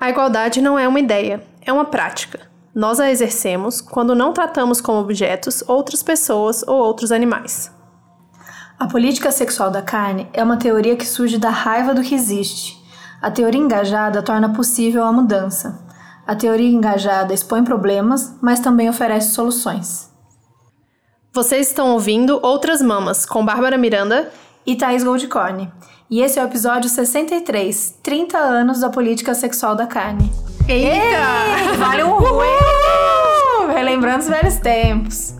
A 0.00 0.08
igualdade 0.08 0.60
não 0.60 0.78
é 0.78 0.86
uma 0.86 1.00
ideia, 1.00 1.42
é 1.60 1.72
uma 1.72 1.84
prática. 1.84 2.48
Nós 2.72 3.00
a 3.00 3.10
exercemos 3.10 3.80
quando 3.80 4.14
não 4.14 4.32
tratamos 4.32 4.80
como 4.80 5.00
objetos 5.00 5.64
outras 5.66 6.04
pessoas 6.04 6.62
ou 6.66 6.76
outros 6.76 7.10
animais. 7.10 7.72
A 8.78 8.86
política 8.86 9.32
sexual 9.32 9.72
da 9.72 9.82
carne 9.82 10.28
é 10.32 10.44
uma 10.44 10.56
teoria 10.56 10.94
que 10.94 11.04
surge 11.04 11.36
da 11.36 11.50
raiva 11.50 11.92
do 11.92 12.02
que 12.02 12.14
existe. 12.14 12.80
A 13.20 13.28
teoria 13.28 13.60
engajada 13.60 14.22
torna 14.22 14.52
possível 14.52 15.02
a 15.02 15.12
mudança. 15.12 15.84
A 16.24 16.36
teoria 16.36 16.70
engajada 16.70 17.34
expõe 17.34 17.64
problemas, 17.64 18.36
mas 18.40 18.60
também 18.60 18.88
oferece 18.88 19.34
soluções. 19.34 20.08
Vocês 21.32 21.68
estão 21.68 21.90
ouvindo 21.90 22.38
Outras 22.40 22.80
Mamas 22.80 23.26
com 23.26 23.44
Bárbara 23.44 23.76
Miranda 23.76 24.30
e 24.68 24.76
Thaís 24.76 25.02
Goldcorn. 25.02 25.72
E 26.10 26.20
esse 26.20 26.38
é 26.38 26.42
o 26.42 26.46
episódio 26.46 26.90
63, 26.90 28.00
30 28.02 28.36
anos 28.36 28.80
da 28.80 28.90
política 28.90 29.32
sexual 29.32 29.74
da 29.74 29.86
carne. 29.86 30.30
Eita! 30.68 31.70
Ei, 31.70 31.76
vale 31.78 32.04
um 32.04 32.18
uh! 32.18 33.72
Relembrando 33.72 34.24
os 34.24 34.28
velhos 34.28 34.56
tempos. 34.56 35.34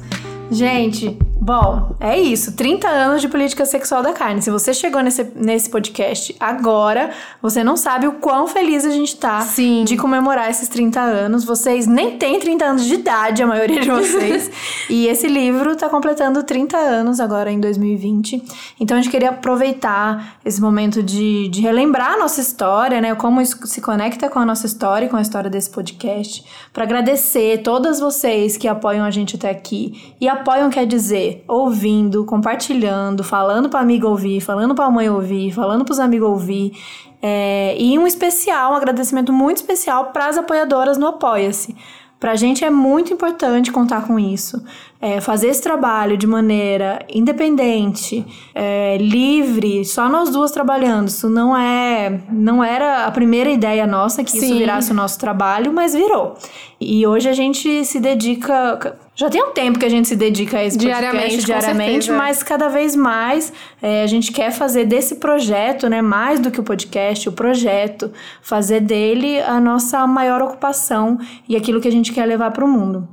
Gente, 0.50 1.18
Bom, 1.48 1.96
é 1.98 2.20
isso. 2.20 2.52
30 2.54 2.86
anos 2.86 3.22
de 3.22 3.28
política 3.28 3.64
sexual 3.64 4.02
da 4.02 4.12
carne. 4.12 4.42
Se 4.42 4.50
você 4.50 4.74
chegou 4.74 5.00
nesse, 5.00 5.32
nesse 5.34 5.70
podcast 5.70 6.36
agora, 6.38 7.08
você 7.40 7.64
não 7.64 7.74
sabe 7.74 8.06
o 8.06 8.12
quão 8.12 8.46
feliz 8.46 8.84
a 8.84 8.90
gente 8.90 9.16
tá 9.16 9.40
Sim. 9.40 9.82
de 9.84 9.96
comemorar 9.96 10.50
esses 10.50 10.68
30 10.68 11.00
anos. 11.00 11.46
Vocês 11.46 11.86
nem 11.86 12.18
têm 12.18 12.38
30 12.38 12.64
anos 12.66 12.84
de 12.84 12.92
idade, 12.92 13.42
a 13.42 13.46
maioria 13.46 13.80
de 13.80 13.90
vocês. 13.90 14.50
e 14.90 15.06
esse 15.06 15.26
livro 15.26 15.74
tá 15.74 15.88
completando 15.88 16.42
30 16.42 16.76
anos 16.76 17.18
agora 17.18 17.50
em 17.50 17.58
2020. 17.58 18.44
Então 18.78 18.98
a 18.98 19.00
gente 19.00 19.10
queria 19.10 19.30
aproveitar 19.30 20.36
esse 20.44 20.60
momento 20.60 21.02
de, 21.02 21.48
de 21.48 21.62
relembrar 21.62 22.12
a 22.12 22.18
nossa 22.18 22.42
história, 22.42 23.00
né? 23.00 23.14
Como 23.14 23.40
isso 23.40 23.66
se 23.66 23.80
conecta 23.80 24.28
com 24.28 24.38
a 24.38 24.44
nossa 24.44 24.66
história 24.66 25.06
e 25.06 25.08
com 25.08 25.16
a 25.16 25.22
história 25.22 25.48
desse 25.48 25.70
podcast. 25.70 26.44
para 26.74 26.84
agradecer 26.84 27.62
todas 27.62 27.98
vocês 28.00 28.58
que 28.58 28.68
apoiam 28.68 29.02
a 29.02 29.10
gente 29.10 29.36
até 29.36 29.48
aqui. 29.48 30.14
E 30.20 30.28
apoiam 30.28 30.68
quer 30.68 30.84
dizer 30.84 31.37
ouvindo, 31.46 32.24
compartilhando, 32.24 33.22
falando 33.22 33.68
para 33.68 33.80
amigo 33.80 34.08
ouvir, 34.08 34.40
falando 34.40 34.74
para 34.74 34.86
a 34.86 34.90
mãe 34.90 35.08
ouvir, 35.08 35.52
falando 35.52 35.84
para 35.84 35.92
os 35.92 36.00
amigos 36.00 36.28
ouvir. 36.28 36.72
É, 37.20 37.76
e 37.78 37.98
um 37.98 38.06
especial, 38.06 38.72
um 38.72 38.76
agradecimento 38.76 39.32
muito 39.32 39.58
especial 39.58 40.06
para 40.06 40.26
as 40.26 40.38
apoiadoras 40.38 40.96
no 40.96 41.06
Apoia-se. 41.06 41.76
Para 42.20 42.32
a 42.32 42.36
gente 42.36 42.64
é 42.64 42.70
muito 42.70 43.12
importante 43.12 43.70
contar 43.70 44.04
com 44.04 44.18
isso. 44.18 44.60
É, 45.00 45.20
fazer 45.20 45.48
esse 45.48 45.62
trabalho 45.62 46.16
de 46.16 46.26
maneira 46.26 46.98
independente, 47.08 48.26
é, 48.52 48.96
livre, 48.98 49.84
só 49.84 50.08
nós 50.08 50.28
duas 50.30 50.50
trabalhando. 50.50 51.06
Isso 51.06 51.30
não 51.30 51.56
é, 51.56 52.20
não 52.28 52.62
era 52.62 53.04
a 53.04 53.10
primeira 53.12 53.50
ideia 53.50 53.86
nossa 53.86 54.24
que 54.24 54.32
Sim. 54.32 54.38
isso 54.38 54.58
virasse 54.58 54.90
o 54.90 54.94
nosso 54.94 55.16
trabalho, 55.16 55.72
mas 55.72 55.94
virou. 55.94 56.36
E 56.80 57.06
hoje 57.06 57.28
a 57.28 57.32
gente 57.32 57.84
se 57.84 58.00
dedica 58.00 58.98
já 59.18 59.28
tem 59.28 59.42
um 59.42 59.50
tempo 59.50 59.80
que 59.80 59.84
a 59.84 59.88
gente 59.88 60.06
se 60.06 60.14
dedica 60.14 60.58
a 60.58 60.64
esse 60.64 60.78
diariamente, 60.78 61.44
diariamente, 61.44 62.08
mas 62.12 62.40
cada 62.40 62.68
vez 62.68 62.94
mais 62.94 63.52
é, 63.82 64.04
a 64.04 64.06
gente 64.06 64.30
quer 64.30 64.52
fazer 64.52 64.84
desse 64.84 65.16
projeto, 65.16 65.88
né, 65.88 66.00
mais 66.00 66.38
do 66.38 66.52
que 66.52 66.60
o 66.60 66.62
podcast, 66.62 67.28
o 67.28 67.32
projeto, 67.32 68.12
fazer 68.40 68.78
dele 68.78 69.40
a 69.40 69.60
nossa 69.60 70.06
maior 70.06 70.40
ocupação 70.40 71.18
e 71.48 71.56
aquilo 71.56 71.80
que 71.80 71.88
a 71.88 71.90
gente 71.90 72.12
quer 72.12 72.26
levar 72.26 72.52
para 72.52 72.64
o 72.64 72.68
mundo. 72.68 73.08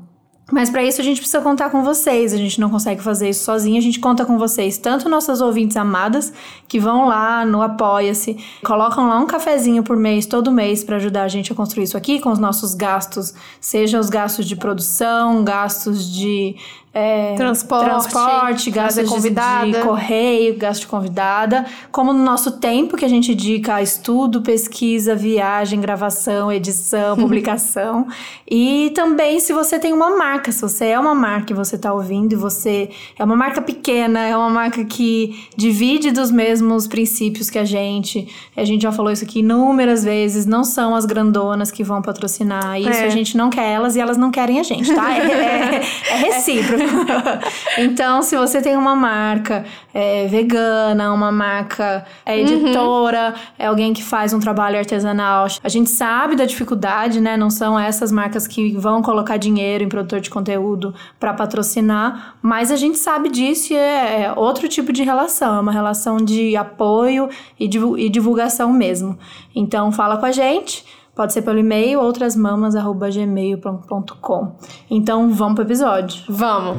Mas 0.55 0.69
para 0.69 0.81
isso 0.81 1.01
a 1.01 1.03
gente 1.03 1.19
precisa 1.19 1.41
contar 1.41 1.69
com 1.69 1.83
vocês. 1.83 2.33
A 2.33 2.37
gente 2.37 2.61
não 2.61 2.69
consegue 2.69 3.03
fazer 3.03 3.27
isso 3.27 3.43
sozinho. 3.43 3.77
A 3.77 3.81
gente 3.81 3.99
conta 3.99 4.23
com 4.23 4.37
vocês, 4.37 4.77
tanto 4.77 5.09
nossas 5.09 5.41
ouvintes 5.41 5.75
amadas 5.75 6.31
que 6.65 6.79
vão 6.79 7.07
lá 7.07 7.45
no 7.45 7.61
Apoia-se, 7.61 8.37
colocam 8.63 9.09
lá 9.09 9.19
um 9.19 9.25
cafezinho 9.27 9.83
por 9.83 9.97
mês, 9.97 10.25
todo 10.25 10.53
mês, 10.53 10.81
para 10.81 10.95
ajudar 10.95 11.23
a 11.23 11.27
gente 11.27 11.51
a 11.51 11.55
construir 11.55 11.83
isso 11.83 11.97
aqui 11.97 12.21
com 12.21 12.31
os 12.31 12.39
nossos 12.39 12.73
gastos, 12.73 13.33
seja 13.59 13.99
os 13.99 14.09
gastos 14.09 14.45
de 14.45 14.55
produção, 14.55 15.43
gastos 15.43 16.09
de 16.09 16.55
é, 16.97 17.35
transporte, 17.35 17.89
transporte 17.89 18.71
gastos 18.71 19.03
de, 19.03 19.09
convidada. 19.09 19.69
de 19.69 19.79
correio, 19.79 20.57
gasto 20.57 20.81
de 20.81 20.87
convidada, 20.87 21.65
como 21.91 22.13
no 22.13 22.23
nosso 22.23 22.53
tempo 22.53 22.95
que 22.95 23.03
a 23.03 23.09
gente 23.09 23.35
dedica 23.35 23.75
a 23.75 23.81
estudo, 23.81 24.41
pesquisa, 24.41 25.13
viagem, 25.13 25.81
gravação, 25.81 26.49
edição, 26.49 27.17
publicação. 27.19 28.07
e 28.49 28.93
também 28.95 29.41
se 29.41 29.51
você 29.51 29.77
tem 29.77 29.91
uma 29.91 30.15
marca, 30.15 30.53
se 30.53 30.61
você 30.61 30.85
é 30.85 30.97
uma 30.97 31.13
marca 31.13 31.51
e 31.51 31.55
você 31.55 31.75
está 31.75 31.93
ouvindo 31.93 32.31
e 32.31 32.35
você 32.37 32.89
é 33.19 33.23
uma 33.25 33.35
marca 33.35 33.61
pequena, 33.61 34.21
é 34.21 34.37
uma 34.37 34.49
marca 34.49 34.85
que 34.85 35.45
divide 35.57 36.11
dos 36.11 36.31
mesmos 36.31 36.87
princípios 36.87 37.49
que 37.49 37.59
a 37.59 37.65
gente, 37.65 38.25
a 38.55 38.63
gente 38.63 38.83
já 38.83 38.91
falou 38.93 39.11
isso 39.11 39.25
aqui 39.25 39.39
inúmeras 39.39 40.05
vezes, 40.05 40.45
não 40.45 40.63
são 40.63 40.95
as 40.95 41.05
grandonas 41.05 41.71
que 41.71 41.83
vão 41.83 42.01
patrocinar 42.01 42.79
isso, 42.79 42.89
é. 42.89 43.03
a 43.03 43.09
gente 43.09 43.35
não 43.35 43.49
quer 43.49 43.69
elas 43.69 43.97
e 43.97 43.99
elas 43.99 44.15
não 44.15 44.31
querem 44.31 44.61
a 44.61 44.63
gente, 44.63 44.95
tá? 44.95 45.13
É, 45.13 45.19
é, 45.19 45.81
é 46.11 46.15
recíproco. 46.31 46.84
então, 47.77 48.21
se 48.21 48.35
você 48.35 48.61
tem 48.61 48.75
uma 48.75 48.95
marca 48.95 49.65
é, 49.93 50.27
vegana, 50.27 51.13
uma 51.13 51.31
marca 51.31 52.05
é, 52.25 52.39
editora, 52.39 53.33
uhum. 53.35 53.41
é 53.57 53.65
alguém 53.67 53.93
que 53.93 54.03
faz 54.03 54.33
um 54.33 54.39
trabalho 54.39 54.77
artesanal, 54.77 55.47
a 55.63 55.69
gente 55.69 55.89
sabe 55.89 56.35
da 56.35 56.45
dificuldade, 56.45 57.19
né? 57.21 57.37
Não 57.37 57.49
são 57.49 57.79
essas 57.79 58.11
marcas 58.11 58.47
que 58.47 58.75
vão 58.77 59.01
colocar 59.01 59.37
dinheiro 59.37 59.83
em 59.83 59.89
produtor 59.89 60.19
de 60.19 60.29
conteúdo 60.29 60.93
para 61.19 61.33
patrocinar, 61.33 62.35
mas 62.41 62.71
a 62.71 62.75
gente 62.75 62.97
sabe 62.97 63.29
disso 63.29 63.73
e 63.73 63.75
é, 63.75 64.23
é 64.23 64.33
outro 64.35 64.67
tipo 64.67 64.91
de 64.91 65.03
relação, 65.03 65.55
é 65.55 65.59
uma 65.59 65.71
relação 65.71 66.17
de 66.17 66.55
apoio 66.55 67.29
e, 67.59 67.65
e 67.65 68.09
divulgação 68.09 68.71
mesmo. 68.71 69.17
Então, 69.55 69.91
fala 69.91 70.17
com 70.17 70.25
a 70.25 70.31
gente. 70.31 70.85
Pode 71.15 71.33
ser 71.33 71.43
pelo 71.43 71.59
e-mail 71.59 72.01
outrasmamas.gmail.com. 72.01 74.55
Então 74.89 75.31
vamos 75.31 75.55
pro 75.55 75.63
episódio. 75.63 76.23
Vamos! 76.27 76.77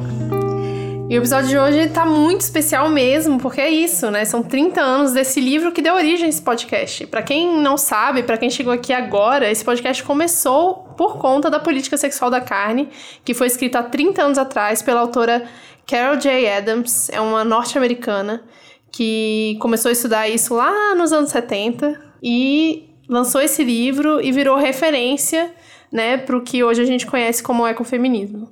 E 1.09 1.15
o 1.15 1.19
episódio 1.19 1.47
de 1.47 1.57
hoje 1.57 1.87
tá 1.87 2.05
muito 2.05 2.41
especial 2.41 2.89
mesmo, 2.89 3.39
porque 3.39 3.61
é 3.61 3.69
isso, 3.69 4.11
né? 4.11 4.25
São 4.25 4.43
30 4.43 4.81
anos 4.81 5.13
desse 5.13 5.39
livro 5.39 5.71
que 5.71 5.81
deu 5.81 5.95
origem 5.95 6.25
a 6.25 6.29
esse 6.29 6.41
podcast. 6.41 7.07
Para 7.07 7.21
quem 7.21 7.61
não 7.61 7.77
sabe, 7.77 8.23
para 8.23 8.37
quem 8.37 8.49
chegou 8.49 8.73
aqui 8.73 8.91
agora, 8.91 9.49
esse 9.49 9.63
podcast 9.63 10.03
começou 10.03 10.85
por 10.97 11.17
conta 11.17 11.49
da 11.49 11.61
política 11.61 11.95
sexual 11.95 12.29
da 12.29 12.41
carne, 12.41 12.89
que 13.23 13.33
foi 13.33 13.47
escrita 13.47 13.79
há 13.79 13.83
30 13.83 14.21
anos 14.21 14.37
atrás 14.37 14.81
pela 14.81 14.99
autora 14.99 15.45
Carol 15.87 16.17
J. 16.17 16.45
Adams, 16.49 17.09
é 17.09 17.21
uma 17.21 17.45
norte-americana 17.45 18.43
que 18.91 19.57
começou 19.61 19.87
a 19.87 19.93
estudar 19.93 20.27
isso 20.27 20.53
lá 20.53 20.93
nos 20.93 21.13
anos 21.13 21.29
70 21.29 22.01
e 22.21 22.86
lançou 23.07 23.41
esse 23.41 23.63
livro 23.63 24.21
e 24.21 24.31
virou 24.31 24.57
referência, 24.57 25.51
né, 25.91 26.17
para 26.17 26.35
o 26.35 26.41
que 26.41 26.63
hoje 26.63 26.81
a 26.81 26.85
gente 26.85 27.05
conhece 27.05 27.41
como 27.41 27.67
ecofeminismo. 27.67 28.49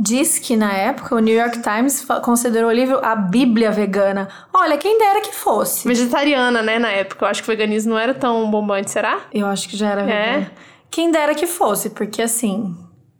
Diz 0.00 0.38
que 0.38 0.56
na 0.56 0.72
época 0.72 1.16
o 1.16 1.18
New 1.18 1.34
York 1.34 1.60
Times 1.60 2.06
considerou 2.22 2.70
o 2.70 2.72
livro 2.72 3.00
a 3.04 3.16
Bíblia 3.16 3.72
vegana. 3.72 4.28
Olha, 4.54 4.78
quem 4.78 4.96
dera 4.96 5.20
que 5.20 5.34
fosse. 5.34 5.88
Vegetariana, 5.88 6.62
né, 6.62 6.78
na 6.78 6.88
época. 6.88 7.24
Eu 7.24 7.28
acho 7.28 7.42
que 7.42 7.48
o 7.48 7.52
veganismo 7.52 7.94
não 7.94 7.98
era 7.98 8.14
tão 8.14 8.48
bombante, 8.48 8.92
será? 8.92 9.22
Eu 9.34 9.46
acho 9.46 9.68
que 9.68 9.76
já 9.76 9.90
era 9.90 10.02
é. 10.08 10.50
Quem 10.88 11.10
dera 11.10 11.34
que 11.34 11.48
fosse, 11.48 11.90
porque 11.90 12.22
assim, 12.22 12.76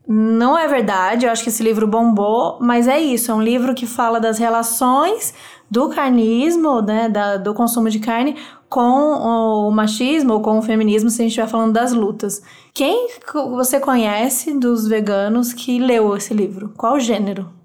não 0.07 0.57
é 0.57 0.69
verdade. 0.69 1.27
Eu 1.27 1.33
acho 1.33 1.43
que 1.43 1.49
esse 1.49 1.65
livro 1.65 1.87
bombou, 1.87 2.59
mas 2.61 2.87
é 2.87 2.99
isso. 3.01 3.33
É 3.33 3.35
um 3.35 3.43
livro 3.43 3.75
que 3.75 3.85
fala 3.85 4.21
das 4.21 4.39
relações 4.39 5.35
do 5.71 5.89
carnismo, 5.91 6.81
né, 6.81 7.09
da, 7.09 7.37
do 7.37 7.53
consumo 7.53 7.91
de 7.91 7.99
carne, 7.99 8.37
com 8.69 9.69
o 9.69 9.71
machismo 9.71 10.35
ou 10.35 10.41
com 10.41 10.59
o 10.59 10.63
feminismo, 10.63 11.09
se 11.09 11.23
a 11.23 11.25
gente 11.25 11.31
estiver 11.31 11.49
falando 11.49 11.73
das 11.73 11.93
lutas. 11.93 12.43
Quem 12.75 13.09
você 13.33 13.81
conhece 13.81 14.59
dos 14.59 14.87
veganos 14.87 15.53
que 15.53 15.79
leu 15.79 16.17
esse 16.17 16.35
livro? 16.35 16.73
Qual 16.77 17.01
gênero? 17.01 17.59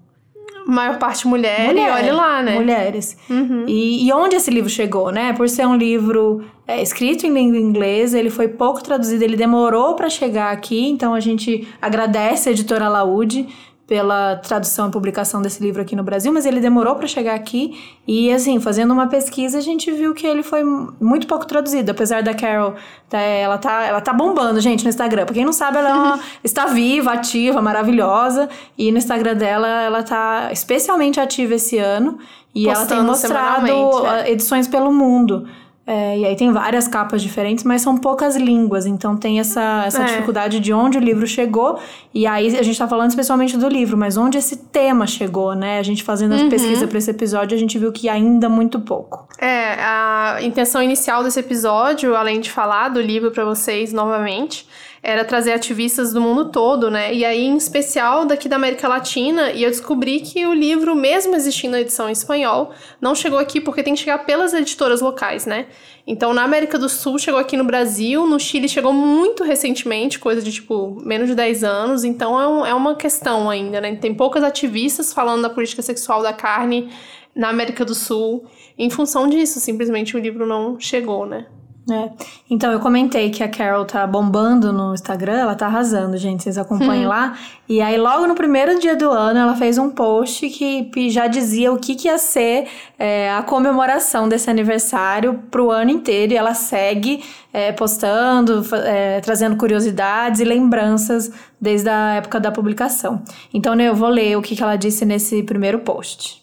maior 0.66 0.98
parte 0.98 1.26
mulher, 1.26 1.66
mulher, 1.66 1.88
e 1.88 1.92
olha 1.92 2.14
lá, 2.14 2.42
né? 2.42 2.54
Mulheres. 2.54 3.16
Uhum. 3.28 3.64
E, 3.68 4.06
e, 4.06 4.12
onde 4.12 4.36
esse 4.36 4.50
livro 4.50 4.70
chegou, 4.70 5.10
né? 5.10 5.32
Por 5.34 5.48
ser 5.48 5.66
um 5.66 5.76
livro 5.76 6.44
é, 6.66 6.82
escrito 6.82 7.26
em 7.26 7.32
língua 7.32 7.58
inglesa, 7.58 8.18
ele 8.18 8.30
foi 8.30 8.48
pouco 8.48 8.82
traduzido, 8.82 9.22
ele 9.22 9.36
demorou 9.36 9.94
para 9.94 10.08
chegar 10.08 10.52
aqui, 10.52 10.88
então 10.88 11.14
a 11.14 11.20
gente 11.20 11.68
agradece 11.80 12.48
a 12.48 12.52
editora 12.52 12.88
Laude 12.88 13.46
pela 13.86 14.36
tradução 14.36 14.88
e 14.88 14.90
publicação 14.90 15.42
desse 15.42 15.62
livro 15.62 15.82
aqui 15.82 15.94
no 15.94 16.02
Brasil, 16.02 16.32
mas 16.32 16.46
ele 16.46 16.58
demorou 16.58 16.94
para 16.94 17.06
chegar 17.06 17.34
aqui 17.34 17.78
e 18.08 18.32
assim, 18.32 18.58
fazendo 18.58 18.92
uma 18.92 19.06
pesquisa, 19.08 19.58
a 19.58 19.60
gente 19.60 19.90
viu 19.90 20.14
que 20.14 20.26
ele 20.26 20.42
foi 20.42 20.62
muito 20.64 21.26
pouco 21.26 21.46
traduzido, 21.46 21.90
apesar 21.90 22.22
da 22.22 22.32
Carol, 22.32 22.74
tá, 23.10 23.18
ela 23.18 23.58
tá, 23.58 23.84
ela 23.84 24.00
tá 24.00 24.12
bombando, 24.12 24.58
gente, 24.60 24.84
no 24.84 24.88
Instagram. 24.88 25.26
Pra 25.26 25.34
quem 25.34 25.44
não 25.44 25.52
sabe, 25.52 25.78
ela 25.78 25.90
é 25.90 25.94
uma, 25.94 26.20
está 26.42 26.66
viva, 26.66 27.12
ativa, 27.12 27.60
maravilhosa, 27.60 28.48
e 28.78 28.90
no 28.90 28.96
Instagram 28.96 29.36
dela 29.36 29.68
ela 29.68 30.02
tá 30.02 30.48
especialmente 30.50 31.20
ativa 31.20 31.54
esse 31.54 31.76
ano 31.76 32.18
e 32.54 32.64
Postando 32.64 32.78
ela 32.78 32.86
tem 32.86 33.02
mostrado 33.02 34.06
é. 34.06 34.30
edições 34.30 34.66
pelo 34.66 34.92
mundo. 34.92 35.46
É, 35.86 36.18
e 36.18 36.24
aí 36.24 36.34
tem 36.34 36.50
várias 36.50 36.88
capas 36.88 37.22
diferentes, 37.22 37.62
mas 37.62 37.82
são 37.82 37.96
poucas 37.96 38.36
línguas, 38.36 38.86
então 38.86 39.16
tem 39.16 39.38
essa, 39.38 39.84
essa 39.86 40.02
é. 40.02 40.06
dificuldade 40.06 40.58
de 40.58 40.72
onde 40.72 40.96
o 40.96 41.00
livro 41.00 41.26
chegou. 41.26 41.78
E 42.12 42.26
aí 42.26 42.56
a 42.56 42.62
gente 42.62 42.78
tá 42.78 42.88
falando 42.88 43.10
especialmente 43.10 43.56
do 43.58 43.68
livro, 43.68 43.96
mas 43.96 44.16
onde 44.16 44.38
esse 44.38 44.56
tema 44.56 45.06
chegou, 45.06 45.54
né? 45.54 45.78
A 45.78 45.82
gente 45.82 46.02
fazendo 46.02 46.34
uhum. 46.34 46.46
a 46.46 46.50
pesquisa 46.50 46.86
para 46.86 46.96
esse 46.96 47.10
episódio, 47.10 47.54
a 47.54 47.58
gente 47.58 47.78
viu 47.78 47.92
que 47.92 48.08
ainda 48.08 48.48
muito 48.48 48.80
pouco. 48.80 49.28
É, 49.38 49.74
a 49.78 50.38
intenção 50.40 50.82
inicial 50.82 51.22
desse 51.22 51.40
episódio, 51.40 52.16
além 52.16 52.40
de 52.40 52.50
falar 52.50 52.88
do 52.88 53.00
livro 53.00 53.30
para 53.30 53.44
vocês 53.44 53.92
novamente, 53.92 54.66
era 55.06 55.22
trazer 55.22 55.52
ativistas 55.52 56.14
do 56.14 56.20
mundo 56.20 56.46
todo, 56.46 56.90
né? 56.90 57.12
E 57.12 57.26
aí, 57.26 57.44
em 57.44 57.58
especial 57.58 58.24
daqui 58.24 58.48
da 58.48 58.56
América 58.56 58.88
Latina, 58.88 59.52
e 59.52 59.62
eu 59.62 59.68
descobri 59.68 60.20
que 60.20 60.46
o 60.46 60.54
livro, 60.54 60.96
mesmo 60.96 61.36
existindo 61.36 61.72
na 61.72 61.82
edição 61.82 62.08
em 62.08 62.12
espanhol, 62.12 62.72
não 63.02 63.14
chegou 63.14 63.38
aqui 63.38 63.60
porque 63.60 63.82
tem 63.82 63.92
que 63.92 64.00
chegar 64.00 64.24
pelas 64.24 64.54
editoras 64.54 65.02
locais, 65.02 65.44
né? 65.44 65.66
Então, 66.06 66.32
na 66.32 66.42
América 66.42 66.78
do 66.78 66.88
Sul 66.88 67.18
chegou 67.18 67.38
aqui 67.38 67.54
no 67.54 67.64
Brasil, 67.64 68.26
no 68.26 68.40
Chile 68.40 68.66
chegou 68.66 68.94
muito 68.94 69.44
recentemente, 69.44 70.18
coisa 70.18 70.40
de 70.40 70.50
tipo 70.50 70.98
menos 71.04 71.28
de 71.28 71.34
10 71.34 71.64
anos, 71.64 72.02
então 72.02 72.40
é, 72.40 72.48
um, 72.48 72.64
é 72.64 72.72
uma 72.72 72.94
questão 72.94 73.50
ainda, 73.50 73.82
né? 73.82 73.94
Tem 73.96 74.14
poucas 74.14 74.42
ativistas 74.42 75.12
falando 75.12 75.42
da 75.42 75.50
política 75.50 75.82
sexual 75.82 76.22
da 76.22 76.32
carne 76.32 76.88
na 77.36 77.50
América 77.50 77.84
do 77.84 77.94
Sul. 77.94 78.46
Em 78.78 78.88
função 78.88 79.28
disso, 79.28 79.60
simplesmente 79.60 80.16
o 80.16 80.18
livro 80.18 80.46
não 80.46 80.80
chegou, 80.80 81.26
né? 81.26 81.46
É. 81.90 82.10
Então, 82.48 82.72
eu 82.72 82.80
comentei 82.80 83.30
que 83.30 83.42
a 83.42 83.48
Carol 83.48 83.84
tá 83.84 84.06
bombando 84.06 84.72
no 84.72 84.94
Instagram, 84.94 85.34
ela 85.34 85.54
tá 85.54 85.66
arrasando, 85.66 86.16
gente, 86.16 86.42
vocês 86.42 86.56
acompanhem 86.56 87.04
hum. 87.04 87.10
lá. 87.10 87.36
E 87.68 87.80
aí, 87.80 87.98
logo 87.98 88.26
no 88.26 88.34
primeiro 88.34 88.78
dia 88.78 88.96
do 88.96 89.10
ano, 89.10 89.38
ela 89.38 89.54
fez 89.54 89.76
um 89.76 89.90
post 89.90 90.48
que 90.48 91.10
já 91.10 91.26
dizia 91.26 91.70
o 91.72 91.78
que, 91.78 91.94
que 91.94 92.08
ia 92.08 92.16
ser 92.16 92.68
é, 92.98 93.30
a 93.32 93.42
comemoração 93.42 94.28
desse 94.28 94.48
aniversário 94.48 95.42
pro 95.50 95.70
ano 95.70 95.90
inteiro. 95.90 96.32
E 96.32 96.36
ela 96.36 96.54
segue 96.54 97.22
é, 97.52 97.70
postando, 97.72 98.64
é, 98.84 99.20
trazendo 99.20 99.56
curiosidades 99.56 100.40
e 100.40 100.44
lembranças 100.44 101.30
desde 101.60 101.90
a 101.90 102.14
época 102.14 102.40
da 102.40 102.50
publicação. 102.50 103.22
Então, 103.52 103.74
né, 103.74 103.88
eu 103.88 103.94
vou 103.94 104.08
ler 104.08 104.38
o 104.38 104.42
que, 104.42 104.56
que 104.56 104.62
ela 104.62 104.76
disse 104.76 105.04
nesse 105.04 105.42
primeiro 105.42 105.80
post. 105.80 106.42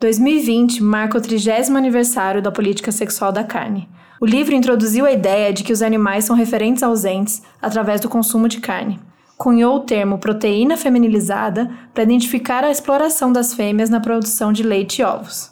2020 0.00 0.82
marca 0.82 1.18
o 1.18 1.20
trigésimo 1.20 1.78
aniversário 1.78 2.42
da 2.42 2.50
política 2.50 2.90
sexual 2.90 3.30
da 3.30 3.44
carne. 3.44 3.88
O 4.22 4.24
livro 4.24 4.54
introduziu 4.54 5.04
a 5.04 5.10
ideia 5.10 5.52
de 5.52 5.64
que 5.64 5.72
os 5.72 5.82
animais 5.82 6.24
são 6.24 6.36
referentes 6.36 6.84
ausentes 6.84 7.42
através 7.60 8.00
do 8.00 8.08
consumo 8.08 8.46
de 8.46 8.60
carne. 8.60 9.00
Cunhou 9.36 9.74
o 9.74 9.80
termo 9.80 10.16
proteína 10.16 10.76
feminilizada 10.76 11.68
para 11.92 12.04
identificar 12.04 12.62
a 12.62 12.70
exploração 12.70 13.32
das 13.32 13.52
fêmeas 13.52 13.90
na 13.90 13.98
produção 13.98 14.52
de 14.52 14.62
leite 14.62 15.00
e 15.00 15.04
ovos. 15.04 15.50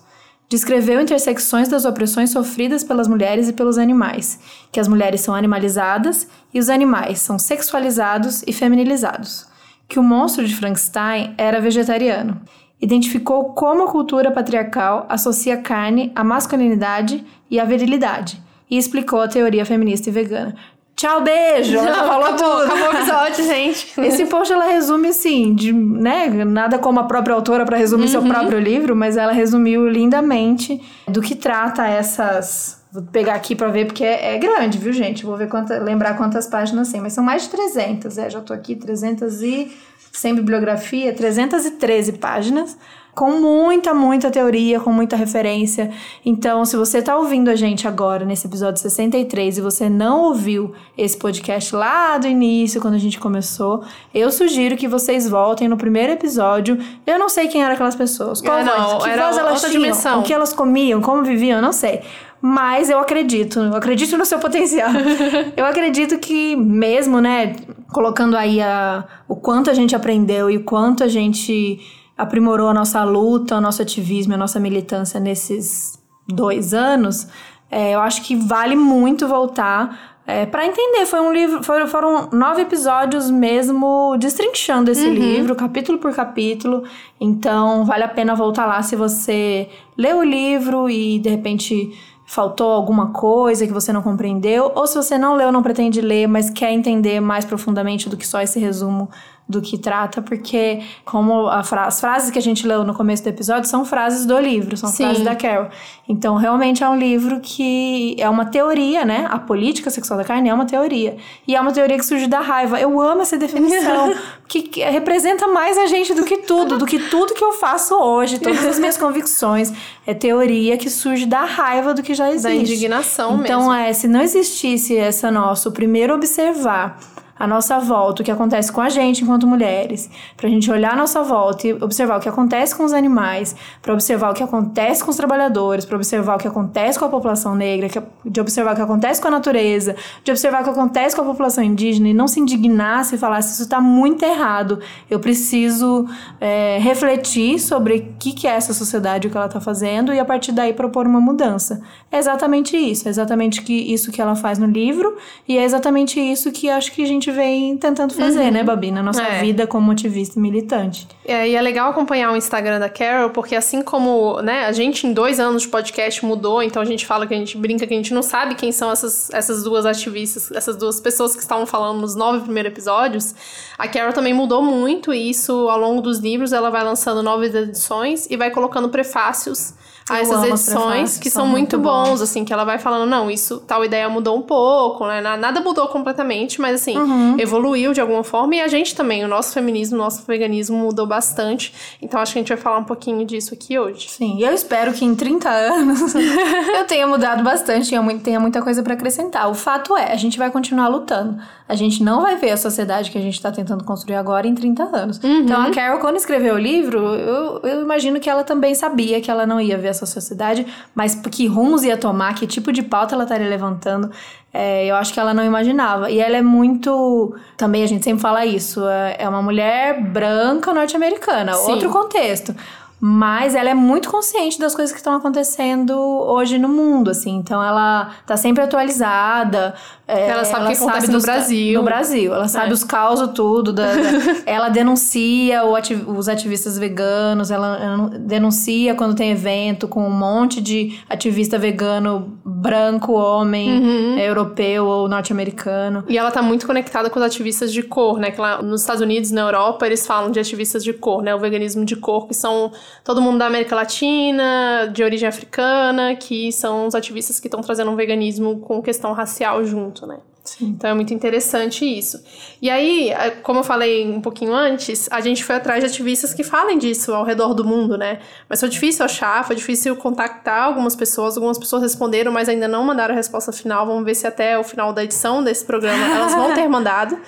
Descreveu 0.48 1.00
intersecções 1.00 1.66
das 1.66 1.84
opressões 1.84 2.30
sofridas 2.30 2.84
pelas 2.84 3.08
mulheres 3.08 3.48
e 3.48 3.52
pelos 3.52 3.76
animais, 3.76 4.38
que 4.70 4.78
as 4.78 4.86
mulheres 4.86 5.20
são 5.20 5.34
animalizadas 5.34 6.28
e 6.54 6.60
os 6.60 6.70
animais 6.70 7.18
são 7.18 7.40
sexualizados 7.40 8.44
e 8.46 8.52
feminilizados. 8.52 9.48
Que 9.88 9.98
o 9.98 10.02
monstro 10.04 10.46
de 10.46 10.54
Frankenstein 10.54 11.34
era 11.36 11.60
vegetariano. 11.60 12.40
Identificou 12.80 13.46
como 13.46 13.82
a 13.82 13.90
cultura 13.90 14.30
patriarcal 14.30 15.06
associa 15.08 15.56
carne 15.56 16.12
à 16.14 16.22
masculinidade 16.22 17.26
e 17.50 17.58
à 17.58 17.64
virilidade 17.64 18.40
e 18.70 18.78
explicou 18.78 19.20
a 19.20 19.28
teoria 19.28 19.66
feminista 19.66 20.08
e 20.08 20.12
vegana. 20.12 20.54
Tchau, 21.00 21.22
beijo! 21.22 21.78
Ela 21.78 21.96
Não, 21.96 22.06
falou 22.06 22.26
acabou, 22.26 22.60
tudo. 22.60 22.64
Acabou 22.64 22.88
o 22.88 22.92
episódio, 22.92 23.44
gente. 23.46 24.00
Esse 24.02 24.26
post 24.26 24.52
ela 24.52 24.66
resume 24.66 25.08
assim, 25.08 25.54
de, 25.54 25.72
né? 25.72 26.28
Nada 26.44 26.78
como 26.78 27.00
a 27.00 27.04
própria 27.04 27.34
autora 27.34 27.64
para 27.64 27.78
resumir 27.78 28.04
uhum. 28.04 28.08
seu 28.08 28.22
próprio 28.22 28.60
livro, 28.60 28.94
mas 28.94 29.16
ela 29.16 29.32
resumiu 29.32 29.88
lindamente 29.88 30.78
do 31.08 31.22
que 31.22 31.34
trata 31.34 31.86
essas. 31.86 32.84
Vou 32.92 33.02
pegar 33.04 33.34
aqui 33.34 33.56
para 33.56 33.68
ver, 33.68 33.86
porque 33.86 34.04
é, 34.04 34.34
é, 34.34 34.38
grande, 34.38 34.76
viu, 34.76 34.92
gente? 34.92 35.24
Vou 35.24 35.38
ver 35.38 35.48
quanta, 35.48 35.78
lembrar 35.78 36.18
quantas 36.18 36.46
páginas 36.46 36.92
tem, 36.92 37.00
mas 37.00 37.14
são 37.14 37.24
mais 37.24 37.44
de 37.44 37.48
300, 37.48 38.18
é, 38.18 38.28
já 38.28 38.40
tô 38.40 38.52
aqui, 38.52 38.74
300 38.74 39.42
e. 39.42 39.72
sem 40.12 40.34
bibliografia, 40.34 41.14
313 41.14 42.14
páginas 42.14 42.76
com 43.14 43.32
muita, 43.32 43.92
muita 43.92 44.30
teoria, 44.30 44.80
com 44.80 44.92
muita 44.92 45.16
referência. 45.16 45.90
Então, 46.24 46.64
se 46.64 46.76
você 46.76 46.98
está 46.98 47.16
ouvindo 47.16 47.50
a 47.50 47.56
gente 47.56 47.86
agora 47.86 48.24
nesse 48.24 48.46
episódio 48.46 48.80
63 48.80 49.58
e 49.58 49.60
você 49.60 49.88
não 49.88 50.24
ouviu 50.24 50.72
esse 50.96 51.16
podcast 51.16 51.74
lá 51.74 52.18
do 52.18 52.26
início, 52.26 52.80
quando 52.80 52.94
a 52.94 52.98
gente 52.98 53.18
começou, 53.18 53.82
eu 54.14 54.30
sugiro 54.30 54.76
que 54.76 54.88
vocês 54.88 55.28
voltem 55.28 55.68
no 55.68 55.76
primeiro 55.76 56.12
episódio. 56.12 56.78
Eu 57.06 57.18
não 57.18 57.28
sei 57.28 57.48
quem 57.48 57.62
eram 57.62 57.74
aquelas 57.74 57.94
pessoas, 57.94 58.40
qual 58.40 58.58
é, 58.58 58.64
não, 58.64 58.90
voz, 58.90 59.04
que 59.04 59.10
era 59.10 59.24
voz 59.26 59.38
elas 59.38 59.60
tinham, 59.60 59.72
dimensão. 59.72 60.20
o 60.20 60.22
que 60.22 60.32
elas 60.32 60.52
comiam, 60.52 61.00
como 61.00 61.22
viviam, 61.22 61.56
eu 61.56 61.62
não 61.62 61.72
sei. 61.72 62.00
Mas 62.42 62.88
eu 62.88 62.98
acredito, 62.98 63.58
eu 63.58 63.76
acredito 63.76 64.16
no 64.16 64.24
seu 64.24 64.38
potencial. 64.38 64.90
eu 65.56 65.66
acredito 65.66 66.18
que 66.18 66.56
mesmo, 66.56 67.20
né, 67.20 67.54
colocando 67.92 68.36
aí 68.36 68.62
a, 68.62 69.04
o 69.28 69.36
quanto 69.36 69.68
a 69.68 69.74
gente 69.74 69.94
aprendeu 69.94 70.50
e 70.50 70.56
o 70.56 70.64
quanto 70.64 71.04
a 71.04 71.08
gente 71.08 71.80
aprimorou 72.20 72.68
a 72.68 72.74
nossa 72.74 73.02
luta, 73.04 73.56
o 73.56 73.60
nosso 73.60 73.80
ativismo, 73.80 74.34
a 74.34 74.36
nossa 74.36 74.60
militância 74.60 75.18
nesses 75.18 75.98
dois 76.28 76.74
anos, 76.74 77.26
é, 77.70 77.94
eu 77.94 78.00
acho 78.00 78.22
que 78.22 78.36
vale 78.36 78.76
muito 78.76 79.26
voltar 79.26 80.18
é, 80.26 80.44
para 80.44 80.66
entender. 80.66 81.06
Foi 81.06 81.20
um 81.20 81.32
livro, 81.32 81.62
foram, 81.62 81.86
foram 81.86 82.28
nove 82.32 82.62
episódios 82.62 83.30
mesmo 83.30 84.16
destrinchando 84.18 84.90
esse 84.90 85.06
uhum. 85.06 85.14
livro, 85.14 85.54
capítulo 85.54 85.98
por 85.98 86.14
capítulo. 86.14 86.84
Então 87.20 87.84
vale 87.84 88.04
a 88.04 88.08
pena 88.08 88.34
voltar 88.34 88.66
lá 88.66 88.82
se 88.82 88.96
você 88.96 89.68
leu 89.96 90.18
o 90.18 90.24
livro 90.24 90.90
e 90.90 91.18
de 91.18 91.30
repente 91.30 91.92
faltou 92.26 92.70
alguma 92.70 93.08
coisa 93.08 93.66
que 93.66 93.72
você 93.72 93.92
não 93.92 94.02
compreendeu, 94.02 94.70
ou 94.76 94.86
se 94.86 94.94
você 94.94 95.18
não 95.18 95.34
leu, 95.34 95.50
não 95.50 95.64
pretende 95.64 96.00
ler, 96.00 96.28
mas 96.28 96.48
quer 96.48 96.70
entender 96.70 97.18
mais 97.18 97.44
profundamente 97.44 98.08
do 98.08 98.16
que 98.16 98.24
só 98.24 98.40
esse 98.40 98.60
resumo 98.60 99.10
do 99.50 99.60
que 99.60 99.76
trata, 99.76 100.22
porque 100.22 100.80
como 101.04 101.50
fra 101.64 101.86
as 101.86 102.00
frases 102.00 102.30
que 102.30 102.38
a 102.38 102.42
gente 102.42 102.66
leu 102.66 102.84
no 102.84 102.94
começo 102.94 103.22
do 103.24 103.28
episódio 103.28 103.68
são 103.68 103.84
frases 103.84 104.24
do 104.24 104.38
livro, 104.38 104.76
são 104.76 104.88
Sim. 104.88 105.04
frases 105.04 105.24
da 105.24 105.34
Carol. 105.34 105.68
Então, 106.08 106.36
realmente 106.36 106.82
é 106.82 106.88
um 106.88 106.96
livro 106.96 107.40
que 107.40 108.16
é 108.18 108.28
uma 108.28 108.44
teoria, 108.44 109.04
né? 109.04 109.26
A 109.30 109.38
política 109.38 109.90
sexual 109.90 110.18
da 110.18 110.24
carne 110.24 110.48
é 110.48 110.54
uma 110.54 110.66
teoria. 110.66 111.16
E 111.46 111.54
é 111.54 111.60
uma 111.60 111.72
teoria 111.72 111.96
que 111.96 112.04
surge 112.04 112.26
da 112.26 112.40
raiva. 112.40 112.80
Eu 112.80 113.00
amo 113.00 113.22
essa 113.22 113.36
definição, 113.36 114.14
que, 114.48 114.82
representa 114.82 115.46
mais 115.46 115.78
a 115.78 115.86
gente 115.86 116.14
do 116.14 116.24
que 116.24 116.38
tudo, 116.38 116.78
do 116.78 116.86
que 116.86 116.98
tudo 116.98 117.34
que 117.34 117.44
eu 117.44 117.52
faço 117.52 117.94
hoje, 117.94 118.38
todas 118.38 118.64
as 118.64 118.78
minhas 118.78 118.96
convicções. 118.96 119.72
É 120.06 120.14
teoria 120.14 120.76
que 120.76 120.90
surge 120.90 121.26
da 121.26 121.44
raiva 121.44 121.94
do 121.94 122.02
que 122.02 122.14
já 122.14 122.28
existe. 122.28 122.42
Da 122.42 122.54
indignação 122.54 123.40
então, 123.40 123.58
mesmo. 123.58 123.72
Então, 123.72 123.74
é, 123.74 123.92
se 123.92 124.08
não 124.08 124.20
existisse 124.20 124.96
essa 124.96 125.30
nossa, 125.30 125.68
o 125.68 125.72
primeiro 125.72 126.14
observar 126.14 126.98
a 127.40 127.46
nossa 127.46 127.80
volta, 127.80 128.20
o 128.20 128.24
que 128.24 128.30
acontece 128.30 128.70
com 128.70 128.82
a 128.82 128.90
gente 128.90 129.24
enquanto 129.24 129.46
mulheres, 129.46 130.10
para 130.36 130.46
a 130.46 130.50
gente 130.50 130.70
olhar 130.70 130.92
a 130.92 130.96
nossa 130.96 131.22
volta 131.22 131.66
e 131.66 131.72
observar 131.72 132.18
o 132.18 132.20
que 132.20 132.28
acontece 132.28 132.76
com 132.76 132.84
os 132.84 132.92
animais, 132.92 133.56
para 133.80 133.94
observar 133.94 134.30
o 134.30 134.34
que 134.34 134.42
acontece 134.42 135.02
com 135.02 135.10
os 135.10 135.16
trabalhadores, 135.16 135.86
para 135.86 135.96
observar 135.96 136.36
o 136.36 136.38
que 136.38 136.46
acontece 136.46 136.98
com 136.98 137.06
a 137.06 137.08
população 137.08 137.54
negra, 137.54 137.88
de 138.26 138.40
observar 138.42 138.74
o 138.74 138.76
que 138.76 138.82
acontece 138.82 139.22
com 139.22 139.28
a 139.28 139.30
natureza, 139.30 139.96
de 140.22 140.30
observar 140.30 140.60
o 140.60 140.64
que 140.64 140.70
acontece 140.70 141.16
com 141.16 141.22
a 141.22 141.24
população 141.24 141.64
indígena 141.64 142.10
e 142.10 142.12
não 142.12 142.28
se 142.28 142.38
indignar 142.38 143.06
se 143.06 143.16
falar 143.16 143.40
se 143.40 143.54
isso 143.54 143.62
está 143.62 143.80
muito 143.80 144.22
errado. 144.22 144.78
Eu 145.08 145.18
preciso 145.18 146.06
é, 146.38 146.78
refletir 146.78 147.58
sobre 147.58 147.96
o 147.96 148.18
que, 148.18 148.34
que 148.34 148.46
é 148.46 148.50
essa 148.50 148.74
sociedade, 148.74 149.28
o 149.28 149.30
que 149.30 149.36
ela 149.38 149.46
está 149.46 149.60
fazendo 149.60 150.12
e 150.12 150.20
a 150.20 150.26
partir 150.26 150.52
daí 150.52 150.74
propor 150.74 151.06
uma 151.06 151.22
mudança. 151.22 151.80
É 152.12 152.18
exatamente 152.18 152.76
isso, 152.76 153.08
é 153.08 153.10
exatamente 153.10 153.62
que, 153.62 153.72
isso 153.72 154.12
que 154.12 154.20
ela 154.20 154.36
faz 154.36 154.58
no 154.58 154.66
livro 154.66 155.16
e 155.48 155.56
é 155.56 155.64
exatamente 155.64 156.20
isso 156.20 156.52
que 156.52 156.68
acho 156.68 156.92
que 156.92 157.02
a 157.02 157.06
gente 157.06 157.29
vem 157.30 157.76
tentando 157.76 158.14
fazer, 158.14 158.40
uhum. 158.40 158.50
né, 158.50 158.62
Babi, 158.62 158.90
na 158.90 159.02
nossa 159.02 159.22
é. 159.22 159.40
vida 159.40 159.66
como 159.66 159.90
ativista 159.90 160.38
e 160.38 160.42
militante. 160.42 161.06
É, 161.24 161.48
e 161.48 161.54
é 161.54 161.60
legal 161.60 161.90
acompanhar 161.90 162.32
o 162.32 162.36
Instagram 162.36 162.78
da 162.78 162.88
Carol, 162.88 163.30
porque 163.30 163.54
assim 163.54 163.82
como, 163.82 164.40
né, 164.42 164.66
a 164.66 164.72
gente 164.72 165.06
em 165.06 165.12
dois 165.12 165.38
anos 165.40 165.62
de 165.62 165.68
podcast 165.68 166.24
mudou, 166.24 166.62
então 166.62 166.80
a 166.82 166.84
gente 166.84 167.06
fala 167.06 167.26
que 167.26 167.34
a 167.34 167.36
gente 167.36 167.56
brinca 167.56 167.86
que 167.86 167.94
a 167.94 167.96
gente 167.96 168.12
não 168.12 168.22
sabe 168.22 168.54
quem 168.54 168.72
são 168.72 168.90
essas, 168.90 169.30
essas 169.30 169.62
duas 169.62 169.86
ativistas, 169.86 170.50
essas 170.52 170.76
duas 170.76 171.00
pessoas 171.00 171.34
que 171.34 171.42
estavam 171.42 171.66
falando 171.66 172.00
nos 172.00 172.14
nove 172.14 172.40
primeiros 172.40 172.72
episódios. 172.72 173.34
A 173.78 173.88
Carol 173.88 174.12
também 174.12 174.34
mudou 174.34 174.62
muito, 174.62 175.12
e 175.12 175.30
isso 175.30 175.52
ao 175.68 175.78
longo 175.78 176.00
dos 176.02 176.18
livros 176.18 176.52
ela 176.52 176.70
vai 176.70 176.84
lançando 176.84 177.22
novas 177.22 177.54
edições 177.54 178.26
e 178.30 178.36
vai 178.36 178.50
colocando 178.50 178.88
prefácios 178.88 179.74
a 180.10 180.20
essas 180.20 180.42
edições 180.44 181.18
que 181.18 181.30
são, 181.30 181.44
são 181.44 181.50
muito, 181.50 181.78
muito 181.78 181.88
bons, 181.88 182.08
bons, 182.08 182.22
assim, 182.22 182.44
que 182.44 182.52
ela 182.52 182.64
vai 182.64 182.78
falando, 182.78 183.08
não, 183.08 183.30
isso, 183.30 183.60
tal 183.60 183.84
ideia 183.84 184.08
mudou 184.08 184.36
um 184.36 184.42
pouco, 184.42 185.06
né? 185.06 185.20
Nada 185.20 185.60
mudou 185.60 185.86
completamente, 185.88 186.60
mas 186.60 186.74
assim, 186.74 186.96
uhum. 186.96 187.19
Evoluiu 187.38 187.92
de 187.92 188.00
alguma 188.00 188.24
forma 188.24 188.56
e 188.56 188.60
a 188.60 188.68
gente 188.68 188.94
também, 188.94 189.24
o 189.24 189.28
nosso 189.28 189.52
feminismo, 189.52 189.96
o 189.96 189.98
nosso 189.98 190.24
veganismo 190.26 190.76
mudou 190.76 191.06
bastante. 191.06 191.72
Então 192.00 192.20
acho 192.20 192.32
que 192.32 192.38
a 192.38 192.42
gente 192.42 192.48
vai 192.48 192.58
falar 192.58 192.78
um 192.78 192.84
pouquinho 192.84 193.24
disso 193.24 193.54
aqui 193.54 193.78
hoje. 193.78 194.08
Sim, 194.08 194.38
e 194.38 194.44
eu 194.44 194.52
espero 194.52 194.92
que 194.92 195.04
em 195.04 195.14
30 195.14 195.48
anos 195.48 196.14
eu 196.14 196.84
tenha 196.86 197.06
mudado 197.06 197.42
bastante 197.42 197.94
e 197.94 198.18
tenha 198.18 198.40
muita 198.40 198.62
coisa 198.62 198.82
para 198.82 198.94
acrescentar. 198.94 199.48
O 199.50 199.54
fato 199.54 199.96
é, 199.96 200.12
a 200.12 200.16
gente 200.16 200.38
vai 200.38 200.50
continuar 200.50 200.88
lutando. 200.88 201.38
A 201.68 201.76
gente 201.76 202.02
não 202.02 202.22
vai 202.22 202.36
ver 202.36 202.50
a 202.50 202.56
sociedade 202.56 203.10
que 203.12 203.18
a 203.18 203.20
gente 203.20 203.34
está 203.34 203.52
tentando 203.52 203.84
construir 203.84 204.16
agora 204.16 204.46
em 204.46 204.54
30 204.54 204.82
anos. 204.82 205.20
Uhum. 205.22 205.42
Então 205.42 205.62
a 205.62 205.70
Carol, 205.70 206.00
quando 206.00 206.16
escreveu 206.16 206.56
o 206.56 206.58
livro, 206.58 206.98
eu, 206.98 207.60
eu 207.62 207.82
imagino 207.82 208.18
que 208.18 208.28
ela 208.28 208.42
também 208.42 208.74
sabia 208.74 209.20
que 209.20 209.30
ela 209.30 209.46
não 209.46 209.60
ia 209.60 209.78
ver 209.78 209.88
essa 209.88 210.04
sociedade, 210.04 210.66
mas 210.94 211.14
que 211.14 211.46
rumos 211.46 211.84
ia 211.84 211.96
tomar, 211.96 212.34
que 212.34 212.46
tipo 212.46 212.72
de 212.72 212.82
pauta 212.82 213.14
ela 213.14 213.22
estaria 213.22 213.48
levantando, 213.48 214.10
é, 214.52 214.86
eu 214.86 214.96
acho 214.96 215.14
que 215.14 215.20
ela 215.20 215.32
não 215.32 215.44
imaginava. 215.44 216.10
E 216.10 216.18
ela 216.18 216.36
é 216.36 216.42
muito. 216.42 217.34
Também 217.56 217.82
a 217.82 217.86
gente 217.86 218.04
sempre 218.04 218.20
fala 218.20 218.44
isso. 218.44 218.86
É, 218.88 219.16
é 219.20 219.28
uma 219.28 219.42
mulher 219.42 220.00
branca 220.02 220.72
norte-americana, 220.72 221.56
outro 221.56 221.90
contexto. 221.90 222.54
Mas 223.00 223.54
ela 223.54 223.70
é 223.70 223.74
muito 223.74 224.10
consciente 224.10 224.58
das 224.58 224.74
coisas 224.74 224.92
que 224.92 224.98
estão 224.98 225.14
acontecendo 225.14 225.98
hoje 225.98 226.58
no 226.58 226.68
mundo, 226.68 227.10
assim. 227.10 227.36
Então 227.36 227.62
ela 227.62 228.10
tá 228.26 228.36
sempre 228.36 228.62
atualizada. 228.62 229.74
É, 230.06 230.28
ela 230.28 230.44
sabe 230.44 230.64
o 230.64 230.68
que 230.68 230.74
acontece 230.74 231.10
no 231.10 231.20
Brasil. 231.20 231.78
No 231.78 231.84
Brasil. 231.84 232.34
Ela 232.34 232.48
sabe 232.48 232.70
é. 232.70 232.72
os 232.74 232.84
causos 232.84 233.30
tudo. 233.32 233.72
Da, 233.72 233.94
da 233.94 234.00
ela 234.44 234.68
denuncia 234.68 235.62
os 235.64 236.28
ativistas 236.28 236.76
veganos. 236.76 237.50
Ela, 237.50 237.78
ela, 237.78 238.10
denuncia 238.18 238.94
quando 238.94 239.14
tem 239.14 239.30
evento 239.30 239.88
com 239.88 240.06
um 240.06 240.10
monte 240.10 240.60
de 240.60 241.00
ativista 241.08 241.58
vegano 241.58 242.38
branco, 242.44 243.12
homem, 243.12 243.80
uhum. 243.80 244.18
é, 244.18 244.28
europeu 244.28 244.84
ou 244.84 245.08
norte-americano. 245.08 246.04
E 246.06 246.18
ela 246.18 246.30
tá 246.30 246.42
muito 246.42 246.66
conectada 246.66 247.08
com 247.08 247.18
os 247.18 247.24
ativistas 247.24 247.72
de 247.72 247.82
cor, 247.82 248.18
né? 248.18 248.30
Que 248.30 248.40
lá 248.40 248.60
nos 248.60 248.82
Estados 248.82 249.00
Unidos, 249.00 249.30
na 249.30 249.40
Europa, 249.40 249.86
eles 249.86 250.06
falam 250.06 250.30
de 250.30 250.38
ativistas 250.38 250.84
de 250.84 250.92
cor, 250.92 251.22
né? 251.22 251.34
O 251.34 251.38
veganismo 251.38 251.84
de 251.84 251.96
cor, 251.96 252.26
que 252.26 252.34
são 252.34 252.72
todo 253.04 253.20
mundo 253.20 253.38
da 253.38 253.46
América 253.46 253.74
Latina, 253.74 254.90
de 254.92 255.02
origem 255.02 255.28
africana, 255.28 256.14
que 256.16 256.52
são 256.52 256.86
os 256.86 256.94
ativistas 256.94 257.40
que 257.40 257.48
estão 257.48 257.60
trazendo 257.60 257.90
um 257.90 257.96
veganismo 257.96 258.60
com 258.60 258.82
questão 258.82 259.12
racial 259.12 259.64
junto, 259.64 260.06
né? 260.06 260.18
Sim. 260.44 260.74
Então 260.76 260.90
é 260.90 260.94
muito 260.94 261.12
interessante 261.14 261.84
isso. 261.84 262.22
E 262.60 262.68
aí, 262.70 263.10
é, 263.10 263.30
como 263.30 263.60
eu 263.60 263.64
falei 263.64 264.08
um 264.08 264.20
pouquinho 264.20 264.54
antes, 264.54 265.08
a 265.10 265.20
gente 265.20 265.44
foi 265.44 265.56
atrás 265.56 265.84
de 265.84 265.90
ativistas 265.90 266.34
que 266.34 266.42
falem 266.42 266.78
disso 266.78 267.12
ao 267.12 267.24
redor 267.24 267.54
do 267.54 267.64
mundo, 267.64 267.96
né? 267.96 268.18
Mas 268.48 268.60
foi 268.60 268.68
difícil 268.68 269.04
achar, 269.04 269.44
foi 269.44 269.54
difícil 269.54 269.94
contactar 269.96 270.64
algumas 270.64 270.96
pessoas, 270.96 271.36
algumas 271.36 271.58
pessoas 271.58 271.82
responderam, 271.82 272.32
mas 272.32 272.48
ainda 272.48 272.66
não 272.66 272.82
mandaram 272.84 273.14
a 273.14 273.16
resposta 273.16 273.52
final. 273.52 273.86
Vamos 273.86 274.04
ver 274.04 274.14
se 274.14 274.26
até 274.26 274.58
o 274.58 274.64
final 274.64 274.92
da 274.92 275.04
edição 275.04 275.42
desse 275.42 275.64
programa 275.64 276.04
elas 276.04 276.34
vão 276.34 276.54
ter 276.54 276.66
mandado. 276.68 277.18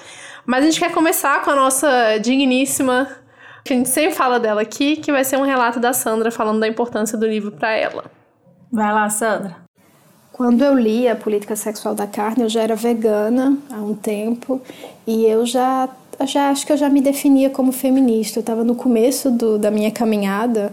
Mas 0.44 0.62
a 0.62 0.66
gente 0.66 0.80
quer 0.80 0.90
começar 0.92 1.42
com 1.42 1.50
a 1.50 1.54
nossa 1.54 2.18
digníssima 2.18 3.08
que 3.64 3.72
a 3.72 3.76
gente 3.76 3.88
sempre 3.88 4.14
fala 4.14 4.40
dela 4.40 4.62
aqui, 4.62 4.96
que 4.96 5.12
vai 5.12 5.24
ser 5.24 5.36
um 5.38 5.44
relato 5.44 5.78
da 5.78 5.92
Sandra 5.92 6.30
falando 6.30 6.60
da 6.60 6.68
importância 6.68 7.16
do 7.16 7.26
livro 7.26 7.52
para 7.52 7.72
ela. 7.72 8.04
Vai 8.70 8.92
lá, 8.92 9.08
Sandra. 9.08 9.56
Quando 10.32 10.62
eu 10.62 10.74
li 10.74 11.06
a 11.06 11.14
Política 11.14 11.54
Sexual 11.54 11.94
da 11.94 12.06
Carne, 12.06 12.42
eu 12.42 12.48
já 12.48 12.62
era 12.62 12.74
vegana 12.74 13.56
há 13.70 13.76
um 13.76 13.94
tempo 13.94 14.60
e 15.06 15.26
eu 15.26 15.44
já, 15.44 15.88
já 16.24 16.48
acho 16.48 16.66
que 16.66 16.72
eu 16.72 16.76
já 16.76 16.88
me 16.88 17.02
definia 17.02 17.50
como 17.50 17.70
feminista. 17.70 18.38
Eu 18.38 18.40
estava 18.40 18.64
no 18.64 18.74
começo 18.74 19.30
do, 19.30 19.58
da 19.58 19.70
minha 19.70 19.90
caminhada 19.90 20.72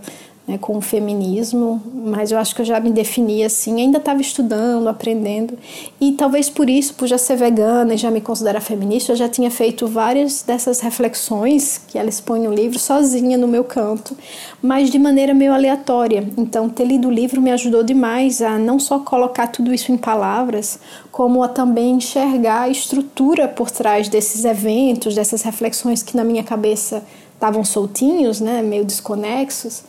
né, 0.49 0.57
com 0.57 0.75
o 0.75 0.81
feminismo, 0.81 1.79
mas 1.93 2.31
eu 2.31 2.39
acho 2.39 2.55
que 2.55 2.61
eu 2.63 2.65
já 2.65 2.79
me 2.79 2.89
definia 2.89 3.45
assim, 3.45 3.79
ainda 3.79 3.99
estava 3.99 4.19
estudando, 4.19 4.89
aprendendo, 4.89 5.55
e 6.01 6.13
talvez 6.13 6.49
por 6.49 6.67
isso, 6.67 6.95
por 6.95 7.07
já 7.07 7.19
ser 7.19 7.35
vegana 7.35 7.93
e 7.93 7.97
já 7.97 8.09
me 8.09 8.19
considerar 8.19 8.59
feminista, 8.59 9.11
eu 9.11 9.15
já 9.15 9.29
tinha 9.29 9.51
feito 9.51 9.85
várias 9.85 10.41
dessas 10.41 10.79
reflexões 10.79 11.79
que 11.87 11.99
ela 11.99 12.09
expõe 12.09 12.39
no 12.39 12.51
livro 12.51 12.79
sozinha 12.79 13.37
no 13.37 13.47
meu 13.47 13.63
canto, 13.63 14.17
mas 14.59 14.89
de 14.89 14.97
maneira 14.97 15.35
meio 15.35 15.53
aleatória. 15.53 16.27
Então, 16.35 16.67
ter 16.67 16.85
lido 16.85 17.09
o 17.09 17.11
livro 17.11 17.39
me 17.39 17.51
ajudou 17.51 17.83
demais 17.83 18.41
a 18.41 18.57
não 18.57 18.79
só 18.79 18.97
colocar 18.97 19.47
tudo 19.47 19.71
isso 19.71 19.91
em 19.91 19.97
palavras, 19.97 20.79
como 21.11 21.43
a 21.43 21.47
também 21.47 21.91
enxergar 21.91 22.61
a 22.61 22.69
estrutura 22.69 23.47
por 23.47 23.69
trás 23.69 24.09
desses 24.09 24.45
eventos, 24.45 25.13
dessas 25.13 25.43
reflexões 25.43 26.01
que 26.01 26.17
na 26.17 26.23
minha 26.23 26.43
cabeça 26.43 27.03
estavam 27.35 27.63
soltinhos, 27.63 28.41
né, 28.41 28.63
meio 28.63 28.83
desconexos 28.83 29.83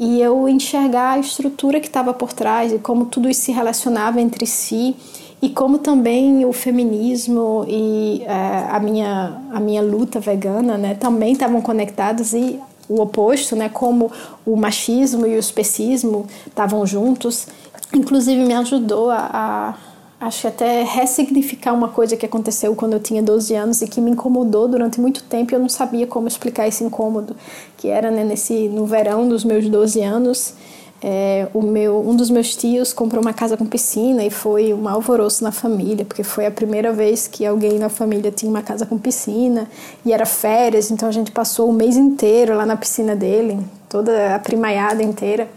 e 0.00 0.18
eu 0.22 0.48
enxergar 0.48 1.12
a 1.12 1.18
estrutura 1.18 1.78
que 1.78 1.86
estava 1.86 2.14
por 2.14 2.32
trás 2.32 2.72
e 2.72 2.78
como 2.78 3.04
tudo 3.04 3.28
isso 3.28 3.42
se 3.42 3.52
relacionava 3.52 4.18
entre 4.18 4.46
si 4.46 4.96
e 5.42 5.50
como 5.50 5.76
também 5.76 6.42
o 6.46 6.54
feminismo 6.54 7.66
e 7.68 8.22
é, 8.24 8.66
a, 8.70 8.80
minha, 8.80 9.42
a 9.52 9.60
minha 9.60 9.82
luta 9.82 10.18
vegana 10.18 10.78
né, 10.78 10.94
também 10.94 11.34
estavam 11.34 11.60
conectados 11.60 12.32
e 12.32 12.58
o 12.88 12.98
oposto, 13.02 13.54
né, 13.54 13.68
como 13.68 14.10
o 14.46 14.56
machismo 14.56 15.26
e 15.26 15.36
o 15.36 15.38
especismo 15.38 16.26
estavam 16.46 16.86
juntos, 16.86 17.46
inclusive 17.94 18.42
me 18.42 18.54
ajudou 18.54 19.10
a, 19.10 19.30
a 19.32 19.74
acho 20.20 20.42
que 20.42 20.46
até 20.46 20.82
ressignificar 20.82 21.72
uma 21.72 21.88
coisa 21.88 22.14
que 22.16 22.26
aconteceu 22.26 22.74
quando 22.76 22.92
eu 22.92 23.00
tinha 23.00 23.22
12 23.22 23.54
anos 23.54 23.80
e 23.80 23.88
que 23.88 24.00
me 24.00 24.10
incomodou 24.10 24.68
durante 24.68 25.00
muito 25.00 25.22
tempo 25.24 25.52
e 25.52 25.54
eu 25.54 25.60
não 25.60 25.68
sabia 25.68 26.06
como 26.06 26.28
explicar 26.28 26.68
esse 26.68 26.84
incômodo, 26.84 27.34
que 27.78 27.88
era 27.88 28.10
né, 28.10 28.22
nesse 28.22 28.68
no 28.68 28.84
verão 28.84 29.26
dos 29.26 29.44
meus 29.44 29.66
12 29.66 30.02
anos, 30.02 30.54
é, 31.02 31.48
o 31.54 31.62
meu 31.62 32.06
um 32.06 32.14
dos 32.14 32.28
meus 32.28 32.54
tios 32.54 32.92
comprou 32.92 33.22
uma 33.22 33.32
casa 33.32 33.56
com 33.56 33.64
piscina 33.64 34.22
e 34.22 34.28
foi 34.28 34.74
um 34.74 34.86
alvoroço 34.86 35.42
na 35.42 35.50
família, 35.50 36.04
porque 36.04 36.22
foi 36.22 36.44
a 36.44 36.50
primeira 36.50 36.92
vez 36.92 37.26
que 37.26 37.46
alguém 37.46 37.78
na 37.78 37.88
família 37.88 38.30
tinha 38.30 38.50
uma 38.50 38.60
casa 38.60 38.84
com 38.84 38.98
piscina 38.98 39.66
e 40.04 40.12
era 40.12 40.26
férias, 40.26 40.90
então 40.90 41.08
a 41.08 41.12
gente 41.12 41.32
passou 41.32 41.70
o 41.70 41.72
mês 41.72 41.96
inteiro 41.96 42.54
lá 42.54 42.66
na 42.66 42.76
piscina 42.76 43.16
dele, 43.16 43.58
toda 43.88 44.34
a 44.34 44.38
primaiada 44.38 45.02
inteira. 45.02 45.48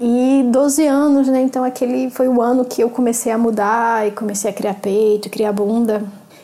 E 0.00 0.42
12 0.50 0.86
anos, 0.86 1.28
né? 1.28 1.42
Então 1.42 1.62
aquele 1.62 2.08
foi 2.10 2.26
o 2.26 2.40
ano 2.40 2.64
que 2.64 2.82
eu 2.82 2.88
comecei 2.88 3.30
a 3.30 3.36
mudar 3.36 4.08
e 4.08 4.12
comecei 4.12 4.50
a 4.50 4.54
criar 4.54 4.74
peito, 4.74 5.28
criar 5.28 5.52
bunda. 5.52 6.02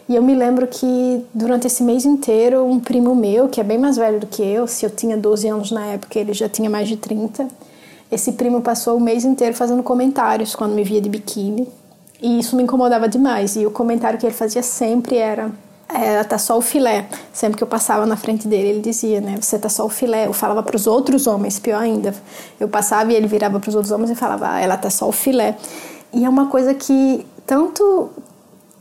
E 0.09 0.15
eu 0.15 0.23
me 0.23 0.35
lembro 0.35 0.67
que 0.67 1.25
durante 1.33 1.67
esse 1.67 1.83
mês 1.83 2.05
inteiro, 2.05 2.65
um 2.65 2.79
primo 2.79 3.15
meu, 3.15 3.49
que 3.49 3.61
é 3.61 3.65
bem 3.65 3.79
mais 3.79 3.97
velho 3.97 4.21
do 4.21 4.27
que 4.27 4.43
eu, 4.43 4.67
se 4.67 4.85
eu 4.85 4.91
tinha 4.91 5.17
12 5.17 5.49
anos 5.49 5.71
na 5.73 5.87
época, 5.87 6.19
ele 6.19 6.33
já 6.33 6.49
tinha 6.49 6.69
mais 6.71 6.87
de 6.87 6.97
30, 6.97 7.49
esse 8.11 8.33
primo 8.33 8.61
passou 8.61 8.97
o 8.97 9.01
mês 9.01 9.25
inteiro 9.25 9.55
fazendo 9.55 9.83
comentários 9.83 10.55
quando 10.55 10.75
me 10.75 10.85
via 10.85 11.01
de 11.01 11.09
biquíni. 11.09 11.67
E 12.23 12.39
isso 12.39 12.57
me 12.57 12.63
incomodava 12.63 13.09
demais. 13.09 13.57
E 13.57 13.67
o 13.67 13.71
comentário 13.71 14.19
que 14.19 14.27
ele 14.27 14.35
fazia 14.35 14.63
sempre 14.63 15.17
era: 15.17 15.51
é, 15.89 16.23
tá 16.25 16.39
só 16.39 16.59
o 16.59 16.61
filé. 16.61 17.09
Sempre 17.33 17.59
que 17.59 17.63
eu 17.63 17.69
passava 17.69 18.07
na 18.07 18.17
frente 18.17 18.49
dele, 18.49 18.69
ele 18.69 18.81
dizia, 18.81 19.21
né? 19.21 19.37
Você 19.41 19.59
tá 19.59 19.69
só 19.69 19.87
o 19.87 19.89
filé. 19.89 20.27
Eu 20.27 20.33
falava 20.33 20.63
para 20.63 20.77
os 20.77 20.87
outros 20.87 21.27
homens, 21.27 21.59
pior 21.59 21.81
ainda. 21.81 22.15
Eu 22.59 22.69
passava 22.69 23.13
e 23.13 23.17
ele 23.17 23.27
virava 23.27 23.61
para 23.61 23.69
os 23.69 23.75
outros 23.75 23.93
homens 23.93 24.11
e 24.11 24.15
falava, 24.15 24.49
ah, 24.51 24.61
ela 24.61 24.77
tá 24.77 24.91
só 24.91 25.09
o 25.09 25.13
filé. 25.13 25.57
E 26.13 26.25
é 26.25 26.29
uma 26.29 26.47
coisa 26.47 26.75
que 26.75 27.25
tanto 27.47 28.11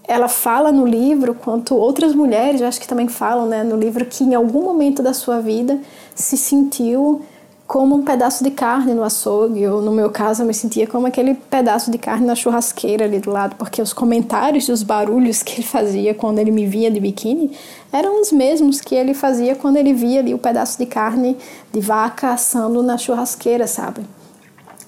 ela 0.08 0.28
fala 0.28 0.72
no 0.72 0.86
livro 0.86 1.34
quanto 1.34 1.76
outras 1.76 2.14
mulheres, 2.14 2.62
eu 2.62 2.68
acho 2.68 2.80
que 2.80 2.88
também 2.88 3.08
falam, 3.08 3.48
né, 3.48 3.64
no 3.64 3.76
livro 3.76 4.06
que 4.06 4.24
em 4.24 4.36
algum 4.36 4.64
momento 4.64 5.02
da 5.02 5.14
sua 5.14 5.40
vida 5.40 5.80
se 6.14 6.38
sentiu 6.38 7.24
como 7.68 7.96
um 7.96 8.04
pedaço 8.04 8.44
de 8.44 8.52
carne 8.52 8.94
no 8.94 9.04
açougue, 9.04 9.68
ou 9.68 9.82
no 9.82 9.92
meu 9.92 10.12
caso 10.12 10.44
eu 10.44 10.46
me 10.46 10.54
sentia 10.54 10.86
como 10.86 11.08
aquele 11.08 11.34
pedaço 11.34 11.90
de 11.90 11.98
carne 11.98 12.26
na 12.26 12.36
churrasqueira 12.36 13.06
ali 13.06 13.20
do 13.20 13.32
lado, 13.32 13.56
porque 13.56 13.82
os 13.82 13.92
comentários 13.92 14.66
e 14.66 14.72
os 14.72 14.84
barulhos 14.84 15.42
que 15.44 15.56
ele 15.56 15.68
fazia 15.68 16.14
quando 16.14 16.40
ele 16.40 16.52
me 16.52 16.68
via 16.68 16.92
de 16.92 17.00
biquíni 17.00 17.52
eram 17.92 18.22
os 18.22 18.32
mesmos 18.32 18.82
que 18.82 18.94
ele 18.94 19.14
fazia 19.14 19.56
quando 19.56 19.78
ele 19.78 19.94
via 19.94 20.20
ali 20.20 20.34
o 20.34 20.38
pedaço 20.38 20.78
de 20.78 20.86
carne 20.86 21.38
de 21.72 21.80
vaca 21.80 22.32
assando 22.32 22.84
na 22.84 22.98
churrasqueira, 22.98 23.66
sabe? 23.66 24.02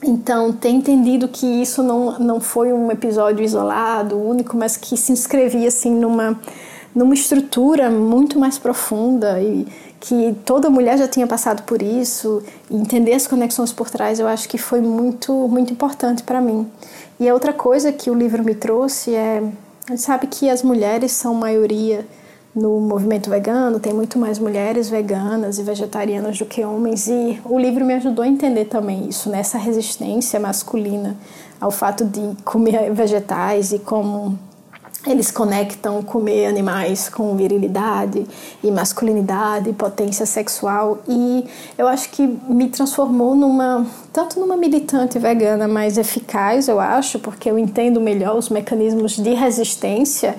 Então, 0.03 0.53
ter 0.53 0.69
entendido 0.69 1.27
que 1.27 1.45
isso 1.45 1.81
não, 1.81 2.19
não 2.19 2.39
foi 2.39 2.71
um 2.71 2.91
episódio 2.91 3.43
isolado, 3.43 4.15
único, 4.15 4.55
mas 4.55 4.77
que 4.77 4.95
se 4.95 5.11
inscrevia 5.11 5.69
assim 5.69 5.89
numa, 5.89 6.39
numa 6.93 7.15
estrutura 7.15 7.89
muito 7.89 8.37
mais 8.37 8.59
profunda 8.59 9.41
e 9.41 9.65
que 9.99 10.35
toda 10.45 10.69
mulher 10.69 10.97
já 10.97 11.07
tinha 11.07 11.25
passado 11.25 11.63
por 11.63 11.81
isso, 11.81 12.43
entender 12.69 13.13
as 13.13 13.25
conexões 13.25 13.73
por 13.73 13.89
trás, 13.89 14.19
eu 14.19 14.27
acho 14.27 14.47
que 14.47 14.57
foi 14.57 14.81
muito, 14.81 15.33
muito 15.47 15.73
importante 15.73 16.23
para 16.23 16.39
mim. 16.39 16.69
E 17.19 17.27
a 17.27 17.33
outra 17.33 17.51
coisa 17.51 17.91
que 17.91 18.09
o 18.09 18.13
livro 18.13 18.43
me 18.43 18.53
trouxe 18.53 19.15
é, 19.15 19.43
a 19.87 19.91
gente 19.91 20.01
sabe 20.01 20.27
que 20.27 20.49
as 20.49 20.61
mulheres 20.61 21.11
são 21.11 21.33
maioria 21.33 22.05
no 22.53 22.79
movimento 22.79 23.29
vegano, 23.29 23.79
tem 23.79 23.93
muito 23.93 24.17
mais 24.17 24.39
mulheres 24.39 24.89
veganas 24.89 25.59
e 25.59 25.63
vegetarianas 25.63 26.39
do 26.39 26.45
que 26.45 26.63
homens, 26.65 27.07
e 27.07 27.39
o 27.45 27.59
livro 27.59 27.85
me 27.85 27.93
ajudou 27.93 28.23
a 28.23 28.27
entender 28.27 28.65
também 28.65 29.07
isso, 29.07 29.29
nessa 29.29 29.57
né? 29.59 29.63
resistência 29.63 30.39
masculina 30.39 31.15
ao 31.61 31.69
fato 31.69 32.03
de 32.03 32.35
comer 32.43 32.91
vegetais 32.91 33.71
e 33.71 33.79
como 33.79 34.37
eles 35.11 35.31
conectam 35.31 36.01
comer 36.03 36.45
animais 36.45 37.09
com 37.09 37.35
virilidade 37.35 38.25
e 38.63 38.71
masculinidade, 38.71 39.71
potência 39.73 40.25
sexual. 40.25 40.99
E 41.07 41.45
eu 41.77 41.87
acho 41.87 42.09
que 42.09 42.27
me 42.47 42.69
transformou 42.69 43.35
numa 43.35 43.85
tanto 44.11 44.39
numa 44.39 44.57
militante 44.57 45.19
vegana 45.19 45.67
mais 45.67 45.97
eficaz, 45.97 46.67
eu 46.67 46.79
acho, 46.79 47.19
porque 47.19 47.49
eu 47.49 47.57
entendo 47.57 48.01
melhor 48.01 48.35
os 48.35 48.49
mecanismos 48.49 49.15
de 49.15 49.33
resistência 49.33 50.35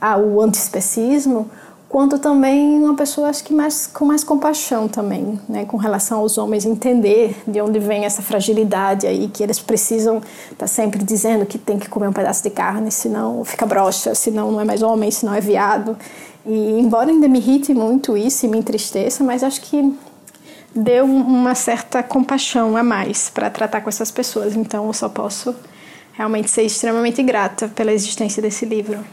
ao 0.00 0.40
antiespecismo, 0.40 1.50
quanto 1.90 2.20
também 2.20 2.78
uma 2.78 2.94
pessoa 2.94 3.28
acho 3.28 3.42
que 3.42 3.52
mais 3.52 3.84
com 3.88 4.04
mais 4.04 4.22
compaixão 4.22 4.86
também, 4.86 5.40
né, 5.48 5.64
com 5.64 5.76
relação 5.76 6.20
aos 6.20 6.38
homens 6.38 6.64
entender 6.64 7.36
de 7.48 7.60
onde 7.60 7.80
vem 7.80 8.04
essa 8.04 8.22
fragilidade 8.22 9.08
aí 9.08 9.28
que 9.28 9.42
eles 9.42 9.58
precisam 9.58 10.18
estar 10.18 10.54
tá 10.56 10.66
sempre 10.68 11.02
dizendo 11.02 11.44
que 11.44 11.58
tem 11.58 11.80
que 11.80 11.88
comer 11.88 12.06
um 12.06 12.12
pedaço 12.12 12.44
de 12.44 12.50
carne, 12.50 12.92
senão 12.92 13.44
fica 13.44 13.66
broxa, 13.66 14.14
senão 14.14 14.52
não 14.52 14.60
é 14.60 14.64
mais 14.64 14.82
homem, 14.82 15.10
senão 15.10 15.34
é 15.34 15.40
viado. 15.40 15.98
E 16.46 16.78
embora 16.78 17.10
ainda 17.10 17.26
me 17.26 17.38
irrite 17.38 17.74
muito 17.74 18.16
isso 18.16 18.46
e 18.46 18.48
me 18.48 18.58
entristeça, 18.58 19.24
mas 19.24 19.42
acho 19.42 19.60
que 19.60 19.92
deu 20.72 21.04
uma 21.04 21.56
certa 21.56 22.04
compaixão 22.04 22.76
a 22.76 22.84
mais 22.84 23.28
para 23.28 23.50
tratar 23.50 23.80
com 23.80 23.88
essas 23.88 24.12
pessoas. 24.12 24.54
Então 24.54 24.86
eu 24.86 24.92
só 24.92 25.08
posso 25.08 25.52
realmente 26.12 26.48
ser 26.48 26.62
extremamente 26.62 27.20
grata 27.20 27.66
pela 27.66 27.92
existência 27.92 28.40
desse 28.40 28.64
livro. 28.64 29.04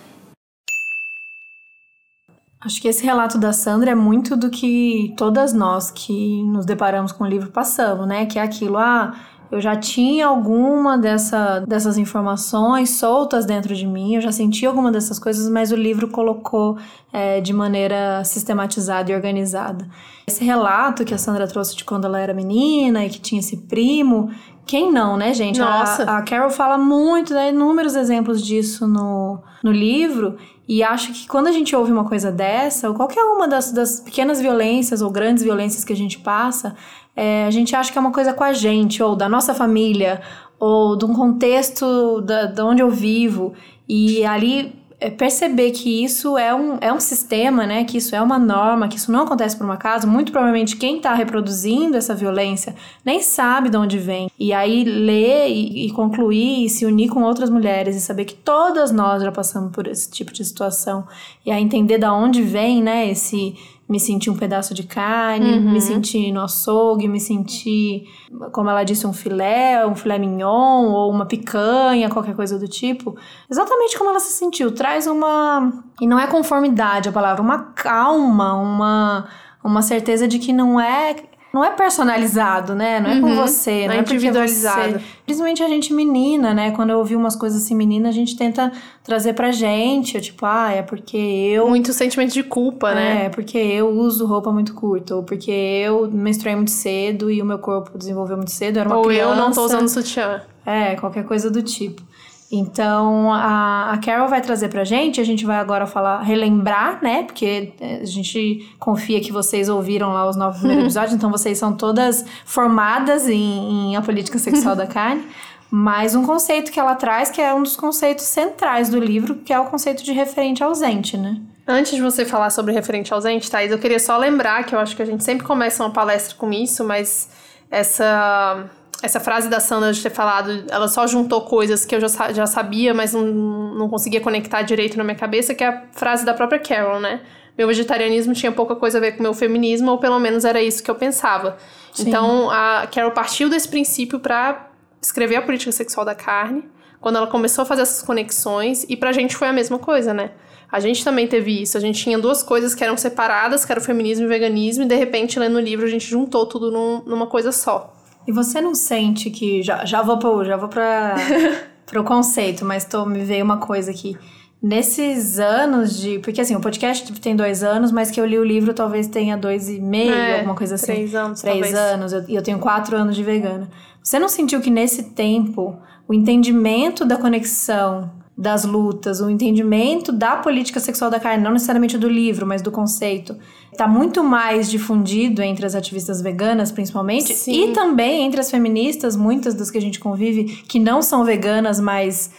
Acho 2.59 2.81
que 2.81 2.87
esse 2.87 3.03
relato 3.03 3.37
da 3.37 3.53
Sandra 3.53 3.91
é 3.91 3.95
muito 3.95 4.35
do 4.35 4.49
que 4.49 5.13
todas 5.15 5.53
nós 5.53 5.91
que 5.91 6.41
nos 6.43 6.65
deparamos 6.65 7.11
com 7.11 7.23
o 7.23 7.27
livro 7.27 7.51
passamos, 7.51 8.07
né? 8.07 8.25
Que 8.25 8.39
é 8.39 8.41
aquilo, 8.41 8.77
ah, 8.77 9.13
eu 9.51 9.61
já 9.61 9.75
tinha 9.75 10.27
alguma 10.27 10.97
dessa, 10.97 11.59
dessas 11.61 11.97
informações 11.97 12.89
soltas 12.91 13.45
dentro 13.45 13.75
de 13.75 13.85
mim, 13.85 14.15
eu 14.15 14.21
já 14.21 14.31
senti 14.31 14.65
alguma 14.65 14.91
dessas 14.91 15.19
coisas, 15.19 15.47
mas 15.49 15.71
o 15.71 15.75
livro 15.75 16.09
colocou 16.09 16.77
é, 17.13 17.39
de 17.39 17.53
maneira 17.53 18.23
sistematizada 18.23 19.11
e 19.11 19.15
organizada. 19.15 19.87
Esse 20.27 20.43
relato 20.43 21.05
que 21.05 21.13
a 21.13 21.17
Sandra 21.17 21.47
trouxe 21.47 21.75
de 21.75 21.85
quando 21.85 22.05
ela 22.05 22.19
era 22.19 22.33
menina 22.33 23.05
e 23.05 23.09
que 23.09 23.19
tinha 23.19 23.39
esse 23.39 23.55
primo, 23.55 24.29
quem 24.67 24.91
não, 24.91 25.15
né, 25.15 25.33
gente? 25.33 25.59
Nossa. 25.59 26.03
A, 26.03 26.17
a 26.17 26.21
Carol 26.21 26.50
fala 26.50 26.77
muito, 26.77 27.33
né, 27.33 27.50
inúmeros 27.50 27.95
exemplos 27.95 28.45
disso 28.45 28.86
no, 28.86 29.39
no 29.63 29.71
livro. 29.71 30.38
E 30.67 30.83
acho 30.83 31.13
que 31.13 31.27
quando 31.27 31.47
a 31.47 31.51
gente 31.51 31.74
ouve 31.75 31.91
uma 31.91 32.03
coisa 32.03 32.29
dessa, 32.29 32.89
ou 32.89 32.95
qualquer 32.95 33.24
uma 33.24 33.47
das, 33.47 33.71
das 33.71 34.01
pequenas 34.01 34.41
violências 34.41 35.01
ou 35.01 35.09
grandes 35.09 35.41
violências 35.41 35.86
que 35.86 35.93
a 35.93 35.95
gente 35.95 36.19
passa, 36.19 36.75
é, 37.15 37.45
a 37.45 37.51
gente 37.51 37.74
acha 37.75 37.91
que 37.91 37.97
é 37.97 38.01
uma 38.01 38.12
coisa 38.12 38.33
com 38.33 38.43
a 38.43 38.51
gente, 38.51 39.01
ou 39.01 39.15
da 39.15 39.29
nossa 39.29 39.53
família, 39.53 40.21
ou 40.59 40.97
de 40.97 41.05
um 41.05 41.13
contexto 41.13 42.21
da, 42.21 42.45
de 42.45 42.62
onde 42.62 42.81
eu 42.81 42.89
vivo. 42.89 43.53
E 43.88 44.25
ali 44.25 44.76
é 45.00 45.12
perceber 45.12 45.72
que 45.72 46.04
isso 46.04 46.38
é 46.39 46.54
um, 46.56 46.77
é 46.82 46.92
um 46.92 47.00
sistema, 47.00 47.68
né? 47.68 47.84
Que 47.84 47.98
isso 47.98 48.16
é 48.16 48.22
uma 48.22 48.39
norma, 48.39 48.88
que 48.88 48.98
isso 48.98 49.12
não 49.12 49.22
acontece 49.22 49.56
por 49.56 49.66
um 49.66 49.72
acaso. 49.72 50.08
Muito 50.08 50.32
provavelmente 50.32 50.75
quem 50.75 50.98
está 50.98 51.13
reproduzindo 51.13 51.96
essa 51.96 52.16
violência 52.16 52.75
nem 53.06 53.22
sabe 53.22 53.70
de 53.70 53.77
onde 53.77 54.00
vem. 54.00 54.32
E 54.39 54.51
aí 54.51 54.84
ler 54.84 55.50
e, 55.50 55.86
e, 55.86 55.92
concluir 55.92 56.66
e 56.66 56.70
se 56.70 56.84
unir 56.84 57.10
com 57.10 57.22
outras 57.22 57.50
mulheres 57.50 57.96
e 57.96 58.01
saber 58.01 58.25
que 58.25 58.34
todas 58.34 58.92
nós 58.92 59.22
já 59.22 59.32
passamos 59.32 59.72
por 59.72 59.86
esse 59.88 60.10
tipo 60.10 60.34
de 60.34 60.44
situação. 60.44 61.08
E 61.46 61.51
aí 61.51 61.62
entender 61.62 62.00
da 62.00 62.12
onde 62.12 62.42
vem, 62.42 62.82
né? 62.82 63.08
Esse 63.08 63.56
me 63.88 64.00
sentir 64.00 64.29
um 64.29 64.36
pedaço 64.36 64.74
de 64.74 64.84
carne, 64.84 65.60
uhum. 65.60 65.72
me 65.72 65.79
sentir 65.79 66.32
no 66.32 66.41
açougue, 66.41 67.08
me 67.08 67.20
sentir, 67.20 68.03
como 68.51 68.70
ela 68.70 68.84
disse, 68.84 69.08
um 69.08 69.13
filé, 69.13 69.86
um 69.88 69.96
filé 69.96 70.20
mignon 70.20 70.91
ou 70.91 71.10
uma 71.10 71.25
picanha, 71.25 72.10
qualquer 72.10 72.36
coisa 72.36 72.60
do 72.60 72.67
tipo. 72.67 73.15
Exatamente 73.50 73.98
como 73.98 74.10
ela 74.10 74.20
se 74.20 74.34
sentiu. 74.34 74.72
Traz 74.72 75.08
uma. 75.08 75.84
E 76.01 76.08
não 76.08 76.20
é 76.20 76.27
conformidade 76.27 77.08
a 77.08 77.12
palavra, 77.12 77.41
uma 77.41 77.72
calma, 77.74 78.56
uma, 78.56 79.29
uma 79.63 79.82
certeza 79.82 80.27
de 80.27 80.38
que 80.38 80.51
não 80.51 80.79
é 80.79 81.15
não 81.57 81.65
é 81.65 81.71
personalizado, 81.71 82.75
né? 82.75 82.99
Não 82.99 83.09
é 83.09 83.19
com 83.19 83.27
uhum. 83.27 83.35
você, 83.35 83.87
não 83.87 83.95
é, 83.95 83.97
é 83.97 84.01
individualizado. 84.01 84.93
Você, 84.93 85.01
principalmente 85.25 85.63
a 85.63 85.67
gente 85.67 85.91
menina, 85.91 86.53
né? 86.53 86.69
Quando 86.71 86.91
eu 86.91 86.99
ouvi 86.99 87.15
umas 87.15 87.35
coisas 87.35 87.63
assim 87.63 87.75
menina, 87.75 88.09
a 88.09 88.11
gente 88.11 88.37
tenta 88.37 88.71
trazer 89.03 89.33
pra 89.33 89.51
gente, 89.51 90.21
tipo, 90.21 90.45
ah, 90.45 90.71
é 90.71 90.83
porque 90.83 91.17
eu 91.17 91.67
muito 91.67 91.91
sentimento 91.93 92.31
de 92.31 92.43
culpa, 92.43 92.93
né? 92.93 93.25
É, 93.25 93.29
porque 93.29 93.57
eu 93.57 93.89
uso 93.89 94.27
roupa 94.27 94.51
muito 94.51 94.75
curta, 94.75 95.15
ou 95.15 95.23
porque 95.23 95.49
eu 95.49 96.07
menstruei 96.11 96.55
muito 96.55 96.71
cedo 96.71 97.31
e 97.31 97.41
o 97.41 97.45
meu 97.45 97.57
corpo 97.57 97.97
desenvolveu 97.97 98.37
muito 98.37 98.51
cedo, 98.51 98.77
era 98.77 98.87
uma 98.87 98.97
ou 98.97 99.05
criança. 99.05 99.27
Ou 99.27 99.33
eu 99.33 99.39
não 99.39 99.51
tô 99.51 99.65
usando 99.65 99.87
sutiã. 99.87 100.41
É, 100.63 100.95
qualquer 100.95 101.25
coisa 101.25 101.49
do 101.49 101.63
tipo. 101.63 102.03
Então, 102.50 103.34
a, 103.34 103.92
a 103.92 103.98
Carol 103.98 104.30
vai 104.30 104.39
trazer 104.39 104.70
pra 104.70 104.86
gente, 104.86 105.20
a 105.20 105.24
gente 105.24 105.46
vai 105.46 105.58
agora 105.58 105.86
falar, 105.86 106.22
relembrar, 106.22 107.00
né? 107.04 107.24
Porque 107.24 107.74
é, 107.80 107.96
a 107.98 108.06
gente 108.06 108.74
confia 108.80 109.20
que 109.20 109.34
vocês 109.34 109.68
ouviram 109.68 110.13
lá 110.13 110.27
os 110.30 110.38
nove 110.38 110.60
primeiros 110.60 110.86
episódios, 110.86 111.13
então 111.13 111.30
vocês 111.30 111.58
são 111.58 111.75
todas 111.75 112.24
formadas 112.46 113.27
em, 113.27 113.92
em 113.92 113.96
A 113.98 114.01
Política 114.01 114.39
Sexual 114.39 114.75
da 114.75 114.88
Carne. 114.88 115.24
Mas 115.70 116.16
um 116.16 116.25
conceito 116.25 116.72
que 116.72 116.80
ela 116.80 116.96
traz, 116.96 117.30
que 117.30 117.42
é 117.42 117.54
um 117.54 117.62
dos 117.62 117.75
conceitos 117.75 118.24
centrais 118.24 118.88
do 118.88 118.98
livro, 118.98 119.36
que 119.36 119.51
é 119.51 119.60
o 119.60 119.66
conceito 119.66 120.01
de 120.01 120.13
referente 120.13 120.63
ausente, 120.63 121.18
né? 121.18 121.42
Antes 121.68 121.96
de 121.96 122.01
você 122.01 122.24
falar 122.24 122.50
sobre 122.50 122.74
referente 122.74 123.13
ausente, 123.13 123.51
Thais, 123.51 123.74
eu 123.74 123.77
queria 123.77 124.00
só 124.00 124.18
lembrar 124.18 124.63
que 124.63 124.74
eu 124.74 124.80
acho 124.80 124.96
que 124.96 125.01
a 125.01 125.06
gente 125.06 125.22
sempre 125.22 125.46
começa 125.46 125.84
uma 125.84 125.92
palestra 125.92 126.38
com 126.38 126.54
isso, 126.54 126.86
mas 126.86 127.30
essa 127.70 128.70
essa 129.01 129.20
frase 129.20 129.48
da 129.48 129.60
Sandra 129.60 129.94
de 129.94 130.01
ter 130.01 130.10
falado, 130.10 130.66
ela 130.70 130.88
só 130.88 131.06
juntou 131.06 131.42
coisas 131.42 131.86
que 131.86 131.96
eu 131.96 132.01
já, 132.01 132.34
já 132.34 132.48
sabia, 132.48 132.94
mas 132.94 133.13
não, 133.13 133.25
não 133.25 133.89
conseguia 133.89 134.20
conectar 134.20 134.63
direito 134.63 134.98
na 134.98 135.04
minha 135.04 135.16
cabeça, 135.16 135.54
que 135.54 135.63
é 135.63 135.68
a 135.68 135.84
frase 135.92 136.25
da 136.25 136.34
própria 136.34 136.60
Carol, 136.60 137.00
né? 137.00 137.22
Meu 137.58 137.68
vegetarianismo 137.68 138.34
tinha 138.34 138.51
pouca 138.51 138.75
coisa 138.75 138.98
a 138.98 139.01
ver 139.01 139.13
com 139.13 139.24
meu 139.24 139.34
feminismo, 139.34 139.92
ou 139.92 139.98
pelo 139.98 140.20
menos 140.20 140.46
era 140.46 140.62
isso 140.62 140.82
que 140.82 140.89
eu 140.89 140.96
pensava. 140.96 141.57
Sim. 141.94 142.07
Então, 142.07 142.50
a 142.50 142.88
Carol 142.94 143.12
partiu 143.12 143.50
desse 143.50 143.68
princípio 143.68 144.20
para 144.20 144.68
escrever 145.01 145.38
a 145.38 145.42
política 145.42 145.72
sexual 145.72 146.05
da 146.05 146.16
carne, 146.16 146.64
quando 147.00 147.18
ela 147.18 147.27
começou 147.27 147.62
a 147.64 147.66
fazer 147.66 147.83
essas 147.83 148.01
conexões, 148.01 148.83
e 148.90 148.98
pra 148.98 149.12
gente 149.12 149.36
foi 149.36 149.48
a 149.48 149.53
mesma 149.53 149.77
coisa, 149.77 150.14
né? 150.14 150.31
A 150.72 150.79
gente 150.79 151.03
também 151.03 151.27
teve 151.27 151.62
isso. 151.62 151.77
A 151.77 151.79
gente 151.79 152.03
tinha 152.03 152.18
duas 152.20 152.44
coisas 152.44 152.75
que 152.75 152.83
eram 152.83 152.98
separadas, 152.98 153.64
que 153.64 153.72
era 153.72 153.79
o 153.79 153.83
feminismo 153.83 154.25
e 154.25 154.27
o 154.27 154.29
veganismo, 154.29 154.83
e 154.83 154.88
de 154.88 154.96
repente, 154.96 155.40
lendo 155.40 155.55
o 155.55 155.62
livro, 155.62 155.86
a 155.86 155.90
gente 155.90 156.05
juntou 156.05 156.46
tudo 156.46 156.72
num, 156.72 157.01
numa 157.05 157.27
coisa 157.27 157.51
só. 157.51 157.97
E 158.27 158.31
você 158.31 158.59
não 158.59 158.75
sente 158.75 159.29
que. 159.29 159.63
Já, 159.63 159.85
já 159.85 160.01
vou 160.01 160.20
pro, 160.20 160.44
já 160.44 160.57
vou 160.57 160.68
pra, 160.68 161.16
pro 161.85 162.03
conceito, 162.03 162.66
mas 162.66 162.83
tô, 162.83 163.05
me 163.05 163.24
veio 163.24 163.46
uma 163.46 163.57
coisa 163.57 163.90
aqui. 163.92 164.18
Nesses 164.61 165.40
anos 165.40 165.98
de. 165.98 166.20
Porque 166.20 166.42
assim, 166.42 166.55
o 166.55 166.59
podcast 166.59 167.11
tem 167.22 167.35
dois 167.35 167.63
anos, 167.63 167.92
mas 167.92 168.11
que 168.11 168.20
eu 168.20 168.25
li 168.25 168.37
o 168.37 168.44
livro 168.44 168.74
talvez 168.74 169.07
tenha 169.07 169.37
dois 169.37 169.70
e 169.70 169.79
meio, 169.79 170.13
é, 170.13 170.40
alguma 170.40 170.55
coisa 170.55 170.75
assim. 170.75 170.87
Três 170.87 171.16
anos. 171.16 171.42
Três 171.42 171.59
talvez. 171.59 171.75
anos. 171.75 172.11
E 172.11 172.16
eu, 172.16 172.24
eu 172.27 172.44
tenho 172.44 172.59
quatro 172.59 172.98
anos 172.98 173.16
de 173.16 173.24
vegana. 173.24 173.70
Você 174.03 174.20
não 174.20 174.27
sentiu 174.27 174.59
que 174.59 174.70
nesse 174.70 175.11
tempo 175.11 175.79
o 176.07 176.13
entendimento 176.13 177.05
da 177.05 177.18
conexão 177.18 178.11
das 178.37 178.63
lutas, 178.63 179.19
o 179.19 179.29
entendimento 179.29 180.11
da 180.11 180.37
política 180.37 180.79
sexual 180.79 181.09
da 181.09 181.19
carne, 181.19 181.43
não 181.43 181.51
necessariamente 181.51 181.97
do 181.97 182.07
livro, 182.07 182.45
mas 182.45 182.61
do 182.61 182.69
conceito, 182.71 183.35
está 183.71 183.87
muito 183.87 184.23
mais 184.23 184.69
difundido 184.69 185.41
entre 185.41 185.65
as 185.65 185.73
ativistas 185.73 186.21
veganas, 186.21 186.71
principalmente, 186.71 187.33
Sim. 187.33 187.71
e 187.71 187.73
também 187.73 188.21
entre 188.27 188.39
as 188.39 188.51
feministas, 188.51 189.15
muitas 189.15 189.55
das 189.55 189.71
que 189.71 189.77
a 189.79 189.81
gente 189.81 190.00
convive, 190.00 190.43
que 190.67 190.77
não 190.77 191.01
são 191.01 191.25
veganas, 191.25 191.79
mas 191.79 192.29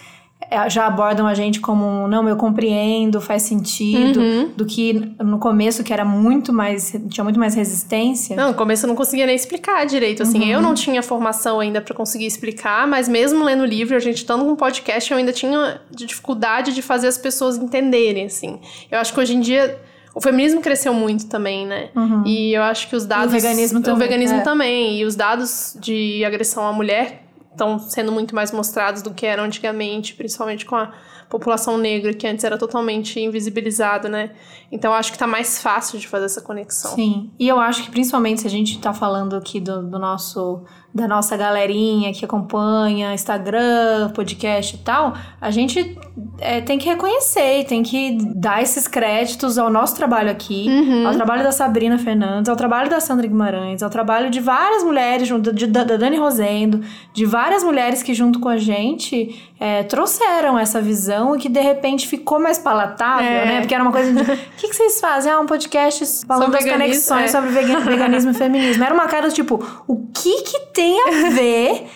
já 0.68 0.86
abordam 0.86 1.26
a 1.26 1.34
gente 1.34 1.60
como 1.60 2.08
não, 2.08 2.26
eu 2.28 2.36
compreendo, 2.36 3.20
faz 3.20 3.42
sentido, 3.42 4.20
uhum. 4.20 4.50
do 4.56 4.64
que 4.64 4.92
no 5.18 5.38
começo 5.38 5.84
que 5.84 5.92
era 5.92 6.04
muito 6.04 6.52
mais, 6.52 6.94
tinha 7.08 7.24
muito 7.24 7.38
mais 7.38 7.54
resistência. 7.54 8.34
Não, 8.34 8.48
no 8.48 8.54
começo 8.54 8.86
eu 8.86 8.88
não 8.88 8.96
conseguia 8.96 9.26
nem 9.26 9.34
explicar 9.34 9.84
direito, 9.84 10.22
assim, 10.22 10.40
uhum. 10.40 10.46
eu 10.46 10.62
não 10.62 10.74
tinha 10.74 11.02
formação 11.02 11.60
ainda 11.60 11.80
para 11.80 11.94
conseguir 11.94 12.26
explicar, 12.26 12.86
mas 12.86 13.08
mesmo 13.08 13.44
lendo 13.44 13.62
o 13.62 13.66
livro, 13.66 13.96
a 13.96 14.00
gente 14.00 14.18
estando 14.18 14.44
com 14.44 14.56
podcast, 14.56 15.10
eu 15.10 15.18
ainda 15.18 15.32
tinha 15.32 15.80
dificuldade 15.90 16.74
de 16.74 16.82
fazer 16.82 17.08
as 17.08 17.18
pessoas 17.18 17.56
entenderem, 17.56 18.26
assim. 18.26 18.58
Eu 18.90 18.98
acho 19.00 19.12
que 19.12 19.20
hoje 19.20 19.34
em 19.34 19.40
dia 19.40 19.78
o 20.14 20.20
feminismo 20.20 20.60
cresceu 20.60 20.94
muito 20.94 21.26
também, 21.26 21.66
né? 21.66 21.90
Uhum. 21.94 22.24
E 22.26 22.54
eu 22.54 22.62
acho 22.62 22.88
que 22.88 22.96
os 22.96 23.04
dados. 23.04 23.32
E 23.32 23.36
o 23.36 23.40
veganismo 23.40 23.80
também. 23.80 23.94
O 23.94 23.98
veganismo 23.98 24.38
é. 24.38 24.40
também. 24.40 24.98
E 24.98 25.04
os 25.04 25.14
dados 25.14 25.76
de 25.80 26.24
agressão 26.24 26.66
à 26.66 26.72
mulher 26.72 27.27
estão 27.58 27.78
sendo 27.78 28.12
muito 28.12 28.34
mais 28.34 28.52
mostrados 28.52 29.02
do 29.02 29.12
que 29.12 29.26
eram 29.26 29.44
antigamente, 29.44 30.14
principalmente 30.14 30.64
com 30.64 30.76
a 30.76 30.92
população 31.28 31.76
negra, 31.76 32.12
que 32.12 32.26
antes 32.26 32.44
era 32.44 32.56
totalmente 32.56 33.20
invisibilizado, 33.20 34.08
né? 34.08 34.30
Então 34.70 34.92
acho 34.92 35.12
que 35.12 35.18
tá 35.18 35.26
mais 35.26 35.60
fácil 35.60 35.98
de 35.98 36.08
fazer 36.08 36.26
essa 36.26 36.40
conexão. 36.40 36.94
Sim. 36.94 37.30
E 37.38 37.48
eu 37.48 37.58
acho 37.60 37.82
que 37.84 37.90
principalmente 37.90 38.42
se 38.42 38.46
a 38.46 38.50
gente 38.50 38.78
tá 38.78 38.92
falando 38.92 39.36
aqui 39.36 39.60
do, 39.60 39.82
do 39.82 39.98
nosso 39.98 40.64
da 40.94 41.06
nossa 41.06 41.36
galerinha 41.36 42.12
que 42.12 42.24
acompanha 42.24 43.12
Instagram, 43.12 44.10
podcast 44.14 44.74
e 44.74 44.78
tal, 44.78 45.14
a 45.40 45.50
gente 45.50 45.96
é, 46.40 46.60
tem 46.62 46.78
que 46.78 46.88
reconhecer, 46.88 47.64
tem 47.66 47.82
que 47.82 48.18
dar 48.34 48.62
esses 48.62 48.88
créditos 48.88 49.58
ao 49.58 49.70
nosso 49.70 49.94
trabalho 49.94 50.30
aqui, 50.30 50.66
uhum. 50.66 51.06
ao 51.06 51.14
trabalho 51.14 51.42
da 51.42 51.52
Sabrina 51.52 51.98
Fernandes, 51.98 52.48
ao 52.48 52.56
trabalho 52.56 52.88
da 52.88 53.00
Sandra 53.00 53.26
Guimarães, 53.26 53.82
ao 53.82 53.90
trabalho 53.90 54.30
de 54.30 54.40
várias 54.40 54.82
mulheres, 54.82 55.28
de, 55.28 55.52
de, 55.52 55.66
da 55.66 55.84
Dani 55.84 56.16
Rosendo, 56.16 56.80
de 57.12 57.26
várias 57.26 57.62
mulheres 57.62 58.02
que 58.02 58.14
junto 58.14 58.40
com 58.40 58.48
a 58.48 58.56
gente 58.56 59.52
é, 59.60 59.82
trouxeram 59.82 60.58
essa 60.58 60.80
visão 60.80 61.17
e 61.36 61.38
que 61.38 61.48
de 61.48 61.60
repente 61.60 62.06
ficou 62.06 62.38
mais 62.38 62.58
palatável, 62.58 63.26
é. 63.26 63.44
né? 63.44 63.60
Porque 63.60 63.74
era 63.74 63.82
uma 63.82 63.92
coisa 63.92 64.12
de. 64.12 64.20
O 64.20 64.36
que, 64.56 64.68
que 64.68 64.74
vocês 64.74 65.00
fazem? 65.00 65.30
Ah, 65.30 65.40
um 65.40 65.46
podcast 65.46 66.24
falando 66.26 66.52
sobre 66.52 66.64
das 66.64 66.72
conexões 66.72 67.24
é. 67.24 67.28
sobre 67.28 67.50
veganismo 67.84 68.30
e 68.30 68.34
feminismo. 68.34 68.84
Era 68.84 68.94
uma 68.94 69.06
cara 69.06 69.30
tipo, 69.30 69.62
o 69.86 70.06
que 70.12 70.42
que 70.42 70.60
tem 70.72 71.00
a 71.00 71.30
ver 71.30 71.86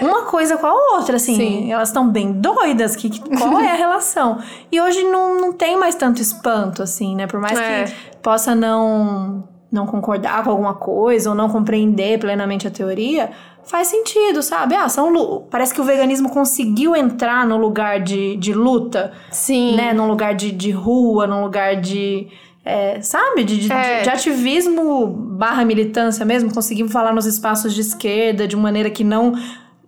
uma 0.00 0.22
coisa 0.22 0.56
com 0.56 0.66
a 0.66 0.72
outra? 0.96 1.16
Assim, 1.16 1.36
Sim. 1.36 1.72
elas 1.72 1.88
estão 1.88 2.08
bem 2.08 2.32
doidas. 2.32 2.96
Que, 2.96 3.10
qual 3.36 3.60
é 3.60 3.72
a 3.72 3.74
relação? 3.76 4.38
E 4.70 4.80
hoje 4.80 5.02
não, 5.04 5.40
não 5.40 5.52
tem 5.52 5.76
mais 5.76 5.94
tanto 5.94 6.20
espanto, 6.22 6.82
assim, 6.82 7.14
né? 7.14 7.26
Por 7.26 7.40
mais 7.40 7.58
é. 7.58 7.84
que 7.84 8.16
possa 8.22 8.54
não 8.54 9.48
não 9.70 9.86
concordar 9.86 10.44
com 10.44 10.50
alguma 10.50 10.74
coisa 10.74 11.30
ou 11.30 11.36
não 11.36 11.48
compreender 11.48 12.18
plenamente 12.18 12.66
a 12.66 12.70
teoria, 12.70 13.30
faz 13.64 13.88
sentido, 13.88 14.42
sabe? 14.42 14.74
Ah, 14.74 14.88
são 14.88 15.46
parece 15.50 15.74
que 15.74 15.80
o 15.80 15.84
veganismo 15.84 16.30
conseguiu 16.30 16.96
entrar 16.96 17.46
no 17.46 17.56
lugar 17.56 18.00
de, 18.00 18.36
de 18.36 18.52
luta. 18.54 19.12
Sim. 19.30 19.76
Né? 19.76 19.92
Num 19.92 20.08
lugar 20.08 20.34
de, 20.34 20.50
de 20.50 20.70
rua, 20.70 21.26
num 21.26 21.42
lugar 21.42 21.76
de, 21.76 22.28
é, 22.64 23.00
sabe, 23.00 23.44
de, 23.44 23.58
de, 23.58 23.72
é. 23.72 24.02
de, 24.02 24.10
ativismo 24.10 25.06
barra 25.06 25.64
militância 25.64 26.24
mesmo, 26.24 26.52
conseguimos 26.52 26.92
falar 26.92 27.14
nos 27.14 27.24
espaços 27.24 27.74
de 27.74 27.80
esquerda 27.80 28.48
de 28.48 28.56
maneira 28.56 28.90
que 28.90 29.04
não. 29.04 29.32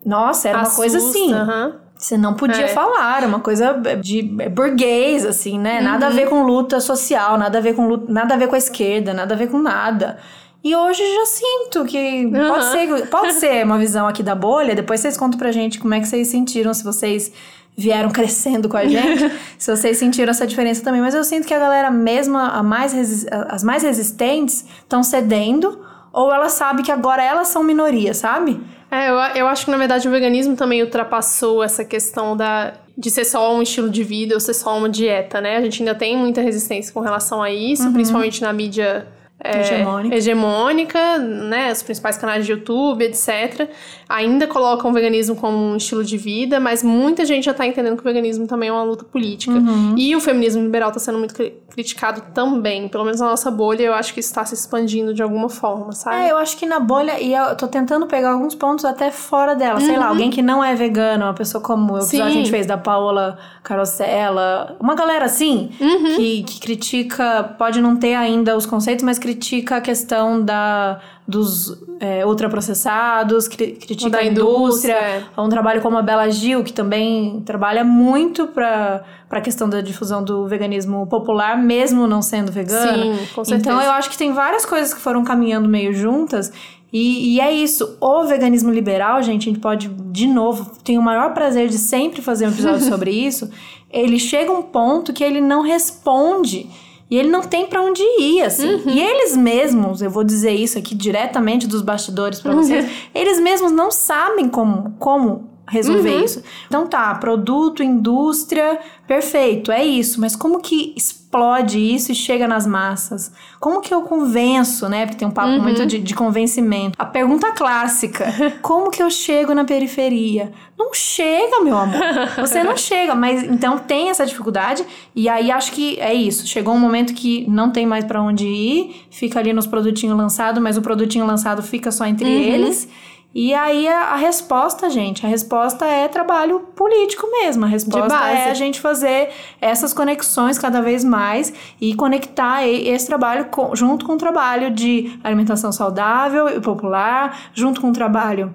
Nossa, 0.05 0.49
era 0.49 0.61
Assusta, 0.61 0.81
uma 0.81 0.89
coisa 0.89 0.99
assim. 0.99 1.35
Uhum. 1.35 1.73
Você 2.01 2.17
não 2.17 2.33
podia 2.33 2.65
é. 2.65 2.69
falar, 2.69 3.19
era 3.19 3.27
uma 3.27 3.41
coisa 3.41 3.79
de 4.01 4.23
burguês, 4.23 5.27
assim, 5.27 5.59
né? 5.59 5.83
Nada 5.83 6.07
uhum. 6.07 6.13
a 6.13 6.15
ver 6.15 6.29
com 6.31 6.43
luta 6.45 6.81
social, 6.81 7.37
nada 7.37 7.59
a 7.59 7.61
ver 7.61 7.75
com 7.75 7.87
luta, 7.87 8.11
nada 8.11 8.35
a 8.35 8.37
ver 8.39 8.49
com 8.49 8.55
a 8.55 8.59
esquerda, 8.59 9.13
nada 9.13 9.35
a 9.35 9.37
ver 9.37 9.49
com 9.49 9.59
nada. 9.59 10.17
E 10.65 10.75
hoje 10.75 11.03
já 11.03 11.27
sinto 11.27 11.85
que 11.85 12.25
uhum. 12.25 12.49
pode, 12.49 12.65
ser, 12.65 13.07
pode 13.09 13.33
ser 13.35 13.65
uma 13.67 13.77
visão 13.77 14.09
aqui 14.09 14.23
da 14.23 14.35
bolha. 14.35 14.75
Depois 14.75 15.01
vocês 15.01 15.15
contam 15.15 15.39
pra 15.39 15.53
gente 15.53 15.79
como 15.79 15.93
é 15.93 16.01
que 16.01 16.09
vocês 16.09 16.29
sentiram, 16.29 16.73
se 16.73 16.83
vocês 16.83 17.31
vieram 17.77 18.09
crescendo 18.11 18.67
com 18.67 18.79
a 18.79 18.87
gente, 18.87 19.31
se 19.59 19.71
vocês 19.71 19.99
sentiram 19.99 20.31
essa 20.31 20.47
diferença 20.47 20.83
também. 20.83 21.03
Mas 21.03 21.15
eu 21.15 21.23
sinto 21.23 21.47
que 21.47 21.53
a 21.53 21.59
galera 21.59 21.91
mesmo, 21.91 22.39
a 22.39 22.63
mais 22.63 23.27
as 23.31 23.63
mais 23.63 23.83
resistentes, 23.83 24.65
estão 24.79 25.03
cedendo, 25.03 25.85
ou 26.15 26.33
ela 26.33 26.49
sabe 26.49 26.83
que 26.83 26.91
agora 26.91 27.23
elas 27.23 27.49
são 27.49 27.63
minoria, 27.63 28.15
sabe? 28.15 28.59
É, 28.91 29.09
eu, 29.09 29.15
eu 29.15 29.47
acho 29.47 29.65
que 29.65 29.71
na 29.71 29.77
verdade 29.77 30.09
o 30.09 30.11
veganismo 30.11 30.57
também 30.57 30.83
ultrapassou 30.83 31.63
essa 31.63 31.85
questão 31.85 32.37
da 32.37 32.75
de 32.99 33.11
ser 33.11 33.25
só 33.25 33.55
um 33.55 33.63
estilo 33.63 33.89
de 33.89 34.05
vida 34.05 34.35
ou 34.35 34.41
ser 34.41 34.53
só 34.53 34.77
uma 34.77 34.89
dieta, 34.89 35.41
né? 35.41 35.57
A 35.57 35.61
gente 35.63 35.81
ainda 35.81 35.95
tem 35.95 36.17
muita 36.17 36.43
resistência 36.43 36.93
com 36.93 37.01
relação 37.01 37.43
a 37.43 37.51
isso, 37.51 37.85
uhum. 37.85 37.93
principalmente 37.95 38.43
na 38.43 38.53
mídia 38.53 39.07
é, 39.43 39.61
hegemônica. 39.61 40.15
hegemônica, 40.15 41.19
né? 41.19 41.73
Os 41.73 41.83
principais 41.83 42.19
canais 42.19 42.45
de 42.45 42.53
YouTube, 42.53 43.03
etc. 43.03 43.71
Ainda 44.09 44.47
colocam 44.47 44.91
o 44.91 44.95
veganismo 44.95 45.35
como 45.35 45.57
um 45.57 45.77
estilo 45.77 46.05
de 46.05 46.19
vida, 46.19 46.61
mas 46.61 46.83
muita 46.83 47.25
gente 47.25 47.45
já 47.45 47.53
está 47.53 47.67
entendendo 47.67 47.97
que 47.97 48.03
o 48.03 48.05
veganismo 48.05 48.47
também 48.47 48.69
é 48.69 48.73
uma 48.73 48.83
luta 48.83 49.05
política. 49.05 49.53
Uhum. 49.53 49.95
E 49.97 50.15
o 50.15 50.21
feminismo 50.21 50.63
liberal 50.63 50.91
está 50.91 51.01
sendo 51.01 51.19
muito 51.19 51.35
criticado 51.71 52.23
também. 52.35 52.87
Pelo 52.89 53.05
menos 53.05 53.21
na 53.21 53.29
nossa 53.29 53.51
bolha, 53.51 53.83
eu 53.83 53.95
acho 53.95 54.13
que 54.13 54.21
está 54.21 54.45
se 54.45 54.55
expandindo 54.55 55.15
de 55.15 55.23
alguma 55.23 55.49
forma, 55.49 55.93
sabe? 55.93 56.17
É, 56.27 56.33
eu 56.33 56.37
acho 56.37 56.57
que 56.59 56.67
na 56.67 56.79
bolha, 56.79 57.19
e 57.19 57.33
eu 57.33 57.57
tô 57.57 57.67
tentando 57.67 58.07
pegar 58.07 58.33
alguns 58.33 58.55
pontos 58.55 58.85
até 58.85 59.11
fora 59.11 59.55
dela. 59.55 59.81
Uhum. 59.81 59.87
Sei 59.87 59.97
lá, 59.97 60.05
uhum. 60.07 60.11
alguém 60.11 60.31
que 60.31 60.43
não 60.43 60.63
é 60.63 60.75
vegano, 60.75 61.25
uma 61.25 61.35
pessoa 61.35 61.63
como 61.63 61.95
o 61.95 61.97
episódio 61.99 62.27
a 62.27 62.31
gente 62.31 62.51
fez 62.51 62.67
da 62.67 62.77
Paola 62.77 63.39
Carosella. 63.63 64.77
Uma 64.79 64.95
galera 64.95 65.25
assim, 65.25 65.71
uhum. 65.81 66.17
que, 66.17 66.43
que 66.43 66.61
critica, 66.61 67.55
pode 67.57 67.81
não 67.81 67.97
ter 67.97 68.15
ainda 68.15 68.55
os 68.55 68.67
conceitos, 68.67 69.03
mas 69.03 69.19
critica 69.19 69.30
a 69.71 69.81
questão 69.81 70.45
da 70.45 71.01
dos 71.31 71.81
é, 72.01 72.27
ultraprocessados, 72.27 73.47
cri 73.47 73.73
critica 73.73 74.19
a 74.19 74.25
indústria. 74.25 74.93
indústria. 74.95 75.29
É. 75.37 75.41
Um 75.41 75.49
trabalho 75.49 75.81
como 75.81 75.97
a 75.97 76.03
Bela 76.03 76.29
Gil, 76.29 76.65
que 76.65 76.73
também 76.73 77.41
trabalha 77.47 77.85
muito 77.85 78.49
para 78.49 79.05
a 79.31 79.41
questão 79.41 79.69
da 79.69 79.81
difusão 79.81 80.25
do 80.25 80.49
veganismo 80.49 81.07
popular, 81.07 81.57
mesmo 81.57 82.09
não 82.09 82.21
sendo 82.21 82.51
vegano. 82.51 83.17
Sim, 83.17 83.27
com 83.33 83.45
certeza. 83.45 83.55
Então 83.55 83.81
eu 83.81 83.93
acho 83.93 84.11
que 84.11 84.19
tem 84.19 84.33
várias 84.33 84.67
coisas 84.67 84.93
que 84.93 85.01
foram 85.01 85.23
caminhando 85.23 85.69
meio 85.69 85.95
juntas. 85.95 86.53
E, 86.93 87.37
e, 87.37 87.41
é 87.41 87.53
isso. 87.53 87.97
O 88.01 88.25
veganismo 88.25 88.73
liberal, 88.73 89.23
gente, 89.23 89.49
a 89.49 89.53
gente 89.53 89.61
pode, 89.61 89.89
de 89.89 90.27
novo, 90.27 90.73
tem 90.83 90.99
o 90.99 91.03
maior 91.03 91.33
prazer 91.33 91.69
de 91.69 91.79
sempre 91.79 92.21
fazer 92.21 92.47
um 92.47 92.51
episódio 92.51 92.81
sobre 92.89 93.13
isso. 93.13 93.49
Ele 93.89 94.19
chega 94.19 94.51
a 94.51 94.55
um 94.55 94.63
ponto 94.63 95.13
que 95.13 95.23
ele 95.23 95.41
não 95.41 95.63
responde 95.63 96.69
e 97.11 97.19
ele 97.19 97.29
não 97.29 97.43
tem 97.43 97.67
para 97.67 97.83
onde 97.83 98.03
ir, 98.03 98.43
assim. 98.43 98.75
Uhum. 98.75 98.83
E 98.87 99.01
eles 99.01 99.37
mesmos, 99.37 100.01
eu 100.01 100.11
vou 100.11 100.23
dizer 100.23 100.53
isso 100.53 100.79
aqui 100.79 100.95
diretamente 100.95 101.67
dos 101.67 101.83
bastidores 101.83 102.41
para 102.41 102.55
vocês, 102.55 102.85
uhum. 102.85 102.91
eles 103.15 103.41
mesmos 103.41 103.73
não 103.73 103.91
sabem 103.91 104.49
como, 104.49 104.95
como 104.99 105.50
resolver 105.71 106.17
uhum. 106.17 106.25
isso. 106.25 106.43
Então 106.67 106.87
tá, 106.87 107.15
produto, 107.15 107.83
indústria, 107.83 108.79
perfeito, 109.07 109.71
é 109.71 109.85
isso. 109.85 110.21
Mas 110.21 110.35
como 110.35 110.61
que 110.61 110.93
explode 110.97 111.79
isso 111.79 112.11
e 112.11 112.15
chega 112.15 112.49
nas 112.49 112.67
massas? 112.67 113.33
Como 113.61 113.81
que 113.81 113.95
eu 113.95 114.03
convenço, 114.03 114.89
né? 114.89 115.07
Porque 115.07 115.19
tem 115.19 115.29
um 115.29 115.31
papo 115.31 115.51
uhum. 115.51 115.63
muito 115.63 115.87
de, 115.87 116.01
de, 116.01 116.15
convencimento. 116.15 116.97
A 116.99 117.05
pergunta 117.05 117.53
clássica: 117.53 118.27
como 118.61 118.91
que 118.91 119.01
eu 119.01 119.09
chego 119.11 119.55
na 119.55 119.65
periferia? 119.65 120.53
Não 120.77 120.93
chega, 120.93 121.61
meu 121.63 121.77
amor. 121.77 122.01
Você 122.39 122.65
não 122.65 122.75
chega. 122.79 123.15
Mas 123.15 123.45
então 123.45 123.79
tem 123.79 124.11
essa 124.11 124.27
dificuldade. 124.27 124.85
E 125.15 125.29
aí 125.29 125.53
acho 125.53 125.71
que 125.71 126.01
é 126.01 126.13
isso. 126.13 126.47
Chegou 126.49 126.75
um 126.75 126.81
momento 126.81 127.15
que 127.15 127.49
não 127.49 127.71
tem 127.71 127.87
mais 127.87 128.05
para 128.05 128.21
onde 128.21 128.47
ir, 128.47 129.07
fica 129.11 129.39
ali 129.39 129.53
nos 129.53 129.69
produtinhos 129.69 130.17
lançados, 130.17 130.61
mas 130.61 130.77
o 130.77 130.83
produtinho 130.83 131.25
lançado 131.25 131.63
fica 131.63 131.93
só 131.93 132.05
entre 132.07 132.27
uhum. 132.27 132.43
eles. 132.43 132.89
E 133.33 133.55
aí 133.55 133.87
a, 133.87 134.13
a, 134.13 134.17
resposta, 134.17 134.91
gente, 134.91 135.25
a 135.25 135.29
resposta 135.29 135.85
é 135.87 136.09
trabalho 136.09 136.61
político 136.75 137.29
mesmo. 137.31 137.65
A 137.65 137.69
resposta 137.69 138.29
é 138.29 138.51
a 138.51 138.55
gente 138.55 138.81
fazer 138.81 139.31
essas 139.61 139.95
conexões 139.95 140.59
cada 140.59 140.83
vez 140.83 141.05
mais 141.05 141.53
e 141.81 141.95
conectar 141.95 142.67
esse 142.67 143.07
trabalho 143.07 143.47
com, 143.47 143.75
junto 143.77 144.05
com 144.05 144.15
o 144.15 144.19
trabalho 144.19 144.71
de 144.71 145.17
alimentação 145.23 145.71
saudável 145.71 146.49
e 146.49 146.61
popular, 146.61 147.51
junto 147.55 147.81
com 147.81 147.91
o 147.91 147.93
trabalho 147.93 148.53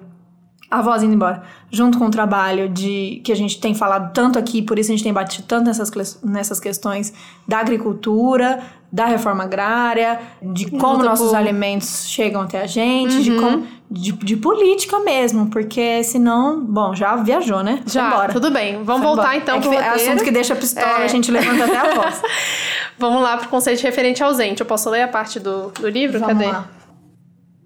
a 0.70 0.82
voz 0.82 1.02
indo 1.02 1.14
embora, 1.14 1.42
junto 1.70 1.98
com 1.98 2.06
o 2.06 2.10
trabalho 2.10 2.68
de 2.68 3.20
que 3.24 3.30
a 3.30 3.36
gente 3.36 3.60
tem 3.60 3.74
falado 3.74 4.12
tanto 4.12 4.38
aqui, 4.38 4.62
por 4.62 4.78
isso 4.78 4.90
a 4.90 4.94
gente 4.94 5.04
tem 5.04 5.12
batido 5.12 5.46
tanto 5.46 5.66
nessas, 5.66 6.20
nessas 6.22 6.58
questões 6.58 7.12
da 7.46 7.58
agricultura, 7.58 8.60
da 8.90 9.06
reforma 9.06 9.44
agrária, 9.44 10.20
de 10.42 10.70
como 10.70 11.04
nossos 11.04 11.30
por... 11.30 11.36
alimentos 11.36 12.08
chegam 12.08 12.42
até 12.42 12.62
a 12.62 12.66
gente, 12.66 13.16
uhum. 13.16 13.22
de 13.22 13.36
como 13.36 13.66
de, 13.88 14.12
de, 14.12 14.36
política 14.36 14.98
mesmo, 15.00 15.48
porque 15.48 16.02
senão, 16.02 16.60
bom, 16.60 16.94
já 16.94 17.14
viajou, 17.16 17.62
né? 17.62 17.82
Já, 17.86 18.10
Vambora. 18.10 18.32
tudo 18.32 18.50
bem. 18.50 18.82
Vamos 18.82 19.06
Foi 19.06 19.14
voltar 19.14 19.36
então 19.36 19.56
é 19.56 19.60
pro 19.60 19.72
É 19.72 19.88
assunto 19.88 20.24
que 20.24 20.30
deixa 20.32 20.54
a 20.54 20.56
pistola, 20.56 21.02
é. 21.02 21.04
a 21.04 21.08
gente 21.08 21.30
levanta 21.30 21.64
até 21.64 21.76
a 21.76 21.94
voz. 21.94 22.22
Vamos 22.98 23.22
lá 23.22 23.36
pro 23.36 23.48
conceito 23.48 23.82
referente 23.82 24.22
ausente. 24.22 24.60
Eu 24.60 24.66
posso 24.66 24.90
ler 24.90 25.02
a 25.02 25.08
parte 25.08 25.38
do, 25.38 25.68
do 25.70 25.88
livro? 25.88 26.18
Vamos 26.18 26.34
Cadê? 26.34 26.50
Lá. 26.50 26.75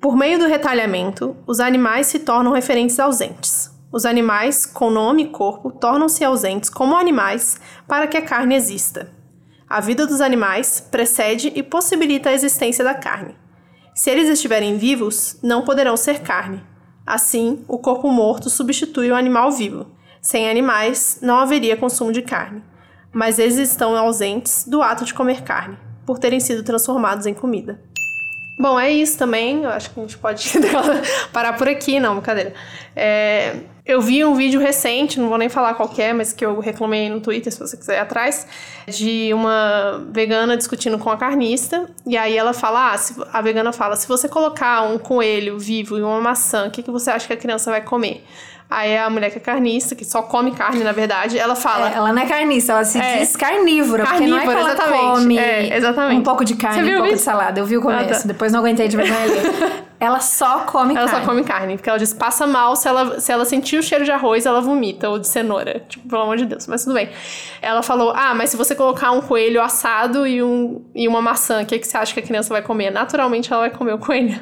Por 0.00 0.16
meio 0.16 0.38
do 0.38 0.46
retalhamento, 0.46 1.36
os 1.46 1.60
animais 1.60 2.06
se 2.06 2.20
tornam 2.20 2.52
referentes 2.52 2.98
ausentes. 2.98 3.70
Os 3.92 4.06
animais, 4.06 4.64
com 4.64 4.88
nome 4.88 5.24
e 5.24 5.28
corpo, 5.28 5.70
tornam-se 5.70 6.24
ausentes 6.24 6.70
como 6.70 6.96
animais 6.96 7.60
para 7.86 8.06
que 8.06 8.16
a 8.16 8.22
carne 8.22 8.54
exista. 8.54 9.12
A 9.68 9.78
vida 9.78 10.06
dos 10.06 10.22
animais 10.22 10.80
precede 10.80 11.52
e 11.54 11.62
possibilita 11.62 12.30
a 12.30 12.32
existência 12.32 12.82
da 12.82 12.94
carne. 12.94 13.36
Se 13.94 14.08
eles 14.08 14.26
estiverem 14.30 14.78
vivos, 14.78 15.38
não 15.42 15.66
poderão 15.66 15.98
ser 15.98 16.20
carne. 16.20 16.64
Assim, 17.06 17.62
o 17.68 17.76
corpo 17.76 18.10
morto 18.10 18.48
substitui 18.48 19.10
o 19.10 19.16
animal 19.16 19.52
vivo. 19.52 19.86
Sem 20.22 20.48
animais, 20.48 21.18
não 21.20 21.36
haveria 21.36 21.76
consumo 21.76 22.10
de 22.10 22.22
carne. 22.22 22.64
Mas 23.12 23.38
eles 23.38 23.58
estão 23.58 23.94
ausentes 23.94 24.64
do 24.66 24.80
ato 24.80 25.04
de 25.04 25.12
comer 25.12 25.42
carne, 25.42 25.76
por 26.06 26.18
terem 26.18 26.40
sido 26.40 26.62
transformados 26.62 27.26
em 27.26 27.34
comida. 27.34 27.89
Bom, 28.60 28.78
é 28.78 28.90
isso 28.90 29.16
também. 29.16 29.62
Eu 29.62 29.70
acho 29.70 29.88
que 29.90 29.98
a 29.98 30.02
gente 30.02 30.18
pode 30.18 30.52
parar 31.32 31.54
por 31.54 31.66
aqui, 31.66 31.98
não, 31.98 32.16
brincadeira. 32.16 32.52
É, 32.94 33.56
eu 33.86 34.02
vi 34.02 34.22
um 34.22 34.34
vídeo 34.34 34.60
recente, 34.60 35.18
não 35.18 35.30
vou 35.30 35.38
nem 35.38 35.48
falar 35.48 35.72
qual 35.72 35.90
é, 35.96 36.12
mas 36.12 36.34
que 36.34 36.44
eu 36.44 36.60
reclamei 36.60 37.08
no 37.08 37.22
Twitter, 37.22 37.50
se 37.50 37.58
você 37.58 37.74
quiser 37.74 37.96
ir 37.96 38.00
atrás, 38.00 38.46
de 38.86 39.32
uma 39.32 40.06
vegana 40.12 40.58
discutindo 40.58 40.98
com 40.98 41.08
a 41.08 41.16
carnista. 41.16 41.88
E 42.06 42.18
aí 42.18 42.36
ela 42.36 42.52
fala: 42.52 42.92
ah, 42.92 42.98
se, 42.98 43.14
a 43.32 43.40
vegana 43.40 43.72
fala, 43.72 43.96
se 43.96 44.06
você 44.06 44.28
colocar 44.28 44.82
um 44.82 44.98
coelho 44.98 45.58
vivo 45.58 45.96
e 45.96 46.02
uma 46.02 46.20
maçã, 46.20 46.66
o 46.66 46.70
que, 46.70 46.82
que 46.82 46.90
você 46.90 47.10
acha 47.10 47.26
que 47.26 47.32
a 47.32 47.38
criança 47.38 47.70
vai 47.70 47.80
comer? 47.80 48.22
Aí 48.70 48.96
a 48.96 49.10
mulher 49.10 49.30
que 49.32 49.38
é 49.38 49.40
carnista, 49.40 49.96
que 49.96 50.04
só 50.04 50.22
come 50.22 50.52
carne, 50.52 50.84
na 50.84 50.92
verdade, 50.92 51.36
ela 51.36 51.56
fala. 51.56 51.90
É, 51.90 51.96
ela 51.96 52.12
não 52.12 52.22
é 52.22 52.26
carnista, 52.26 52.70
ela 52.70 52.84
se 52.84 53.00
é. 53.00 53.18
diz 53.18 53.34
carnívora. 53.34 54.04
Carnívora, 54.04 54.42
porque 54.42 54.54
não 54.54 54.62
é 54.62 54.64
que 54.64 54.70
exatamente. 54.70 55.04
Ela 55.04 55.14
come 55.14 55.38
é, 55.38 55.76
exatamente. 55.76 56.20
Um 56.20 56.22
pouco 56.22 56.44
de 56.44 56.54
carne, 56.54 56.88
um 56.88 56.92
pouco 56.92 57.06
isso? 57.08 57.16
de 57.16 57.22
salada. 57.22 57.58
Eu 57.58 57.66
vi 57.66 57.76
o 57.76 57.82
começo, 57.82 58.12
ah, 58.12 58.18
tá. 58.18 58.28
depois 58.28 58.52
não 58.52 58.60
aguentei 58.60 58.86
de 58.86 58.96
vergonha 58.96 59.24
ali. 59.24 59.82
ela 59.98 60.20
só 60.20 60.60
come 60.60 60.94
ela 60.94 61.00
carne. 61.00 61.12
Ela 61.12 61.20
só 61.20 61.26
come 61.26 61.42
carne, 61.42 61.76
porque 61.76 61.90
ela 61.90 61.98
diz 61.98 62.14
passa 62.14 62.46
mal 62.46 62.76
se 62.76 62.86
ela, 62.86 63.18
se 63.18 63.32
ela 63.32 63.44
sentir 63.44 63.76
o 63.76 63.82
cheiro 63.82 64.04
de 64.04 64.12
arroz, 64.12 64.46
ela 64.46 64.60
vomita, 64.60 65.08
ou 65.08 65.18
de 65.18 65.26
cenoura. 65.26 65.84
Tipo, 65.88 66.08
pelo 66.08 66.22
amor 66.22 66.36
de 66.36 66.46
Deus, 66.46 66.68
mas 66.68 66.84
tudo 66.84 66.94
bem. 66.94 67.10
Ela 67.60 67.82
falou: 67.82 68.12
ah, 68.14 68.34
mas 68.36 68.50
se 68.50 68.56
você 68.56 68.76
colocar 68.76 69.10
um 69.10 69.20
coelho 69.20 69.60
assado 69.60 70.28
e, 70.28 70.40
um, 70.44 70.84
e 70.94 71.08
uma 71.08 71.20
maçã, 71.20 71.62
o 71.62 71.66
que, 71.66 71.76
que 71.76 71.88
você 71.88 71.96
acha 71.96 72.14
que 72.14 72.20
a 72.20 72.22
criança 72.22 72.54
vai 72.54 72.62
comer? 72.62 72.92
Naturalmente 72.92 73.52
ela 73.52 73.62
vai 73.62 73.70
comer 73.70 73.94
o 73.94 73.98
coelho. 73.98 74.38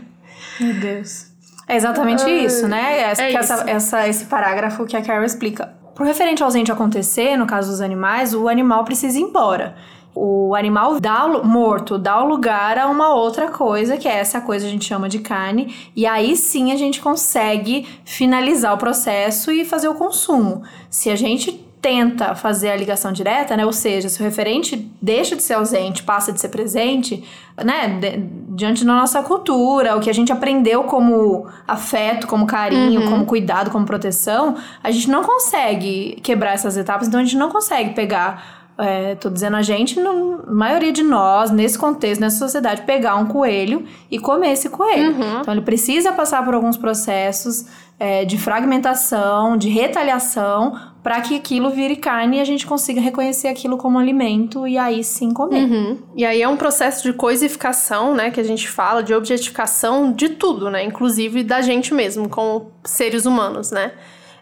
Meu 0.61 0.75
Deus. 0.75 1.28
É 1.69 1.77
exatamente 1.77 2.29
isso, 2.31 2.67
né? 2.67 3.01
Essa, 3.03 3.23
é 3.23 3.35
essa, 3.35 3.55
isso. 3.55 3.69
Essa, 3.69 4.09
esse 4.09 4.25
parágrafo 4.25 4.87
que 4.87 4.97
a 4.97 5.03
Carol 5.03 5.25
explica. 5.25 5.75
Pro 5.95 6.05
referente 6.05 6.43
ao 6.43 6.47
ausente 6.47 6.73
acontecer, 6.73 7.37
no 7.37 7.47
caso 7.47 7.71
dos 7.71 7.81
animais, 7.81 8.33
o 8.33 8.49
animal 8.49 8.85
precisa 8.85 9.19
ir 9.19 9.23
embora. 9.23 9.77
O 10.15 10.55
animal 10.55 10.99
dá, 10.99 11.29
morto 11.45 11.99
dá 11.99 12.23
o 12.23 12.27
lugar 12.27 12.79
a 12.79 12.89
uma 12.89 13.15
outra 13.15 13.51
coisa, 13.51 13.97
que 13.97 14.09
é 14.09 14.19
essa 14.19 14.41
coisa 14.41 14.65
que 14.65 14.71
a 14.71 14.73
gente 14.73 14.85
chama 14.85 15.09
de 15.09 15.19
carne, 15.19 15.75
e 15.95 16.07
aí 16.07 16.35
sim 16.37 16.73
a 16.73 16.77
gente 16.77 17.01
consegue 17.01 17.87
finalizar 18.05 18.75
o 18.75 18.79
processo 18.79 19.53
e 19.53 19.65
fazer 19.65 19.89
o 19.89 19.95
consumo. 19.95 20.63
Se 20.89 21.11
a 21.11 21.17
gente 21.17 21.68
tenta 21.81 22.35
fazer 22.35 22.71
a 22.71 22.77
ligação 22.77 23.13
direta, 23.13 23.57
né? 23.57 23.65
Ou 23.65 23.73
seja, 23.73 24.09
se 24.09 24.21
o 24.21 24.25
referente 24.25 24.91
deixa 25.01 25.37
de 25.37 25.43
ser 25.43 25.55
ausente, 25.55 26.03
passa 26.03 26.33
de 26.33 26.41
ser 26.41 26.49
presente, 26.49 27.25
né? 27.65 27.89
De, 28.01 28.17
diante 28.57 28.85
da 28.85 28.93
nossa 28.95 29.23
cultura, 29.23 29.97
o 29.97 30.01
que 30.01 30.11
a 30.11 30.13
gente 30.13 30.33
aprendeu 30.33 30.85
como 30.85 31.47
afeto, 31.67 32.27
como 32.27 32.47
carinho, 32.47 33.03
uhum. 33.03 33.11
como 33.11 33.27
cuidado, 33.27 33.71
como 33.71 33.87
proteção, 33.87 34.57
a 34.83 34.91
gente 34.91 35.09
não 35.09 35.23
consegue 35.23 36.19
quebrar 36.23 36.55
essas 36.55 36.77
etapas, 36.77 37.09
então 37.09 37.21
a 37.21 37.25
gente 37.25 37.37
não 37.37 37.51
consegue 37.51 37.95
pegar 37.95 38.59
é, 38.79 39.17
tô 39.17 39.29
dizendo 39.29 39.57
a 39.57 39.63
gente, 39.63 39.99
no, 39.99 40.45
a 40.47 40.53
maioria 40.53 40.93
de 40.93 41.03
nós, 41.03 41.51
nesse 41.51 41.77
contexto, 41.77 42.21
nessa 42.21 42.39
sociedade, 42.39 42.83
pegar 42.83 43.17
um 43.17 43.27
coelho 43.27 43.85
e 44.09 44.21
comer 44.21 44.53
esse 44.53 44.71
coelho. 44.71 45.17
Uhum. 45.17 45.41
Então 45.41 45.53
ele 45.53 45.63
precisa 45.63 46.13
passar 46.13 46.45
por 46.45 46.55
alguns 46.55 46.77
processos 46.77 47.67
é, 47.99 48.25
de 48.25 48.39
fragmentação, 48.39 49.57
de 49.57 49.69
retaliação, 49.69 50.79
para 51.03 51.21
que 51.21 51.37
aquilo 51.37 51.71
vire 51.71 51.97
carne 51.97 52.39
e 52.39 52.41
a 52.41 52.45
gente 52.45 52.67
consiga 52.67 53.01
reconhecer 53.01 53.49
aquilo 53.49 53.77
como 53.77 53.99
alimento 53.99 54.67
e 54.67 54.77
aí 54.77 55.03
sim 55.05 55.33
comer. 55.33 55.65
Uhum. 55.65 55.99
E 56.17 56.25
aí 56.25 56.43
é 56.43 56.49
um 56.49 56.57
processo 56.57 57.03
de 57.03 57.13
coisificação, 57.13 58.15
né, 58.15 58.31
que 58.31 58.41
a 58.41 58.45
gente 58.45 58.69
fala, 58.69 59.03
de 59.03 59.15
objetificação 59.15 60.13
de 60.13 60.31
tudo, 60.31 60.71
né, 60.71 60.85
inclusive 60.85 61.43
da 61.43 61.61
gente 61.61 61.95
mesmo, 61.95 62.29
como 62.29 62.73
seres 62.85 63.27
humanos, 63.27 63.71
né. 63.71 63.93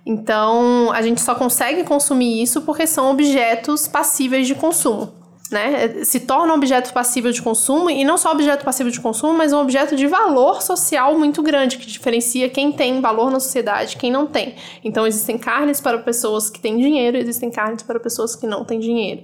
Então, 0.04 0.92
a 0.92 1.02
gente 1.02 1.20
só 1.20 1.34
consegue 1.34 1.82
consumir 1.82 2.40
isso 2.40 2.62
porque 2.62 2.86
são 2.86 3.10
objetos 3.10 3.88
passíveis 3.88 4.46
de 4.46 4.54
consumo. 4.54 5.12
Né? 5.50 6.02
Se 6.04 6.20
torna 6.20 6.52
um 6.52 6.56
objeto 6.56 6.92
passível 6.92 7.30
de 7.30 7.40
consumo, 7.40 7.88
e 7.88 8.04
não 8.04 8.18
só 8.18 8.32
objeto 8.32 8.64
passível 8.64 8.90
de 8.90 9.00
consumo, 9.00 9.36
mas 9.38 9.52
um 9.52 9.60
objeto 9.60 9.94
de 9.94 10.06
valor 10.06 10.60
social 10.60 11.16
muito 11.16 11.42
grande, 11.42 11.78
que 11.78 11.86
diferencia 11.86 12.48
quem 12.48 12.72
tem 12.72 13.00
valor 13.00 13.30
na 13.30 13.38
sociedade 13.38 13.94
e 13.94 13.96
quem 13.96 14.10
não 14.10 14.26
tem. 14.26 14.56
Então, 14.82 15.06
existem 15.06 15.38
carnes 15.38 15.80
para 15.80 15.98
pessoas 15.98 16.50
que 16.50 16.58
têm 16.58 16.78
dinheiro, 16.78 17.16
existem 17.16 17.50
carnes 17.50 17.82
para 17.82 18.00
pessoas 18.00 18.34
que 18.34 18.46
não 18.46 18.64
têm 18.64 18.80
dinheiro. 18.80 19.22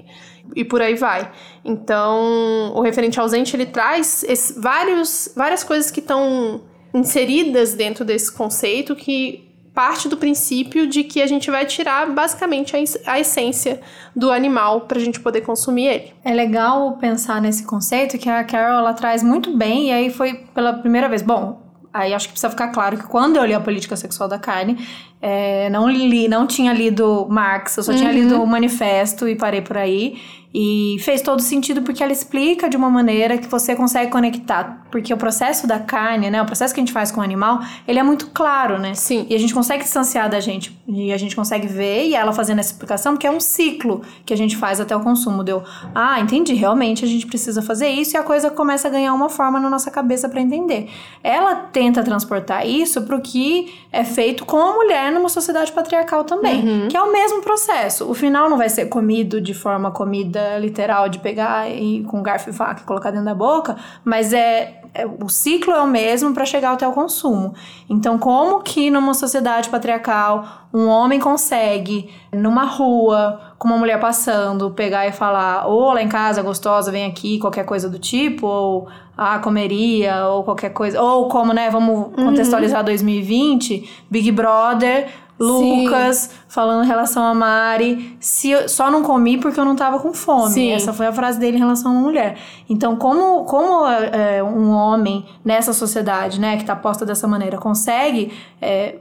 E 0.54 0.64
por 0.64 0.80
aí 0.80 0.94
vai. 0.94 1.30
Então, 1.64 2.72
o 2.74 2.80
referente 2.82 3.18
ausente 3.18 3.56
ele 3.56 3.66
traz 3.66 4.24
esse, 4.24 4.58
vários, 4.60 5.32
várias 5.36 5.64
coisas 5.64 5.90
que 5.90 6.00
estão 6.00 6.62
inseridas 6.94 7.74
dentro 7.74 8.04
desse 8.04 8.30
conceito 8.30 8.94
que 8.94 9.51
parte 9.74 10.08
do 10.08 10.16
princípio 10.16 10.86
de 10.86 11.02
que 11.02 11.22
a 11.22 11.26
gente 11.26 11.50
vai 11.50 11.64
tirar 11.64 12.10
basicamente 12.10 12.76
a, 12.76 13.12
a 13.12 13.20
essência 13.20 13.80
do 14.14 14.30
animal 14.30 14.82
para 14.82 14.98
a 14.98 15.00
gente 15.00 15.18
poder 15.18 15.40
consumir 15.40 15.86
ele. 15.86 16.12
É 16.24 16.32
legal 16.32 16.92
pensar 16.98 17.40
nesse 17.40 17.64
conceito 17.64 18.18
que 18.18 18.28
a 18.28 18.44
Carol 18.44 18.78
ela 18.78 18.92
traz 18.92 19.22
muito 19.22 19.56
bem, 19.56 19.88
e 19.88 19.92
aí 19.92 20.10
foi 20.10 20.34
pela 20.54 20.74
primeira 20.74 21.08
vez. 21.08 21.22
Bom, 21.22 21.62
aí 21.92 22.12
acho 22.12 22.26
que 22.26 22.32
precisa 22.32 22.50
ficar 22.50 22.68
claro 22.68 22.98
que 22.98 23.04
quando 23.04 23.36
eu 23.36 23.44
li 23.44 23.54
a 23.54 23.60
política 23.60 23.96
sexual 23.96 24.28
da 24.28 24.38
carne, 24.38 24.76
é, 25.20 25.70
não 25.70 25.88
li, 25.88 26.28
não 26.28 26.46
tinha 26.46 26.72
lido 26.72 27.26
Marx, 27.30 27.76
eu 27.76 27.82
só 27.82 27.92
uhum. 27.92 27.98
tinha 27.98 28.12
lido 28.12 28.42
o 28.42 28.46
manifesto 28.46 29.26
e 29.26 29.34
parei 29.34 29.62
por 29.62 29.76
aí. 29.78 30.20
E 30.54 30.96
fez 31.00 31.22
todo 31.22 31.40
sentido 31.40 31.80
porque 31.82 32.02
ela 32.02 32.12
explica 32.12 32.68
de 32.68 32.76
uma 32.76 32.90
maneira 32.90 33.38
que 33.38 33.48
você 33.48 33.74
consegue 33.74 34.10
conectar. 34.10 34.86
Porque 34.90 35.12
o 35.12 35.16
processo 35.16 35.66
da 35.66 35.78
carne, 35.78 36.30
né? 36.30 36.42
O 36.42 36.44
processo 36.44 36.74
que 36.74 36.80
a 36.80 36.82
gente 36.82 36.92
faz 36.92 37.10
com 37.10 37.20
o 37.20 37.24
animal, 37.24 37.60
ele 37.88 37.98
é 37.98 38.02
muito 38.02 38.26
claro, 38.28 38.78
né? 38.78 38.92
Sim. 38.92 39.26
E 39.30 39.34
a 39.34 39.38
gente 39.38 39.54
consegue 39.54 39.82
distanciar 39.82 40.28
da 40.28 40.40
gente. 40.40 40.78
E 40.86 41.10
a 41.10 41.16
gente 41.16 41.34
consegue 41.34 41.66
ver, 41.66 42.08
e 42.08 42.14
ela 42.14 42.32
fazendo 42.32 42.58
essa 42.58 42.72
explicação, 42.72 43.14
porque 43.14 43.26
é 43.26 43.30
um 43.30 43.40
ciclo 43.40 44.02
que 44.26 44.34
a 44.34 44.36
gente 44.36 44.56
faz 44.56 44.78
até 44.78 44.94
o 44.94 45.00
consumo. 45.00 45.42
Deu, 45.42 45.62
ah, 45.94 46.20
entendi, 46.20 46.52
realmente 46.52 47.02
a 47.04 47.08
gente 47.08 47.26
precisa 47.26 47.62
fazer 47.62 47.88
isso, 47.88 48.14
e 48.14 48.18
a 48.18 48.22
coisa 48.22 48.50
começa 48.50 48.88
a 48.88 48.90
ganhar 48.90 49.14
uma 49.14 49.30
forma 49.30 49.58
na 49.58 49.70
nossa 49.70 49.90
cabeça 49.90 50.28
para 50.28 50.40
entender. 50.40 50.90
Ela 51.22 51.54
tenta 51.54 52.02
transportar 52.02 52.66
isso 52.66 53.02
pro 53.02 53.22
que 53.22 53.72
é 53.90 54.04
feito 54.04 54.44
com 54.44 54.58
a 54.58 54.74
mulher 54.74 55.10
numa 55.10 55.30
sociedade 55.30 55.72
patriarcal 55.72 56.24
também, 56.24 56.60
uhum. 56.60 56.88
que 56.88 56.96
é 56.96 57.02
o 57.02 57.10
mesmo 57.10 57.40
processo. 57.40 58.10
O 58.10 58.12
final 58.12 58.50
não 58.50 58.58
vai 58.58 58.68
ser 58.68 58.86
comido 58.86 59.40
de 59.40 59.54
forma 59.54 59.90
comida 59.90 60.41
literal 60.58 61.08
de 61.08 61.18
pegar 61.18 61.68
e 61.70 62.02
com 62.04 62.22
garfo 62.22 62.50
e 62.50 62.52
faca 62.52 62.82
e 62.82 62.84
colocar 62.84 63.10
dentro 63.10 63.26
da 63.26 63.34
boca, 63.34 63.76
mas 64.04 64.32
é, 64.32 64.80
é 64.94 65.06
o 65.06 65.28
ciclo 65.28 65.72
é 65.72 65.80
o 65.80 65.86
mesmo 65.86 66.32
para 66.34 66.44
chegar 66.44 66.72
até 66.72 66.86
o 66.86 66.92
consumo. 66.92 67.54
Então, 67.88 68.18
como 68.18 68.60
que 68.62 68.90
numa 68.90 69.14
sociedade 69.14 69.68
patriarcal 69.68 70.62
um 70.72 70.86
homem 70.86 71.20
consegue 71.20 72.10
numa 72.32 72.64
rua 72.64 73.40
com 73.58 73.68
uma 73.68 73.76
mulher 73.76 74.00
passando 74.00 74.70
pegar 74.70 75.06
e 75.06 75.12
falar, 75.12 75.66
ou 75.66 75.82
oh, 75.82 75.92
lá 75.92 76.02
em 76.02 76.08
casa 76.08 76.42
gostosa, 76.42 76.90
vem 76.90 77.04
aqui, 77.04 77.38
qualquer 77.38 77.64
coisa 77.64 77.88
do 77.88 77.98
tipo, 77.98 78.46
ou 78.46 78.88
ah, 79.16 79.38
comeria, 79.38 80.26
ou 80.28 80.42
qualquer 80.42 80.70
coisa, 80.70 81.00
ou 81.00 81.28
como, 81.28 81.52
né, 81.52 81.70
vamos 81.70 81.94
uhum. 81.94 82.26
contextualizar 82.26 82.82
2020, 82.82 84.04
Big 84.10 84.32
Brother 84.32 85.08
Lucas 85.42 86.16
Sim. 86.16 86.30
falando 86.48 86.84
em 86.84 86.86
relação 86.86 87.24
a 87.24 87.34
Mari, 87.34 88.16
se 88.20 88.50
eu, 88.50 88.68
só 88.68 88.90
não 88.90 89.02
comi 89.02 89.38
porque 89.38 89.58
eu 89.58 89.64
não 89.64 89.74
tava 89.74 89.98
com 89.98 90.12
fome. 90.14 90.52
Sim. 90.52 90.70
Essa 90.70 90.92
foi 90.92 91.06
a 91.06 91.12
frase 91.12 91.38
dele 91.40 91.56
em 91.56 91.60
relação 91.60 91.90
a 91.90 91.94
uma 91.94 92.02
mulher. 92.02 92.38
Então, 92.68 92.96
como, 92.96 93.44
como 93.44 93.86
é, 93.86 94.42
um 94.42 94.70
homem 94.70 95.26
nessa 95.44 95.72
sociedade, 95.72 96.40
né, 96.40 96.56
que 96.56 96.64
tá 96.64 96.76
posta 96.76 97.04
dessa 97.04 97.26
maneira, 97.26 97.58
consegue 97.58 98.32
é, 98.60 98.96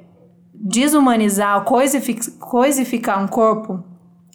desumanizar, 0.53 1.63
coisific, 1.63 2.31
coisificar 2.39 3.23
um 3.23 3.27
corpo 3.27 3.83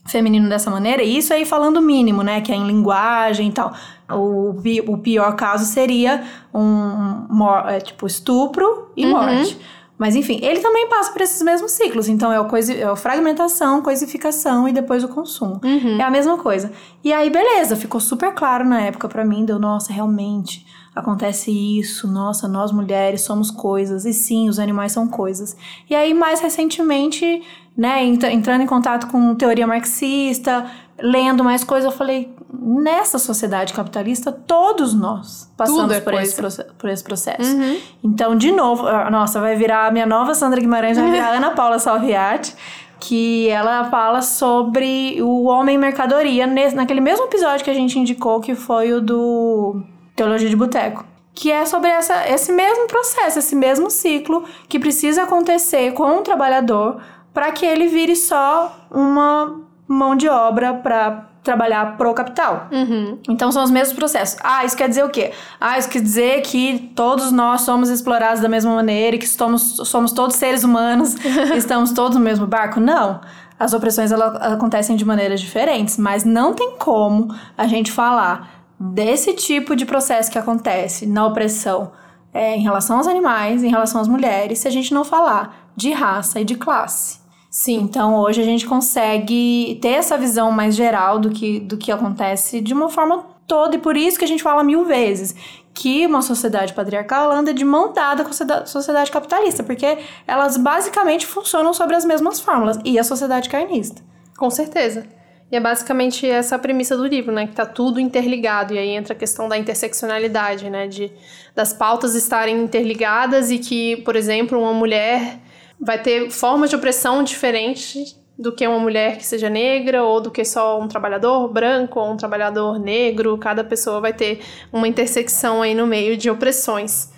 feminino 0.06 0.48
dessa 0.48 0.70
maneira, 0.70 1.02
e 1.02 1.18
isso 1.18 1.34
aí 1.34 1.44
falando 1.44 1.82
mínimo, 1.82 2.22
né, 2.22 2.40
que 2.40 2.52
é 2.52 2.54
em 2.54 2.66
linguagem 2.66 3.48
e 3.48 3.52
tal. 3.52 3.72
O, 4.08 4.54
o 4.86 4.98
pior 4.98 5.34
caso 5.34 5.64
seria 5.64 6.22
um, 6.54 7.26
um 7.28 7.68
é, 7.68 7.80
tipo 7.80 8.06
estupro 8.06 8.92
e 8.96 9.04
uhum. 9.04 9.10
morte. 9.10 9.58
Mas 9.98 10.14
enfim, 10.14 10.38
ele 10.42 10.61
também 10.61 10.88
passa 10.88 11.11
por 11.11 11.22
esses 11.22 11.40
mesmos 11.42 11.72
ciclos. 11.72 12.09
Então 12.09 12.32
é, 12.32 12.38
o 12.38 12.46
coisi, 12.46 12.80
é 12.80 12.85
a 12.85 12.96
fragmentação, 12.96 13.80
coisificação 13.80 14.68
e 14.68 14.72
depois 14.72 15.02
o 15.02 15.09
consumo. 15.09 15.61
Uhum. 15.64 15.98
É 15.98 16.02
a 16.02 16.11
mesma 16.11 16.37
coisa. 16.38 16.70
E 17.02 17.12
aí, 17.12 17.30
beleza, 17.30 17.76
ficou 17.76 18.00
super 18.00 18.35
claro 18.35 18.64
na 18.64 18.80
época 18.80 19.09
para 19.09 19.24
mim, 19.24 19.44
deu, 19.44 19.59
nossa, 19.59 19.92
realmente 19.92 20.66
acontece 20.94 21.50
isso, 21.50 22.09
nossa, 22.09 22.48
nós 22.48 22.72
mulheres 22.72 23.20
somos 23.20 23.50
coisas, 23.50 24.06
e 24.06 24.14
sim, 24.14 24.48
os 24.48 24.59
animais 24.59 24.92
são 24.92 25.06
coisas. 25.06 25.54
E 25.90 25.94
aí, 25.94 26.14
mais 26.14 26.40
recentemente, 26.40 27.42
né, 27.76 28.02
entrando 28.02 28.62
em 28.62 28.66
contato 28.66 29.06
com 29.09 29.35
teoria 29.35 29.66
marxista, 29.66 30.64
lendo 30.98 31.44
mais 31.44 31.62
coisas, 31.62 31.90
eu 31.90 31.96
falei, 31.96 32.35
nessa 32.52 33.18
sociedade 33.18 33.72
capitalista, 33.72 34.32
todos 34.32 34.94
nós 34.94 35.50
passamos 35.56 35.92
é 35.92 36.00
por, 36.00 36.14
esse, 36.14 36.64
por 36.78 36.88
esse 36.88 37.04
processo. 37.04 37.54
Uhum. 37.54 37.78
Então, 38.02 38.37
de 38.37 38.50
novo, 38.50 38.85
nossa, 39.11 39.40
vai 39.40 39.56
virar 39.56 39.87
a 39.87 39.90
minha 39.90 40.06
nova 40.06 40.35
Sandra 40.35 40.61
Guimarães, 40.61 40.96
vai 40.96 41.11
virar 41.11 41.30
Ana 41.37 41.50
Paula 41.50 41.78
Salviati, 41.78 42.54
que 42.98 43.48
ela 43.48 43.85
fala 43.90 44.22
sobre 44.22 45.20
o 45.20 45.44
homem 45.44 45.76
mercadoria, 45.76 46.46
nesse, 46.46 46.74
naquele 46.74 47.00
mesmo 47.00 47.26
episódio 47.26 47.64
que 47.64 47.70
a 47.70 47.74
gente 47.74 47.98
indicou, 47.98 48.40
que 48.40 48.54
foi 48.54 48.92
o 48.92 49.00
do 49.00 49.82
Teologia 50.14 50.48
de 50.48 50.56
Boteco. 50.56 51.04
Que 51.35 51.52
é 51.52 51.66
sobre 51.66 51.90
essa, 51.90 52.26
esse 52.28 52.50
mesmo 52.50 52.87
processo, 52.87 53.38
esse 53.38 53.54
mesmo 53.54 53.90
ciclo 53.90 54.44
que 54.68 54.78
precisa 54.78 55.24
acontecer 55.24 55.92
com 55.92 56.18
o 56.18 56.22
trabalhador 56.22 56.98
para 57.35 57.52
que 57.52 57.66
ele 57.66 57.88
vire 57.88 58.16
só 58.16 58.74
uma 58.90 59.61
mão 59.88 60.16
de 60.16 60.29
obra 60.29 60.75
para 60.75 61.27
trabalhar 61.42 61.96
pro 61.96 62.12
capital. 62.12 62.68
Uhum. 62.72 63.18
Então 63.29 63.53
são 63.53 63.62
os 63.62 63.70
mesmos 63.70 63.96
processos. 63.96 64.37
Ah, 64.42 64.64
isso 64.64 64.77
quer 64.77 64.88
dizer 64.88 65.05
o 65.05 65.09
quê? 65.09 65.33
Ah, 65.61 65.79
isso 65.79 65.88
quer 65.88 66.03
dizer 66.03 66.42
que 66.42 66.92
todos 66.96 67.31
nós 67.31 67.61
somos 67.61 67.88
explorados 67.88 68.40
da 68.40 68.49
mesma 68.49 68.75
maneira 68.75 69.14
e 69.14 69.18
que 69.18 69.29
somos, 69.29 69.77
somos 69.85 70.11
todos 70.11 70.35
seres 70.35 70.64
humanos 70.64 71.14
estamos 71.55 71.92
todos 71.92 72.18
no 72.18 72.25
mesmo 72.25 72.46
barco? 72.46 72.81
Não. 72.81 73.20
As 73.59 73.72
opressões 73.72 74.11
elas 74.11 74.35
acontecem 74.53 74.96
de 74.96 75.05
maneiras 75.05 75.40
diferentes, 75.40 75.96
mas 75.96 76.25
não 76.25 76.53
tem 76.53 76.77
como 76.79 77.33
a 77.57 77.66
gente 77.66 77.92
falar 77.92 78.51
desse 78.79 79.33
tipo 79.33 79.75
de 79.75 79.87
processo 79.87 80.31
que 80.31 80.38
acontece 80.38 81.07
na 81.07 81.27
opressão 81.27 81.92
é, 82.35 82.55
em 82.55 82.62
relação 82.62 82.99
aos 82.99 83.07
animais, 83.07 83.64
em 83.64 83.70
relação 83.70 84.01
às 84.01 84.09
mulheres, 84.09 84.59
se 84.59 84.68
a 84.68 84.70
gente 84.70 84.92
não 84.92 85.05
falar 85.05 85.70
de 85.75 85.90
raça 85.92 86.40
e 86.40 86.44
de 86.44 86.55
classe. 86.57 87.18
Sim. 87.56 87.78
Então 87.78 88.16
hoje 88.16 88.42
a 88.42 88.44
gente 88.44 88.66
consegue 88.66 89.78
ter 89.80 89.92
essa 89.92 90.18
visão 90.18 90.50
mais 90.50 90.76
geral 90.76 91.18
do 91.18 91.30
que, 91.30 91.58
do 91.58 91.78
que 91.78 91.90
acontece 91.90 92.60
de 92.60 92.74
uma 92.74 92.90
forma 92.90 93.24
toda, 93.46 93.76
e 93.76 93.78
por 93.78 93.96
isso 93.96 94.18
que 94.18 94.26
a 94.26 94.28
gente 94.28 94.42
fala 94.42 94.62
mil 94.62 94.84
vezes 94.84 95.34
que 95.72 96.04
uma 96.04 96.20
sociedade 96.20 96.74
patriarcal 96.74 97.32
anda 97.32 97.54
de 97.54 97.64
mão 97.64 97.94
dada 97.94 98.24
com 98.24 98.30
a 98.30 98.66
sociedade 98.66 99.10
capitalista, 99.10 99.62
porque 99.62 99.96
elas 100.26 100.58
basicamente 100.58 101.26
funcionam 101.26 101.72
sobre 101.72 101.96
as 101.96 102.04
mesmas 102.04 102.40
fórmulas, 102.40 102.78
e 102.84 102.98
a 102.98 103.04
sociedade 103.04 103.48
carnista. 103.48 104.02
Com 104.36 104.50
certeza. 104.50 105.06
E 105.50 105.56
é 105.56 105.60
basicamente 105.60 106.28
essa 106.28 106.56
a 106.56 106.58
premissa 106.58 106.94
do 106.94 107.06
livro, 107.06 107.32
né? 107.32 107.46
Que 107.46 107.54
tá 107.54 107.64
tudo 107.64 107.98
interligado. 107.98 108.74
E 108.74 108.78
aí 108.78 108.90
entra 108.90 109.14
a 109.14 109.16
questão 109.16 109.48
da 109.48 109.56
interseccionalidade, 109.56 110.68
né? 110.68 110.88
De, 110.88 111.10
das 111.54 111.72
pautas 111.72 112.14
estarem 112.14 112.62
interligadas 112.62 113.50
e 113.50 113.58
que, 113.58 113.96
por 113.98 114.14
exemplo, 114.14 114.60
uma 114.60 114.74
mulher 114.74 115.40
vai 115.80 116.00
ter 116.00 116.30
formas 116.30 116.70
de 116.70 116.76
opressão 116.76 117.22
diferentes 117.22 118.16
do 118.38 118.52
que 118.52 118.66
uma 118.66 118.78
mulher 118.78 119.16
que 119.16 119.26
seja 119.26 119.48
negra 119.48 120.04
ou 120.04 120.20
do 120.20 120.30
que 120.30 120.44
só 120.44 120.78
um 120.80 120.88
trabalhador 120.88 121.48
branco 121.48 121.98
ou 121.98 122.12
um 122.12 122.16
trabalhador 122.16 122.78
negro. 122.78 123.38
Cada 123.38 123.64
pessoa 123.64 124.00
vai 124.00 124.12
ter 124.12 124.40
uma 124.72 124.86
intersecção 124.86 125.62
aí 125.62 125.74
no 125.74 125.86
meio 125.86 126.16
de 126.16 126.28
opressões. 126.28 127.10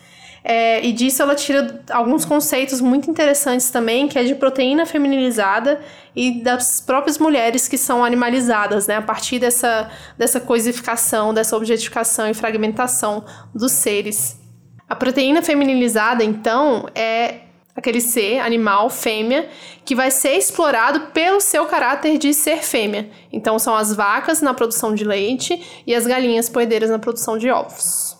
É, 0.45 0.85
e 0.87 0.93
disso 0.93 1.21
ela 1.21 1.35
tira 1.35 1.83
alguns 1.91 2.25
conceitos 2.25 2.81
muito 2.81 3.11
interessantes 3.11 3.71
também, 3.71 4.07
que 4.07 4.19
é 4.19 4.25
de 4.25 4.35
proteína 4.35 4.87
feminilizada 4.87 5.81
e 6.15 6.43
das 6.43 6.81
próprias 6.81 7.19
mulheres 7.19 7.67
que 7.67 7.77
são 7.77 8.05
animalizadas, 8.05 8.87
né? 8.87 8.97
A 8.97 9.03
partir 9.03 9.41
dessa, 9.41 9.91
dessa 10.17 10.41
coisificação, 10.41 11.35
dessa 11.35 11.57
objetificação 11.57 12.29
e 12.29 12.35
fragmentação 12.35 13.25
dos 13.53 13.73
seres. 13.73 14.41
A 14.89 14.95
proteína 14.95 15.43
feminilizada, 15.43 16.25
então, 16.25 16.89
é 16.95 17.41
aquele 17.79 18.01
ser 18.01 18.41
animal 18.41 18.91
fêmea 18.91 19.49
que 19.85 19.95
vai 19.95 20.11
ser 20.11 20.33
explorado 20.33 21.13
pelo 21.13 21.41
seu 21.41 21.65
caráter 21.67 22.19
de 22.19 22.35
ser 22.35 22.59
fêmea. 22.59 23.09
Então 23.33 23.57
são 23.57 23.75
as 23.75 23.95
vacas 23.95 24.43
na 24.43 24.53
produção 24.53 24.95
de 24.95 25.05
leite 25.05 25.83
e 25.87 25.95
as 25.95 26.05
galinhas 26.05 26.49
poedeiras 26.49 26.91
na 26.91 26.99
produção 26.99 27.39
de 27.39 27.49
ovos. 27.49 28.19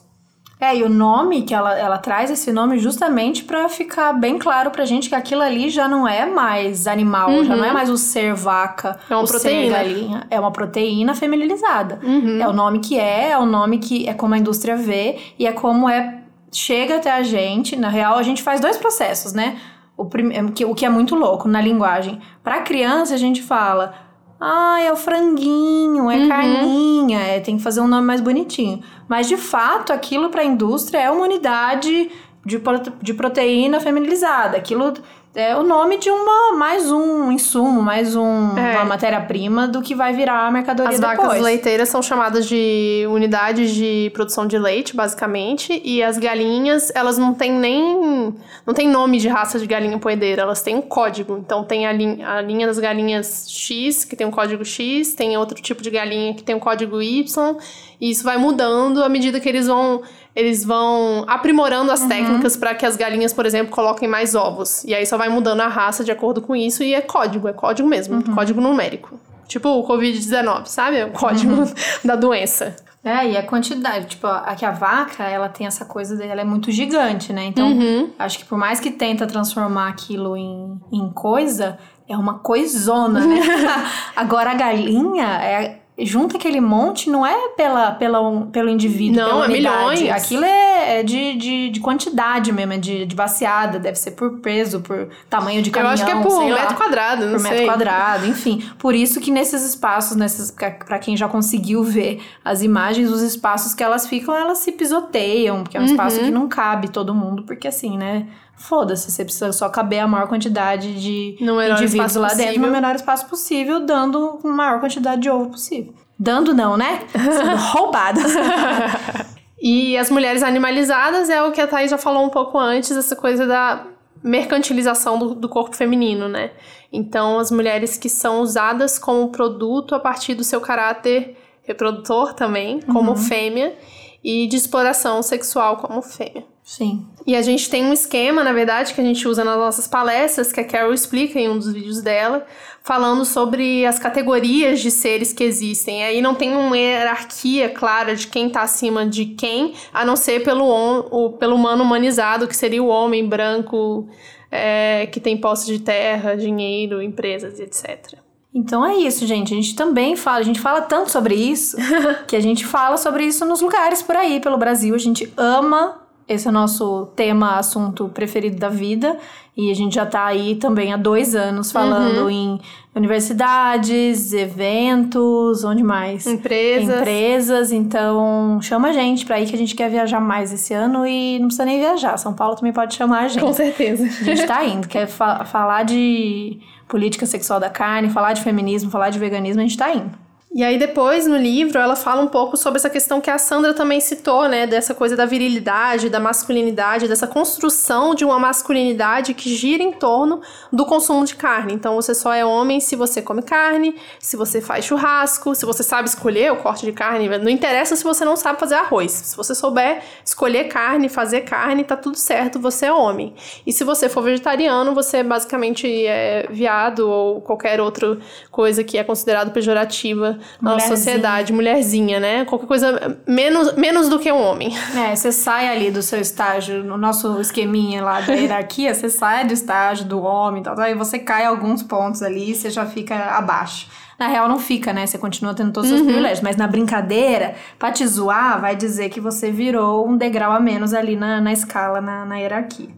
É, 0.61 0.77
e 0.77 0.83
o 0.83 0.89
nome 0.89 1.43
que 1.43 1.55
ela, 1.55 1.77
ela 1.77 1.99
traz 1.99 2.31
esse 2.31 2.53
nome 2.53 2.79
justamente 2.79 3.45
para 3.45 3.69
ficar 3.69 4.13
bem 4.13 4.39
claro 4.39 4.71
pra 4.71 4.85
gente 4.85 5.09
que 5.09 5.15
aquilo 5.15 5.43
ali 5.43 5.69
já 5.69 5.87
não 5.87 6.07
é 6.07 6.27
mais 6.27 6.87
animal, 6.89 7.31
uhum. 7.31 7.45
já 7.45 7.57
não 7.57 7.65
é 7.65 7.73
mais 7.73 7.89
o 7.89 7.97
ser 7.97 8.35
vaca, 8.35 8.99
é 9.09 9.15
uma 9.15 9.23
o 9.23 9.27
proteína. 9.27 9.63
ser 9.63 9.71
galinha, 9.71 10.27
é 10.29 10.41
uma 10.41 10.51
proteína 10.51 11.15
feminilizada. 11.15 12.01
Uhum. 12.03 12.41
É 12.41 12.49
o 12.49 12.53
nome 12.53 12.81
que 12.81 12.99
é, 12.99 13.31
é 13.31 13.39
o 13.39 13.47
nome 13.47 13.79
que 13.79 14.09
é 14.09 14.15
como 14.15 14.35
a 14.35 14.39
indústria 14.39 14.77
vê 14.77 15.19
e 15.39 15.47
é 15.47 15.53
como 15.53 15.89
é 15.89 16.23
chega 16.53 16.97
até 16.97 17.11
a 17.11 17.23
gente. 17.23 17.77
Na 17.77 17.89
real, 17.89 18.17
a 18.17 18.23
gente 18.23 18.43
faz 18.43 18.61
dois 18.61 18.77
processos, 18.77 19.33
né? 19.33 19.59
O, 19.97 20.05
prim... 20.05 20.33
É, 20.33 20.65
o 20.65 20.75
que 20.75 20.85
é 20.85 20.89
muito 20.89 21.15
louco 21.15 21.49
na 21.49 21.61
linguagem. 21.61 22.21
Para 22.43 22.61
criança, 22.61 23.15
a 23.15 23.19
gente 23.19 23.43
fala 23.43 23.95
ah, 24.41 24.81
é 24.81 24.93
o 24.93 24.97
franguinho, 24.97 26.09
é 26.11 26.17
uhum. 26.17 26.29
carninha, 26.29 27.19
é, 27.19 27.41
tem 27.41 27.57
que 27.57 27.63
fazer 27.63 27.81
um 27.81 27.89
nome 27.89 28.07
mais 28.07 28.21
bonitinho. 28.21 28.81
Mas 29.09 29.27
de 29.27 29.37
fato, 29.37 29.93
aquilo 29.93 30.31
para 30.31 30.43
a 30.43 30.45
indústria 30.45 30.99
é 30.99 31.11
uma 31.11 31.25
unidade 31.25 32.11
de, 32.45 32.63
de 33.03 33.15
proteína 33.15 33.81
feminilizada. 33.81 34.57
Aquilo 34.57 34.95
é 35.41 35.57
o 35.57 35.63
nome 35.63 35.99
de 35.99 36.11
uma 36.11 36.57
mais 36.57 36.91
um 36.91 37.31
insumo, 37.31 37.81
mais 37.81 38.17
um, 38.17 38.59
é. 38.59 38.75
uma 38.75 38.85
matéria-prima 38.85 39.69
do 39.69 39.81
que 39.81 39.95
vai 39.95 40.13
virar 40.13 40.49
a 40.49 40.51
mercadoria 40.51 40.93
As 40.93 40.99
depois. 40.99 41.17
vacas 41.17 41.41
leiteiras 41.41 41.89
são 41.89 42.03
chamadas 42.03 42.47
de 42.47 43.07
unidades 43.09 43.71
de 43.71 44.11
produção 44.13 44.49
de 44.49 44.59
leite, 44.59 44.97
basicamente, 44.97 45.81
e 45.85 46.03
as 46.03 46.19
galinhas, 46.19 46.91
elas 46.93 47.17
não 47.19 47.35
têm 47.35 47.53
nem 47.53 48.35
não 48.67 48.75
tem 48.75 48.89
nome 48.89 49.19
de 49.19 49.29
raça 49.29 49.61
de 49.61 49.67
galinha 49.67 49.97
poedeira, 49.99 50.43
elas 50.43 50.61
têm 50.61 50.75
um 50.75 50.83
código. 50.83 51.39
Então 51.39 51.63
tem 51.63 51.87
a, 51.87 51.93
linha, 51.93 52.29
a 52.29 52.41
linha 52.41 52.67
das 52.67 52.79
galinhas 52.81 53.47
X, 53.49 54.05
que 54.05 54.17
tem 54.17 54.27
um 54.27 54.33
código 54.33 54.65
X, 54.65 55.15
tem 55.15 55.37
outro 55.37 55.63
tipo 55.63 55.83
de 55.83 55.91
galinha 55.91 56.35
que 56.35 56.43
tem 56.43 56.57
um 56.57 56.61
código 56.61 57.01
Y, 57.01 57.57
e 58.01 58.11
isso 58.11 58.25
vai 58.25 58.37
mudando 58.37 59.05
à 59.05 59.09
medida 59.09 59.39
que 59.39 59.49
eles 59.49 59.69
vão 59.69 60.03
eles 60.39 60.65
vão 60.65 61.25
aprimorando 61.27 61.91
as 61.91 62.01
uhum. 62.01 62.09
técnicas 62.09 62.57
para 62.57 62.73
que 62.73 62.87
as 62.87 62.97
galinhas, 62.97 63.33
por 63.33 63.45
exemplo, 63.45 63.73
coloquem 63.73 64.09
mais 64.09 64.37
ovos. 64.37 64.85
E 64.85 64.95
aí 64.95 65.05
só 65.05 65.19
vai 65.19 65.29
mudando 65.29 65.63
a 65.63 65.67
raça 65.67 66.05
de 66.05 66.13
acordo 66.13 66.41
com 66.41 66.55
isso 66.55 66.85
e 66.85 66.95
é 66.95 67.01
código, 67.01 67.49
é 67.49 67.53
código 67.53 67.89
mesmo, 67.89 68.15
uhum. 68.15 68.35
código 68.37 68.61
numérico. 68.61 69.19
Tipo 69.49 69.69
o 69.71 69.85
Covid-19, 69.85 70.67
sabe? 70.67 70.99
É 70.99 71.05
o 71.05 71.11
código 71.11 71.53
uhum. 71.53 71.73
da 72.05 72.15
doença. 72.15 72.77
É, 73.03 73.31
e 73.31 73.37
a 73.37 73.43
quantidade, 73.43 74.07
tipo, 74.07 74.29
aqui 74.29 74.65
a 74.65 74.71
vaca, 74.71 75.25
ela 75.25 75.49
tem 75.49 75.67
essa 75.67 75.85
coisa 75.85 76.15
dela 76.15 76.41
é 76.41 76.45
muito 76.45 76.71
gigante, 76.71 77.33
né? 77.33 77.47
Então, 77.47 77.73
uhum. 77.73 78.11
acho 78.17 78.39
que 78.39 78.45
por 78.45 78.57
mais 78.57 78.79
que 78.79 78.93
tenta 78.93 79.27
transformar 79.27 79.89
aquilo 79.89 80.37
em, 80.37 80.81
em 80.93 81.11
coisa, 81.11 81.79
é 82.09 82.17
uma 82.17 82.39
coisona, 82.39 83.27
né? 83.27 83.41
Agora 84.15 84.53
a 84.53 84.55
galinha 84.55 85.27
é 85.43 85.81
junta 86.01 86.37
aquele 86.37 86.61
monte 86.61 87.11
não 87.11 87.27
é 87.27 87.49
pela, 87.57 87.93
pela, 87.93 88.47
pelo 88.53 88.69
indivíduo, 88.69 89.17
não, 89.17 89.31
pela 89.31 89.45
é 89.45 89.49
milhões. 89.49 90.11
Aquilo 90.11 90.45
é, 90.45 90.68
é 90.79 91.03
de, 91.03 91.35
de, 91.37 91.71
de, 91.71 91.81
quantidade 91.81 92.53
mesmo, 92.53 92.73
é 92.73 92.79
de, 92.79 93.07
de 93.07 93.15
baseada, 93.15 93.79
deve 93.79 93.99
ser 93.99 94.13
por 94.13 94.39
peso, 94.39 94.81
por 94.81 95.09
tamanho 95.29 95.63
de 95.63 95.71
caminhão, 95.71 95.91
Eu 95.91 95.95
acho 95.95 96.05
que 96.05 96.11
é 96.11 96.23
por 96.23 96.45
metro 96.45 96.65
lá, 96.65 96.75
quadrado, 96.75 97.27
não 97.27 97.33
por 97.33 97.41
sei. 97.41 97.51
metro 97.51 97.67
quadrado, 97.67 98.27
enfim. 98.27 98.71
Por 98.79 98.95
isso 98.95 99.21
que 99.21 99.31
nesses 99.31 99.63
espaços, 99.65 100.17
nesses 100.17 100.51
para 100.51 100.99
quem 100.99 101.17
já 101.17 101.29
conseguiu 101.29 101.83
ver 101.85 102.23
as 102.45 102.63
imagens, 102.63 103.11
os 103.11 103.23
espaços 103.23 103.75
que 103.75 103.83
elas 103.83 104.07
ficam, 104.07 104.35
elas 104.35 104.59
se 104.59 104.73
pisoteiam, 104.73 105.63
porque 105.63 105.77
é 105.77 105.81
um 105.81 105.85
uhum. 105.85 105.91
espaço 105.91 106.21
que 106.21 106.31
não 106.31 106.49
cabe 106.49 106.89
todo 106.89 107.15
mundo, 107.15 107.43
porque 107.45 107.69
assim, 107.69 107.97
né? 107.97 108.27
foda-se, 108.59 109.11
você 109.11 109.25
precisa 109.25 109.53
só 109.53 109.69
caber 109.69 110.01
a 110.01 110.09
maior 110.09 110.27
quantidade 110.27 111.01
de 111.01 111.37
indivíduos 111.41 112.15
lá 112.17 112.29
possível. 112.29 112.47
dentro 112.47 112.61
no 112.63 112.73
menor 112.73 112.95
espaço 112.97 113.27
possível, 113.27 113.87
dando 113.87 114.41
a 114.45 114.49
maior 114.49 114.81
quantidade 114.81 115.23
de 115.23 115.31
ovo 115.31 115.51
possível. 115.51 115.95
Dando 116.19 116.53
não, 116.53 116.77
né? 116.77 117.07
Sendo 117.15 117.57
roubadas. 117.57 118.33
e 119.61 119.97
as 119.97 120.11
mulheres 120.11 120.43
animalizadas 120.43 121.29
é 121.29 121.43
o 121.43 121.51
que 121.51 121.61
a 121.61 121.67
Thaís 121.67 121.91
já 121.91 121.99
falou 121.99 122.25
um 122.25 122.31
pouco 122.31 122.59
antes, 122.59 122.97
essa 122.97 123.17
coisa 123.17 123.47
da 123.47 123.87
mercantilização 124.23 125.19
do, 125.19 125.35
do 125.35 125.49
corpo 125.49 125.77
feminino, 125.77 126.29
né? 126.29 126.53
Então, 126.93 127.39
as 127.39 127.51
mulheres 127.51 127.97
que 127.97 128.09
são 128.09 128.41
usadas 128.41 128.99
como 128.99 129.31
produto 129.31 129.95
a 129.95 130.01
partir 130.01 130.35
do 130.35 130.45
seu 130.45 130.61
caráter 130.61 131.37
reprodutor 131.63 132.33
também, 132.33 132.81
como 132.81 133.11
uhum. 133.11 133.17
fêmea, 133.17 133.77
e 134.25 134.47
de 134.47 134.57
exploração 134.57 135.23
sexual 135.23 135.77
como 135.77 136.03
fêmea. 136.03 136.45
Sim. 136.69 137.07
E 137.27 137.35
a 137.35 137.41
gente 137.41 137.71
tem 137.71 137.83
um 137.83 137.95
esquema, 137.95 138.45
na 138.45 138.53
verdade, 138.53 138.93
que 138.93 139.01
a 139.01 139.05
gente 139.05 139.27
usa 139.27 139.43
nas 139.43 139.57
nossas 139.57 139.89
palestras, 139.89 140.53
que 140.53 140.61
a 140.61 140.65
Carol 140.65 140.93
explica 140.93 141.41
em 141.41 141.49
um 141.49 141.57
dos 141.57 141.73
vídeos 141.73 142.03
dela, 142.03 142.47
falando 142.83 143.25
sobre 143.25 143.87
as 143.87 143.99
categorias 143.99 144.79
de 144.81 144.91
seres 144.91 145.33
que 145.33 145.43
existem. 145.43 146.05
Aí 146.05 146.21
não 146.21 146.35
tem 146.35 146.55
uma 146.55 146.77
hierarquia 146.77 147.71
clara 147.71 148.15
de 148.15 148.27
quem 148.27 148.49
está 148.49 148.61
acima 148.61 149.07
de 149.07 149.25
quem, 149.25 149.73
a 149.95 150.05
não 150.05 150.15
ser 150.15 150.45
pelo, 150.45 150.67
o, 151.11 151.33
pelo 151.39 151.57
humano 151.57 151.83
humanizado, 151.83 152.47
que 152.47 152.55
seria 152.55 152.83
o 152.83 152.89
homem 152.89 153.27
branco 153.27 154.07
é, 154.51 155.09
que 155.11 155.21
tem 155.21 155.39
posse 155.39 155.65
de 155.73 155.79
terra, 155.79 156.37
dinheiro, 156.37 157.03
empresas, 157.03 157.59
etc. 157.59 158.19
Então 158.55 158.85
é 158.85 158.95
isso, 158.95 159.27
gente. 159.27 159.55
A 159.55 159.57
gente 159.57 159.75
também 159.75 160.17
fala, 160.17 160.41
a 160.41 160.43
gente 160.43 160.61
fala 160.61 160.83
tanto 160.83 161.11
sobre 161.11 161.35
isso, 161.35 161.79
que 162.29 162.37
a 162.37 162.41
gente 162.41 162.67
fala 162.67 162.99
sobre 162.99 163.25
isso 163.25 163.47
nos 163.47 163.63
lugares 163.63 164.03
por 164.03 164.17
aí, 164.17 164.39
pelo 164.39 164.59
Brasil. 164.59 164.95
A 164.95 164.99
gente 164.99 165.33
ama 165.35 166.07
esse 166.29 166.47
é 166.47 166.51
o 166.51 166.53
nosso 166.53 167.09
tema, 167.17 167.57
assunto 167.57 168.09
preferido 168.11 168.57
da 168.57 168.69
vida. 168.69 169.17
E 169.57 169.73
a 169.73 169.75
gente 169.75 169.97
já 169.97 170.05
está 170.05 170.27
aí 170.27 170.55
também 170.55 170.93
há 170.93 170.97
dois 170.97 171.35
anos 171.35 171.73
falando 171.73 172.25
uhum. 172.25 172.31
em 172.31 172.61
universidades, 172.95 174.33
eventos, 174.33 175.65
onde 175.65 175.83
mais? 175.83 176.27
Empresas. 176.27 177.01
Empresas. 177.01 177.73
Então, 177.73 178.61
chama 178.63 178.89
a 178.89 178.93
gente 178.93 179.27
para 179.27 179.41
ir 179.41 179.49
que 179.49 179.55
a 179.57 179.59
gente 179.59 179.75
quer 179.75 179.91
viajar 179.91 180.21
mais 180.21 180.53
esse 180.53 180.73
ano 180.73 181.05
e 181.05 181.39
não 181.41 181.47
precisa 181.47 181.65
nem 181.65 181.81
viajar. 181.81 182.17
São 182.19 182.35
Paulo 182.35 182.55
também 182.55 182.73
pode 182.73 182.95
chamar 182.95 183.25
a 183.25 183.29
gente. 183.29 183.43
Com 183.43 183.53
certeza. 183.53 184.05
A 184.05 184.25
gente 184.25 184.43
está 184.43 184.65
indo. 184.65 184.87
Quer 184.87 185.09
fa 185.09 185.45
falar 185.45 185.83
de 185.83 186.61
política 186.87 187.27
sexual 187.27 187.59
da 187.59 187.69
carne, 187.69 188.11
falar 188.11 188.35
de 188.35 188.43
feminismo, 188.43 188.91
falar 188.91 189.11
de 189.11 189.19
veganismo, 189.19 189.61
a 189.61 189.63
gente 189.63 189.73
está 189.73 189.93
indo. 189.93 190.28
E 190.51 190.65
aí 190.65 190.79
depois 190.79 191.27
no 191.27 191.37
livro 191.37 191.79
ela 191.79 191.95
fala 191.95 192.23
um 192.23 192.27
pouco 192.27 192.57
sobre 192.57 192.79
essa 192.79 192.89
questão 192.89 193.21
que 193.21 193.31
a 193.31 193.37
Sandra 193.37 193.75
também 193.75 194.01
citou, 194.01 194.49
né, 194.49 194.67
dessa 194.67 194.95
coisa 194.95 195.15
da 195.15 195.27
virilidade, 195.27 196.09
da 196.09 196.19
masculinidade, 196.19 197.07
dessa 197.07 197.27
construção 197.27 198.15
de 198.15 198.25
uma 198.25 198.39
masculinidade 198.39 199.35
que 199.35 199.55
gira 199.55 199.83
em 199.83 199.93
torno 199.93 200.41
do 200.73 200.87
consumo 200.87 201.27
de 201.27 201.37
carne. 201.37 201.75
Então 201.75 201.95
você 201.95 202.15
só 202.15 202.33
é 202.33 202.47
homem 202.47 202.81
se 202.81 202.97
você 202.97 203.21
come 203.21 203.43
carne, 203.43 203.95
se 204.19 204.39
você 204.39 204.63
faz 204.63 204.87
churrasco, 204.87 205.55
se 205.55 205.67
você 205.67 205.83
sabe 205.83 206.09
escolher 206.09 206.51
o 206.51 206.57
corte 206.57 206.87
de 206.87 206.93
carne, 206.93 207.29
não 207.39 207.51
interessa 207.51 207.95
se 207.95 208.03
você 208.03 208.25
não 208.25 208.35
sabe 208.35 208.59
fazer 208.59 208.77
arroz. 208.77 209.13
Se 209.13 209.37
você 209.37 209.55
souber 209.55 210.03
escolher 210.25 210.65
carne, 210.65 211.11
fazer 211.11 211.43
carne, 211.43 211.85
tá 211.85 211.97
tudo 211.97 212.17
certo, 212.17 212.59
você 212.59 212.87
é 212.87 212.93
homem. 212.93 213.35
E 213.67 213.73
se 213.73 213.85
você 213.85 214.09
for 214.09 214.23
vegetariano, 214.23 214.95
você 214.95 215.23
basicamente 215.23 216.07
é 216.07 216.47
viado 216.51 217.01
ou 217.01 217.43
qualquer 217.43 217.83
outra 217.83 218.17
coisa 218.51 218.83
que 218.83 218.97
é 218.97 219.05
considerado 219.05 219.53
pejorativa 219.53 220.38
na 220.61 220.79
sociedade, 220.81 221.53
mulherzinha, 221.53 222.21
né? 222.21 222.45
Qualquer 222.45 222.67
coisa 222.67 223.19
menos, 223.27 223.75
menos 223.75 224.09
do 224.09 224.19
que 224.19 224.31
um 224.31 224.41
homem. 224.41 224.75
É, 224.97 225.15
você 225.15 225.33
sai 225.33 225.69
ali 225.69 225.91
do 225.91 226.03
seu 226.03 226.21
estágio, 226.21 226.83
no 226.83 226.97
nosso 226.97 227.41
esqueminha 227.41 228.03
lá 228.03 228.21
da 228.21 228.33
hierarquia, 228.35 228.95
você 228.95 229.09
sai 229.09 229.47
do 229.47 229.53
estágio 229.53 230.05
do 230.05 230.21
homem 230.23 230.61
e 230.61 230.65
tal, 230.65 230.79
aí 230.81 230.95
você 230.95 231.19
cai 231.19 231.45
alguns 231.45 231.83
pontos 231.83 232.23
ali 232.23 232.51
e 232.51 232.55
você 232.55 232.71
já 232.71 232.87
fica 232.87 233.15
abaixo. 233.37 233.89
Na 234.19 234.27
real, 234.27 234.49
não 234.49 234.59
fica, 234.59 234.93
né? 234.93 235.07
Você 235.07 235.17
continua 235.17 235.55
tendo 235.55 235.73
todos 235.73 235.89
os 235.89 235.91
seus 235.91 236.01
uhum. 236.01 236.07
privilégios. 236.07 236.41
Mas 236.41 236.57
na 236.57 236.67
brincadeira, 236.67 237.55
pra 237.79 237.93
te 237.93 238.05
zoar, 238.05 238.61
vai 238.61 238.75
dizer 238.75 239.11
que 239.11 239.21
você 239.21 239.53
virou 239.53 240.09
um 240.09 240.17
degrau 240.17 240.51
a 240.51 240.59
menos 240.59 240.93
ali 240.93 241.15
na, 241.15 241.41
na 241.41 241.53
escala, 241.53 242.01
na, 242.01 242.25
na 242.25 242.37
hierarquia. 242.37 242.89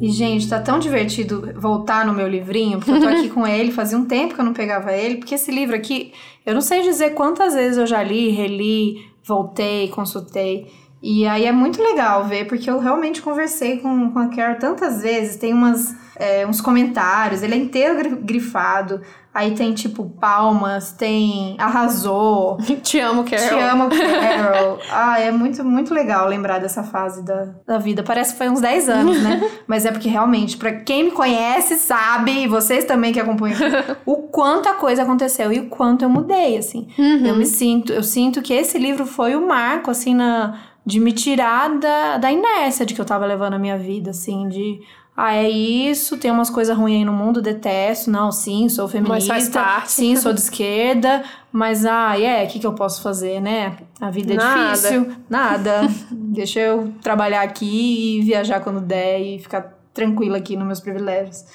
E, 0.00 0.10
gente, 0.10 0.48
tá 0.48 0.60
tão 0.60 0.78
divertido 0.78 1.52
voltar 1.56 2.04
no 2.04 2.12
meu 2.12 2.28
livrinho, 2.28 2.78
porque 2.78 2.90
eu 2.90 3.00
tô 3.00 3.08
aqui 3.08 3.28
com 3.30 3.46
ele, 3.48 3.72
fazia 3.72 3.96
um 3.96 4.04
tempo 4.04 4.34
que 4.34 4.40
eu 4.40 4.44
não 4.44 4.52
pegava 4.52 4.92
ele, 4.92 5.16
porque 5.16 5.34
esse 5.34 5.50
livro 5.50 5.74
aqui, 5.74 6.12
eu 6.44 6.54
não 6.54 6.60
sei 6.60 6.82
dizer 6.82 7.14
quantas 7.14 7.54
vezes 7.54 7.78
eu 7.78 7.86
já 7.86 8.02
li, 8.02 8.28
reli, 8.30 9.06
voltei, 9.24 9.88
consultei. 9.88 10.66
E 11.02 11.26
aí 11.26 11.44
é 11.44 11.52
muito 11.52 11.82
legal 11.82 12.24
ver, 12.24 12.46
porque 12.46 12.70
eu 12.70 12.78
realmente 12.78 13.20
conversei 13.20 13.78
com, 13.78 14.10
com 14.10 14.18
a 14.18 14.28
Carol 14.28 14.56
tantas 14.58 15.02
vezes, 15.02 15.36
tem 15.36 15.52
umas, 15.52 15.94
é, 16.16 16.46
uns 16.46 16.60
comentários, 16.60 17.42
ele 17.42 17.54
é 17.54 17.58
inteiro 17.58 18.16
grifado. 18.16 19.00
Aí 19.36 19.54
tem, 19.54 19.74
tipo, 19.74 20.02
palmas, 20.18 20.92
tem 20.92 21.56
arrasou. 21.58 22.56
Te 22.82 22.98
amo, 22.98 23.22
Carol. 23.22 23.48
Te 23.48 23.54
amo, 23.54 23.88
Carol. 23.92 24.78
ah, 24.90 25.20
é 25.20 25.30
muito, 25.30 25.62
muito 25.62 25.92
legal 25.92 26.26
lembrar 26.26 26.58
dessa 26.58 26.82
fase 26.82 27.22
da, 27.22 27.50
da 27.66 27.76
vida. 27.76 28.02
Parece 28.02 28.32
que 28.32 28.38
foi 28.38 28.48
uns 28.48 28.62
10 28.62 28.88
anos, 28.88 29.22
né? 29.22 29.46
Mas 29.68 29.84
é 29.84 29.92
porque 29.92 30.08
realmente, 30.08 30.56
para 30.56 30.72
quem 30.72 31.04
me 31.04 31.10
conhece, 31.10 31.76
sabe, 31.76 32.44
e 32.44 32.48
vocês 32.48 32.86
também 32.86 33.12
que 33.12 33.20
acompanham, 33.20 33.58
o 34.06 34.22
quanto 34.22 34.70
a 34.70 34.74
coisa 34.74 35.02
aconteceu 35.02 35.52
e 35.52 35.60
o 35.60 35.66
quanto 35.66 36.02
eu 36.02 36.08
mudei, 36.08 36.56
assim. 36.56 36.88
Uhum. 36.98 37.26
Eu 37.26 37.36
me 37.36 37.44
sinto, 37.44 37.92
eu 37.92 38.02
sinto 38.02 38.40
que 38.40 38.54
esse 38.54 38.78
livro 38.78 39.04
foi 39.04 39.36
o 39.36 39.46
marco, 39.46 39.90
assim, 39.90 40.14
na 40.14 40.58
de 40.86 41.00
me 41.00 41.12
tirar 41.12 41.68
da, 41.78 42.16
da 42.16 42.30
inércia 42.30 42.86
de 42.86 42.94
que 42.94 43.00
eu 43.00 43.04
tava 43.04 43.26
levando 43.26 43.54
a 43.54 43.58
minha 43.58 43.76
vida, 43.76 44.10
assim, 44.10 44.48
de 44.48 44.80
ah, 45.16 45.34
é 45.34 45.48
isso, 45.48 46.18
tem 46.18 46.30
umas 46.30 46.50
coisas 46.50 46.76
ruins 46.76 46.98
aí 46.98 47.04
no 47.04 47.12
mundo, 47.12 47.40
detesto. 47.40 48.10
Não, 48.10 48.30
sim, 48.30 48.68
sou 48.68 48.86
feminista. 48.86 49.32
Mas 49.32 49.48
faz 49.48 49.48
parte. 49.48 49.90
Sim, 49.90 50.14
sou 50.14 50.30
de 50.30 50.40
esquerda. 50.40 51.24
Mas, 51.50 51.86
ah, 51.86 52.20
é, 52.20 52.44
o 52.44 52.48
que, 52.48 52.58
que 52.58 52.66
eu 52.66 52.74
posso 52.74 53.00
fazer, 53.00 53.40
né? 53.40 53.78
A 53.98 54.10
vida 54.10 54.34
é 54.34 54.36
Nada. 54.36 54.74
difícil. 54.74 55.16
Nada. 55.28 55.88
Deixa 56.12 56.60
eu 56.60 56.92
trabalhar 57.00 57.40
aqui 57.40 58.18
e 58.18 58.22
viajar 58.22 58.60
quando 58.60 58.78
der 58.78 59.18
e 59.18 59.38
ficar 59.38 59.74
tranquila 59.94 60.36
aqui 60.36 60.54
nos 60.54 60.66
meus 60.66 60.80
privilégios. 60.80 61.46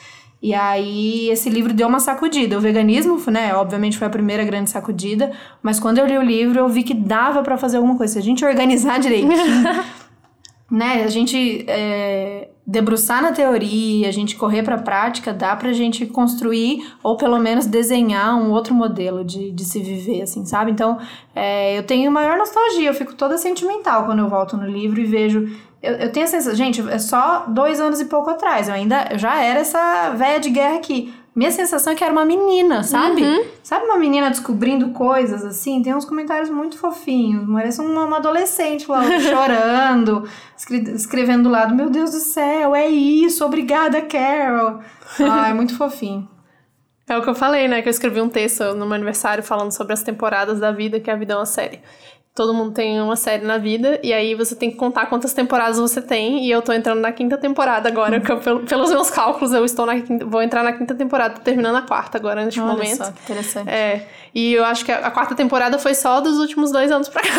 E 0.41 0.55
aí, 0.55 1.29
esse 1.29 1.49
livro 1.49 1.71
deu 1.71 1.87
uma 1.87 1.99
sacudida. 1.99 2.57
O 2.57 2.61
veganismo, 2.61 3.21
né, 3.29 3.53
obviamente 3.53 3.97
foi 3.97 4.07
a 4.07 4.09
primeira 4.09 4.43
grande 4.43 4.71
sacudida, 4.71 5.31
mas 5.61 5.79
quando 5.79 5.99
eu 5.99 6.07
li 6.07 6.17
o 6.17 6.23
livro, 6.23 6.57
eu 6.57 6.67
vi 6.67 6.81
que 6.81 6.95
dava 6.95 7.43
para 7.43 7.57
fazer 7.57 7.77
alguma 7.77 7.95
coisa. 7.95 8.13
Se 8.13 8.19
a 8.19 8.23
gente 8.23 8.43
organizar 8.43 8.99
direitinho, 8.99 9.31
né, 10.71 11.03
a 11.03 11.07
gente 11.09 11.63
é, 11.67 12.49
debruçar 12.65 13.21
na 13.21 13.31
teoria, 13.31 14.07
a 14.07 14.11
gente 14.11 14.35
correr 14.35 14.63
para 14.63 14.75
a 14.75 14.81
prática, 14.81 15.31
dá 15.31 15.55
para 15.55 15.69
a 15.69 15.73
gente 15.73 16.07
construir 16.07 16.91
ou 17.03 17.17
pelo 17.17 17.37
menos 17.37 17.67
desenhar 17.67 18.35
um 18.35 18.51
outro 18.51 18.73
modelo 18.73 19.23
de, 19.23 19.51
de 19.51 19.63
se 19.63 19.79
viver, 19.79 20.23
assim, 20.23 20.43
sabe? 20.45 20.71
Então, 20.71 20.97
é, 21.35 21.77
eu 21.77 21.83
tenho 21.83 22.11
maior 22.11 22.35
nostalgia, 22.37 22.89
eu 22.89 22.93
fico 22.95 23.13
toda 23.13 23.37
sentimental 23.37 24.05
quando 24.05 24.19
eu 24.19 24.29
volto 24.29 24.57
no 24.57 24.65
livro 24.65 24.99
e 24.99 25.05
vejo. 25.05 25.49
Eu, 25.82 25.93
eu 25.95 26.11
tenho 26.11 26.25
a 26.25 26.29
sensação, 26.29 26.55
gente, 26.55 26.82
é 26.89 26.99
só 26.99 27.45
dois 27.47 27.82
anos 27.82 27.99
e 27.99 28.05
pouco 28.05 28.29
atrás, 28.29 28.67
eu 28.67 28.73
ainda 28.75 29.07
eu 29.11 29.17
já 29.17 29.41
era 29.41 29.61
essa 29.61 30.11
velha 30.11 30.39
de 30.39 30.49
guerra 30.49 30.75
aqui. 30.75 31.13
Minha 31.34 31.49
sensação 31.49 31.93
é 31.93 31.95
que 31.95 32.03
era 32.03 32.11
uma 32.11 32.25
menina, 32.25 32.84
sabe? 32.84 33.23
Uhum. 33.23 33.45
Sabe 33.63 33.86
uma 33.86 33.97
menina 33.97 34.29
descobrindo 34.29 34.89
coisas 34.89 35.45
assim? 35.45 35.82
Tem 35.82 35.95
uns 35.95 36.03
comentários 36.03 36.49
muito 36.49 36.77
fofinhos. 36.77 37.49
Parece 37.49 37.79
uma, 37.79 38.03
uma 38.03 38.17
adolescente 38.17 38.86
lá 38.91 39.01
chorando, 39.17 40.27
escrevendo 40.93 41.43
do 41.43 41.49
lado: 41.49 41.73
Meu 41.73 41.89
Deus 41.89 42.11
do 42.11 42.19
céu, 42.19 42.75
é 42.75 42.89
isso, 42.89 43.45
obrigada, 43.45 44.01
Carol. 44.01 44.82
Ah, 45.21 45.49
é 45.49 45.53
muito 45.53 45.77
fofinho. 45.77 46.27
É 47.07 47.17
o 47.17 47.21
que 47.21 47.29
eu 47.29 47.36
falei, 47.36 47.67
né? 47.67 47.82
Que 47.82 47.88
eu 47.88 47.91
escrevi 47.91 48.21
um 48.21 48.29
texto 48.29 48.63
no 48.75 48.86
meu 48.86 48.95
aniversário 48.95 49.43
falando 49.43 49.71
sobre 49.71 49.93
as 49.93 50.03
temporadas 50.03 50.59
da 50.59 50.71
vida, 50.71 50.99
que 50.99 51.09
a 51.09 51.15
vida 51.15 51.34
é 51.34 51.38
uma 51.38 51.45
série 51.45 51.79
todo 52.34 52.53
mundo 52.53 52.71
tem 52.71 53.01
uma 53.01 53.17
série 53.17 53.45
na 53.45 53.57
vida, 53.57 53.99
e 54.01 54.13
aí 54.13 54.34
você 54.36 54.55
tem 54.55 54.71
que 54.71 54.77
contar 54.77 55.07
quantas 55.07 55.34
temporadas 55.34 55.77
você 55.77 56.01
tem, 56.01 56.45
e 56.45 56.51
eu 56.51 56.61
tô 56.61 56.71
entrando 56.71 57.01
na 57.01 57.11
quinta 57.11 57.38
temporada 57.38 57.89
agora, 57.89 58.15
eu, 58.45 58.59
pelos 58.59 58.89
meus 58.89 59.09
cálculos, 59.09 59.53
eu 59.53 59.65
estou 59.65 59.86
na 59.86 59.99
quinta, 59.99 60.25
vou 60.25 60.41
entrar 60.41 60.63
na 60.63 60.71
quinta 60.71 60.95
temporada, 60.95 61.36
tô 61.36 61.41
terminando 61.41 61.75
a 61.75 61.82
quarta 61.82 62.17
agora, 62.17 62.45
neste 62.45 62.61
Olha 62.61 62.71
momento. 62.71 62.97
Só, 62.97 63.11
que 63.11 63.21
interessante. 63.23 63.69
É, 63.69 64.07
e 64.34 64.53
eu 64.53 64.63
acho 64.63 64.86
que 64.86 64.93
a, 64.93 64.99
a, 64.99 65.11
quarta 65.11 65.36
temporada 65.36 65.77
foi 65.77 65.93
só 65.93 66.21
dos 66.21 66.38
últimos 66.38 66.71
dois 66.71 66.89
anos 66.89 67.09
pra 67.09 67.21
cá. 67.21 67.29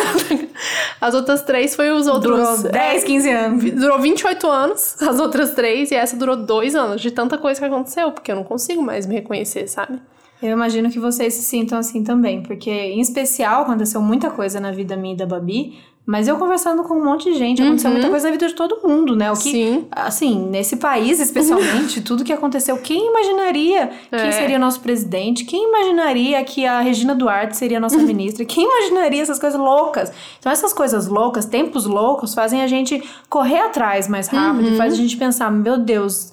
As 1.00 1.14
outras 1.14 1.42
três 1.42 1.74
foi 1.74 1.90
os 1.90 2.06
outros... 2.06 2.36
Durou 2.36 2.70
10, 2.70 3.04
15 3.04 3.30
anos. 3.30 3.72
Durou 3.72 3.98
28 3.98 4.46
anos, 4.46 4.96
as 5.02 5.18
outras 5.18 5.52
três, 5.54 5.90
e 5.90 5.94
essa 5.94 6.16
durou 6.16 6.36
dois 6.36 6.76
anos, 6.76 7.00
de 7.00 7.10
tanta 7.10 7.38
coisa 7.38 7.58
que 7.58 7.66
aconteceu, 7.66 8.12
porque 8.12 8.30
eu 8.30 8.36
não 8.36 8.44
consigo 8.44 8.82
mais 8.82 9.06
me 9.06 9.14
reconhecer, 9.14 9.66
sabe? 9.66 9.98
Eu 10.42 10.50
imagino 10.50 10.90
que 10.90 10.98
vocês 10.98 11.34
se 11.34 11.42
sintam 11.42 11.78
assim 11.78 12.02
também, 12.02 12.42
porque 12.42 12.70
em 12.70 13.00
especial 13.00 13.62
aconteceu 13.62 14.02
muita 14.02 14.30
coisa 14.30 14.58
na 14.58 14.72
vida 14.72 14.96
minha 14.96 15.14
e 15.14 15.16
da 15.16 15.24
Babi, 15.24 15.78
mas 16.04 16.26
eu 16.26 16.36
conversando 16.36 16.82
com 16.82 16.94
um 16.94 17.04
monte 17.04 17.30
de 17.30 17.38
gente, 17.38 17.62
aconteceu 17.62 17.88
uhum. 17.88 17.96
muita 17.96 18.10
coisa 18.10 18.26
na 18.26 18.32
vida 18.32 18.48
de 18.48 18.54
todo 18.54 18.80
mundo, 18.82 19.14
né? 19.14 19.30
O 19.30 19.34
que, 19.34 19.52
Sim. 19.52 19.86
assim, 19.92 20.48
nesse 20.50 20.76
país 20.76 21.20
especialmente, 21.20 22.00
tudo 22.02 22.24
que 22.24 22.32
aconteceu, 22.32 22.76
quem 22.78 23.08
imaginaria 23.08 23.90
é. 24.10 24.22
quem 24.22 24.32
seria 24.32 24.58
nosso 24.58 24.80
presidente? 24.80 25.44
Quem 25.44 25.68
imaginaria 25.68 26.42
que 26.42 26.66
a 26.66 26.80
Regina 26.80 27.14
Duarte 27.14 27.56
seria 27.56 27.78
nossa 27.78 27.98
ministra? 27.98 28.44
Quem 28.44 28.64
imaginaria 28.64 29.22
essas 29.22 29.38
coisas 29.38 29.58
loucas? 29.58 30.12
Então 30.40 30.50
essas 30.50 30.72
coisas 30.72 31.06
loucas, 31.06 31.46
tempos 31.46 31.86
loucos, 31.86 32.34
fazem 32.34 32.62
a 32.62 32.66
gente 32.66 33.00
correr 33.30 33.60
atrás 33.60 34.08
mais 34.08 34.26
rápido 34.26 34.70
uhum. 34.70 34.76
faz 34.76 34.94
a 34.94 34.96
gente 34.96 35.16
pensar, 35.16 35.52
meu 35.52 35.78
Deus, 35.78 36.32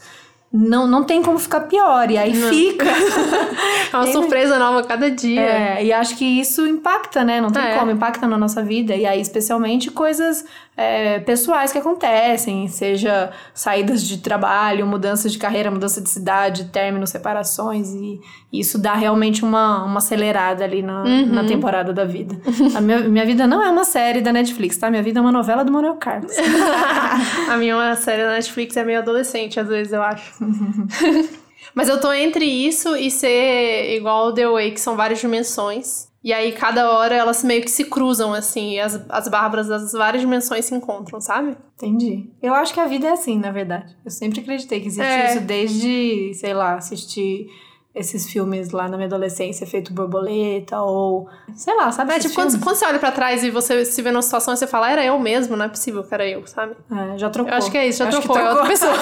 não, 0.52 0.88
não 0.88 1.04
tem 1.04 1.22
como 1.22 1.38
ficar 1.38 1.62
pior. 1.62 2.10
E 2.10 2.18
aí 2.18 2.36
não. 2.36 2.50
fica. 2.50 2.86
é 3.94 3.96
uma 3.96 4.08
surpresa 4.08 4.58
nova 4.58 4.84
cada 4.84 5.10
dia. 5.10 5.42
É, 5.42 5.86
e 5.86 5.94
acho 5.94 6.18
que 6.18 6.26
isso 6.26 6.66
impacta, 6.66 7.24
né? 7.24 7.40
Não 7.40 7.52
tem 7.52 7.64
é. 7.64 7.78
como, 7.78 7.92
impacta 7.92 8.28
na 8.28 8.38
nossa 8.38 8.64
vida. 8.64 8.96
E 8.96 9.06
aí, 9.06 9.22
especialmente 9.22 9.92
coisas 9.92 10.44
é, 10.80 11.20
pessoais 11.20 11.74
que 11.74 11.78
acontecem, 11.78 12.70
seja 12.70 13.32
saídas 13.54 14.02
de 14.02 14.20
trabalho, 14.20 14.88
mudanças 14.88 15.34
de 15.34 15.38
carreira, 15.38 15.70
mudança 15.70 16.00
de 16.00 16.10
cidade, 16.10 16.70
términos, 16.70 17.10
separações. 17.10 17.94
E 17.94 18.22
isso 18.54 18.78
dá 18.78 18.94
realmente 18.94 19.44
uma, 19.44 19.84
uma 19.84 19.98
acelerada 19.98 20.64
ali 20.64 20.82
na, 20.82 21.04
uhum. 21.04 21.26
na 21.26 21.44
temporada 21.44 21.92
da 21.92 22.06
vida. 22.06 22.40
A 22.74 22.80
minha, 22.80 23.00
minha 23.02 23.26
vida 23.26 23.46
não 23.46 23.62
é 23.62 23.70
uma 23.70 23.84
série 23.84 24.22
da 24.22 24.32
Netflix, 24.32 24.78
tá? 24.78 24.90
Minha 24.90 25.04
vida 25.04 25.20
é 25.20 25.22
uma 25.22 25.34
novela 25.34 25.66
do 25.66 25.72
Manuel 25.72 25.96
Carlos. 25.96 26.32
a 27.52 27.58
minha 27.58 27.74
é 27.74 27.76
uma 27.76 27.96
série 27.98 28.24
da 28.24 28.32
Netflix, 28.32 28.78
é 28.78 28.86
meio 28.86 29.00
adolescente, 29.00 29.60
às 29.60 29.68
vezes, 29.68 29.92
eu 29.92 30.02
acho. 30.02 30.34
Mas 31.76 31.90
eu 31.90 32.00
tô 32.00 32.14
entre 32.14 32.46
isso 32.46 32.96
e 32.96 33.12
ser 33.12 33.98
igual 33.98 34.34
The 34.34 34.48
Way, 34.48 34.72
que 34.72 34.80
são 34.80 34.96
várias 34.96 35.20
dimensões. 35.20 36.09
E 36.24 36.34
aí, 36.34 36.52
cada 36.52 36.92
hora, 36.92 37.16
elas 37.16 37.44
meio 37.44 37.62
que 37.62 37.72
se 37.72 37.86
cruzam, 37.86 38.34
assim, 38.34 38.74
e 38.74 38.80
as, 38.80 39.00
as 39.10 39.28
bárbaras 39.30 39.68
das 39.68 39.94
várias 39.94 40.22
dimensões 40.22 40.66
se 40.66 40.76
encontram, 40.76 41.22
sabe? 41.22 41.56
Entendi. 41.78 42.30
Eu 42.42 42.54
acho 42.54 42.74
que 42.74 42.80
a 42.80 42.86
vida 42.86 43.08
é 43.08 43.12
assim, 43.12 43.40
na 43.40 43.52
verdade. 43.52 43.96
Eu 44.04 44.12
sempre 44.12 44.42
acreditei 44.42 44.82
que 44.82 44.88
existia 44.88 45.06
é. 45.06 45.32
isso 45.32 45.42
desde, 45.42 46.34
sei 46.34 46.54
lá, 46.54 46.76
assistir 46.76 47.48
esses 47.94 48.32
filmes 48.32 48.70
lá 48.70 48.88
na 48.88 48.98
minha 48.98 49.08
adolescência, 49.08 49.66
feito 49.66 49.92
borboleta, 49.92 50.80
ou 50.80 51.28
sei 51.56 51.76
lá, 51.76 51.92
sabe? 51.92 52.14
É, 52.14 52.20
tipo, 52.20 52.36
quando, 52.36 52.60
quando, 52.60 52.76
você 52.76 52.86
olha 52.86 53.00
pra 53.00 53.12
trás 53.12 53.44
e 53.44 53.50
você 53.50 53.84
se 53.84 54.00
vê 54.02 54.12
numa 54.12 54.22
situação 54.22 54.54
e 54.54 54.58
você 54.58 54.68
fala, 54.68 54.92
era 54.92 55.04
eu 55.04 55.18
mesmo, 55.18 55.56
não 55.56 55.66
é 55.66 55.68
possível 55.68 56.04
que 56.04 56.14
era 56.14 56.26
eu, 56.28 56.46
sabe? 56.46 56.76
É, 56.92 57.18
já 57.18 57.30
trocou. 57.30 57.52
Eu 57.52 57.58
acho 57.58 57.72
que 57.72 57.78
é 57.78 57.88
isso, 57.88 57.98
já 57.98 58.10
trocou, 58.10 58.36
trocou, 58.36 58.42
é 58.42 58.54
outra 58.54 58.68
pessoa. 58.68 58.94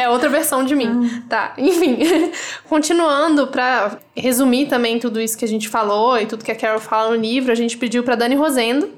é 0.00 0.08
outra 0.08 0.28
versão 0.30 0.64
de 0.64 0.74
mim. 0.74 0.88
Hum. 0.88 1.22
Tá, 1.28 1.52
enfim. 1.58 1.98
Continuando, 2.66 3.46
pra 3.48 3.98
resumir 4.16 4.68
também 4.68 4.98
tudo 4.98 5.20
isso 5.20 5.36
que 5.36 5.44
a 5.44 5.48
gente 5.48 5.68
falou 5.68 6.18
e 6.18 6.24
tudo 6.24 6.42
que 6.42 6.50
a 6.50 6.56
Carol 6.56 6.80
fala 6.80 7.10
no 7.10 7.16
livro, 7.16 7.52
a 7.52 7.56
gente 7.56 7.76
pediu 7.76 8.02
pra 8.02 8.14
Dani 8.14 8.36
Rosendo, 8.36 8.88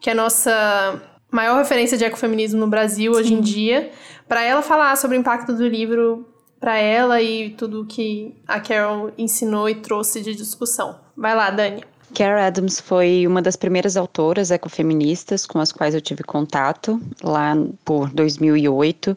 que 0.00 0.08
é 0.08 0.12
a 0.12 0.16
nossa 0.16 1.02
maior 1.32 1.58
referência 1.58 1.98
de 1.98 2.04
ecofeminismo 2.04 2.60
no 2.60 2.68
Brasil 2.68 3.12
Sim. 3.12 3.20
hoje 3.20 3.34
em 3.34 3.40
dia, 3.40 3.90
para 4.28 4.44
ela 4.44 4.62
falar 4.62 4.96
sobre 4.96 5.16
o 5.16 5.20
impacto 5.20 5.52
do 5.52 5.66
livro 5.66 6.24
para 6.64 6.78
ela 6.78 7.20
e 7.20 7.50
tudo 7.50 7.84
que 7.84 8.34
a 8.48 8.58
Carol 8.58 9.12
ensinou 9.18 9.68
e 9.68 9.74
trouxe 9.74 10.22
de 10.22 10.34
discussão. 10.34 10.98
Vai 11.14 11.34
lá, 11.34 11.50
Dani. 11.50 11.84
Carol 12.14 12.40
Adams 12.40 12.80
foi 12.80 13.26
uma 13.26 13.42
das 13.42 13.54
primeiras 13.54 13.98
autoras 13.98 14.50
ecofeministas 14.50 15.44
com 15.44 15.58
as 15.58 15.70
quais 15.70 15.94
eu 15.94 16.00
tive 16.00 16.22
contato 16.22 16.98
lá 17.22 17.54
por 17.84 18.08
2008 18.08 19.14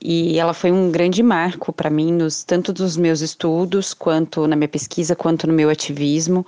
e 0.00 0.38
ela 0.38 0.54
foi 0.54 0.72
um 0.72 0.90
grande 0.90 1.22
marco 1.22 1.70
para 1.70 1.90
mim 1.90 2.12
nos 2.12 2.44
tanto 2.44 2.72
dos 2.72 2.96
meus 2.96 3.20
estudos 3.20 3.92
quanto 3.92 4.46
na 4.46 4.56
minha 4.56 4.68
pesquisa 4.68 5.14
quanto 5.14 5.46
no 5.46 5.52
meu 5.52 5.68
ativismo 5.68 6.46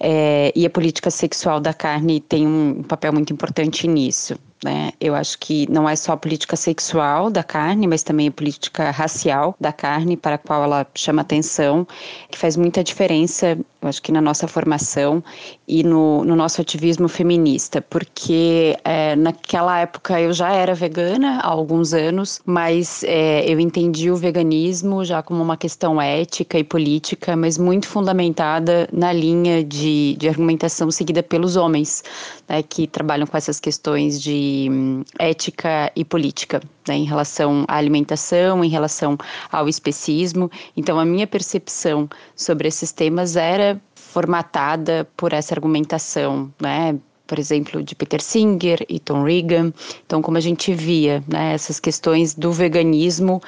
é, 0.00 0.52
e 0.54 0.64
a 0.64 0.70
política 0.70 1.10
sexual 1.10 1.60
da 1.60 1.74
carne 1.74 2.20
tem 2.20 2.46
um 2.46 2.82
papel 2.82 3.12
muito 3.12 3.32
importante 3.32 3.86
nisso 3.88 4.38
né? 4.64 4.92
Eu 5.00 5.14
acho 5.14 5.38
que 5.38 5.70
não 5.70 5.88
é 5.88 5.96
só 5.96 6.12
a 6.12 6.16
política 6.16 6.56
sexual 6.56 7.30
da 7.30 7.42
carne, 7.42 7.86
mas 7.86 8.02
também 8.02 8.28
a 8.28 8.32
política 8.32 8.90
racial 8.90 9.56
da 9.60 9.72
carne, 9.72 10.16
para 10.16 10.36
a 10.36 10.38
qual 10.38 10.62
ela 10.62 10.86
chama 10.94 11.22
atenção, 11.22 11.86
que 12.30 12.38
faz 12.38 12.56
muita 12.56 12.84
diferença, 12.84 13.58
eu 13.82 13.88
acho 13.88 14.00
que 14.00 14.12
na 14.12 14.20
nossa 14.20 14.46
formação 14.46 15.22
e 15.66 15.82
no, 15.82 16.24
no 16.24 16.36
nosso 16.36 16.60
ativismo 16.60 17.08
feminista, 17.08 17.80
porque 17.80 18.76
é, 18.84 19.16
naquela 19.16 19.80
época 19.80 20.20
eu 20.20 20.32
já 20.32 20.52
era 20.52 20.74
vegana 20.74 21.40
há 21.40 21.48
alguns 21.48 21.92
anos, 21.92 22.40
mas 22.44 23.02
é, 23.04 23.44
eu 23.50 23.58
entendi 23.58 24.10
o 24.10 24.16
veganismo 24.16 25.04
já 25.04 25.22
como 25.22 25.42
uma 25.42 25.56
questão 25.56 26.00
ética 26.00 26.58
e 26.58 26.64
política, 26.64 27.34
mas 27.34 27.58
muito 27.58 27.88
fundamentada 27.88 28.88
na 28.92 29.12
linha 29.12 29.64
de, 29.64 30.14
de 30.16 30.28
argumentação 30.28 30.88
seguida 30.90 31.22
pelos 31.22 31.56
homens, 31.56 32.04
né, 32.48 32.62
que 32.62 32.86
trabalham 32.86 33.26
com 33.26 33.36
essas 33.36 33.58
questões 33.58 34.22
de 34.22 34.51
hum, 34.70 35.04
ética 35.18 35.90
e 35.94 36.04
política, 36.04 36.60
né, 36.88 36.94
em 36.94 37.04
relação 37.04 37.64
à 37.68 37.76
alimentação, 37.76 38.64
em 38.64 38.68
relação 38.68 39.16
ao 39.50 39.68
especismo. 39.68 40.50
Então, 40.76 40.98
a 40.98 41.04
minha 41.04 41.26
percepção 41.26 42.08
sobre 42.34 42.68
esses 42.68 42.92
temas 42.92 43.36
era 43.36 43.80
formatada 43.94 45.08
por 45.16 45.32
essa 45.32 45.54
argumentação, 45.54 46.52
né, 46.60 46.98
por 47.26 47.38
exemplo, 47.38 47.82
de 47.82 47.94
Peter 47.94 48.20
Singer 48.20 48.84
e 48.88 49.00
Tom 49.00 49.22
Regan. 49.24 49.72
Então, 50.04 50.20
como 50.20 50.36
a 50.36 50.40
gente 50.40 50.74
via, 50.74 51.24
né, 51.26 51.54
essas 51.54 51.80
questões 51.80 52.34
do 52.34 52.52
veganismo 52.52 53.40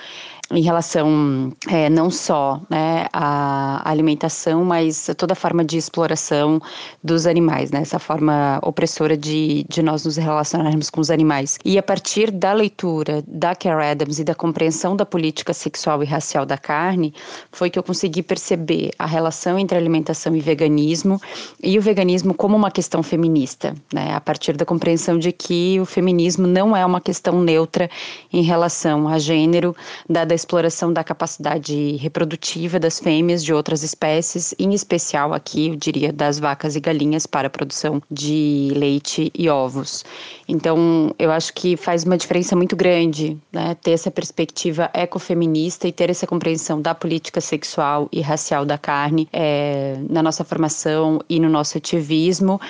em 0.50 0.60
relação 0.60 1.52
é, 1.68 1.88
não 1.88 2.10
só 2.10 2.60
né, 2.68 3.06
à 3.12 3.88
alimentação, 3.88 4.64
mas 4.64 5.08
a 5.08 5.14
toda 5.14 5.34
forma 5.34 5.64
de 5.64 5.78
exploração 5.78 6.60
dos 7.02 7.26
animais, 7.26 7.70
né, 7.70 7.80
essa 7.80 7.98
forma 7.98 8.58
opressora 8.62 9.16
de, 9.16 9.64
de 9.68 9.82
nós 9.82 10.04
nos 10.04 10.16
relacionarmos 10.16 10.90
com 10.90 11.00
os 11.00 11.10
animais. 11.10 11.58
E 11.64 11.78
a 11.78 11.82
partir 11.82 12.30
da 12.30 12.52
leitura 12.52 13.24
da 13.26 13.54
Care 13.54 13.86
Adams 13.86 14.18
e 14.18 14.24
da 14.24 14.34
compreensão 14.34 14.94
da 14.94 15.06
política 15.06 15.54
sexual 15.54 16.02
e 16.02 16.06
racial 16.06 16.44
da 16.44 16.58
carne, 16.58 17.14
foi 17.50 17.70
que 17.70 17.78
eu 17.78 17.82
consegui 17.82 18.22
perceber 18.22 18.90
a 18.98 19.06
relação 19.06 19.58
entre 19.58 19.78
alimentação 19.78 20.36
e 20.36 20.40
veganismo 20.40 21.20
e 21.62 21.78
o 21.78 21.82
veganismo 21.82 22.34
como 22.34 22.56
uma 22.56 22.70
questão 22.70 23.02
feminista, 23.02 23.74
né, 23.92 24.12
a 24.14 24.20
partir 24.20 24.56
da 24.56 24.64
compreensão 24.64 25.18
de 25.18 25.32
que 25.32 25.80
o 25.80 25.86
feminismo 25.86 26.46
não 26.46 26.76
é 26.76 26.84
uma 26.84 27.00
questão 27.00 27.40
neutra 27.40 27.88
em 28.32 28.42
relação 28.42 29.08
a 29.08 29.18
gênero, 29.18 29.74
dada 30.08 30.33
a 30.34 30.36
exploração 30.36 30.92
da 30.92 31.02
capacidade 31.02 31.96
reprodutiva 31.96 32.78
das 32.78 32.98
fêmeas 32.98 33.42
de 33.42 33.54
outras 33.54 33.82
espécies, 33.82 34.54
em 34.58 34.74
especial 34.74 35.32
aqui, 35.32 35.68
eu 35.68 35.76
diria, 35.76 36.12
das 36.12 36.38
vacas 36.38 36.76
e 36.76 36.80
galinhas 36.80 37.26
para 37.26 37.46
a 37.46 37.50
produção 37.50 38.02
de 38.10 38.70
leite 38.74 39.30
e 39.34 39.48
ovos. 39.48 40.04
Então, 40.48 41.14
eu 41.18 41.30
acho 41.30 41.54
que 41.54 41.76
faz 41.76 42.04
uma 42.04 42.18
diferença 42.18 42.54
muito 42.54 42.76
grande 42.76 43.38
né, 43.52 43.74
ter 43.76 43.92
essa 43.92 44.10
perspectiva 44.10 44.90
ecofeminista 44.92 45.88
e 45.88 45.92
ter 45.92 46.10
essa 46.10 46.26
compreensão 46.26 46.82
da 46.82 46.94
política 46.94 47.40
sexual 47.40 48.08
e 48.12 48.20
racial 48.20 48.64
da 48.64 48.76
carne 48.76 49.28
é, 49.32 49.96
na 50.10 50.22
nossa 50.22 50.44
formação 50.44 51.20
e 51.28 51.38
no 51.38 51.48
nosso 51.48 51.78
ativismo 51.78 52.60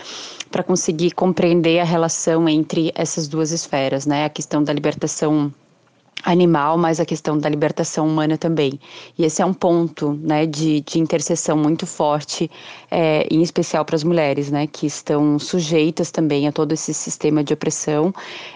para 0.50 0.62
conseguir 0.62 1.12
compreender 1.12 1.80
a 1.80 1.84
relação 1.84 2.48
entre 2.48 2.92
essas 2.94 3.26
duas 3.26 3.50
esferas, 3.50 4.06
né? 4.06 4.24
A 4.24 4.28
questão 4.28 4.62
da 4.62 4.72
libertação 4.72 5.52
animal, 6.22 6.78
mas 6.78 7.00
a 7.00 7.04
questão 7.04 7.36
da 7.36 7.48
libertação 7.48 8.06
humana 8.06 8.38
também. 8.38 8.78
E 9.18 9.24
esse 9.24 9.42
é 9.42 9.46
um 9.46 9.52
ponto 9.52 10.12
né, 10.22 10.46
de, 10.46 10.80
de 10.80 10.98
interseção 10.98 11.56
muito 11.56 11.86
forte, 11.86 12.50
é, 12.94 13.26
em 13.28 13.42
especial 13.42 13.84
para 13.84 13.96
as 13.96 14.04
mulheres, 14.04 14.52
né, 14.52 14.68
que 14.68 14.86
estão 14.86 15.36
sujeitas 15.36 16.12
também 16.12 16.46
a 16.46 16.52
todo 16.52 16.70
esse 16.70 16.94
sistema 16.94 17.42
de 17.42 17.52
opressão. 17.52 18.14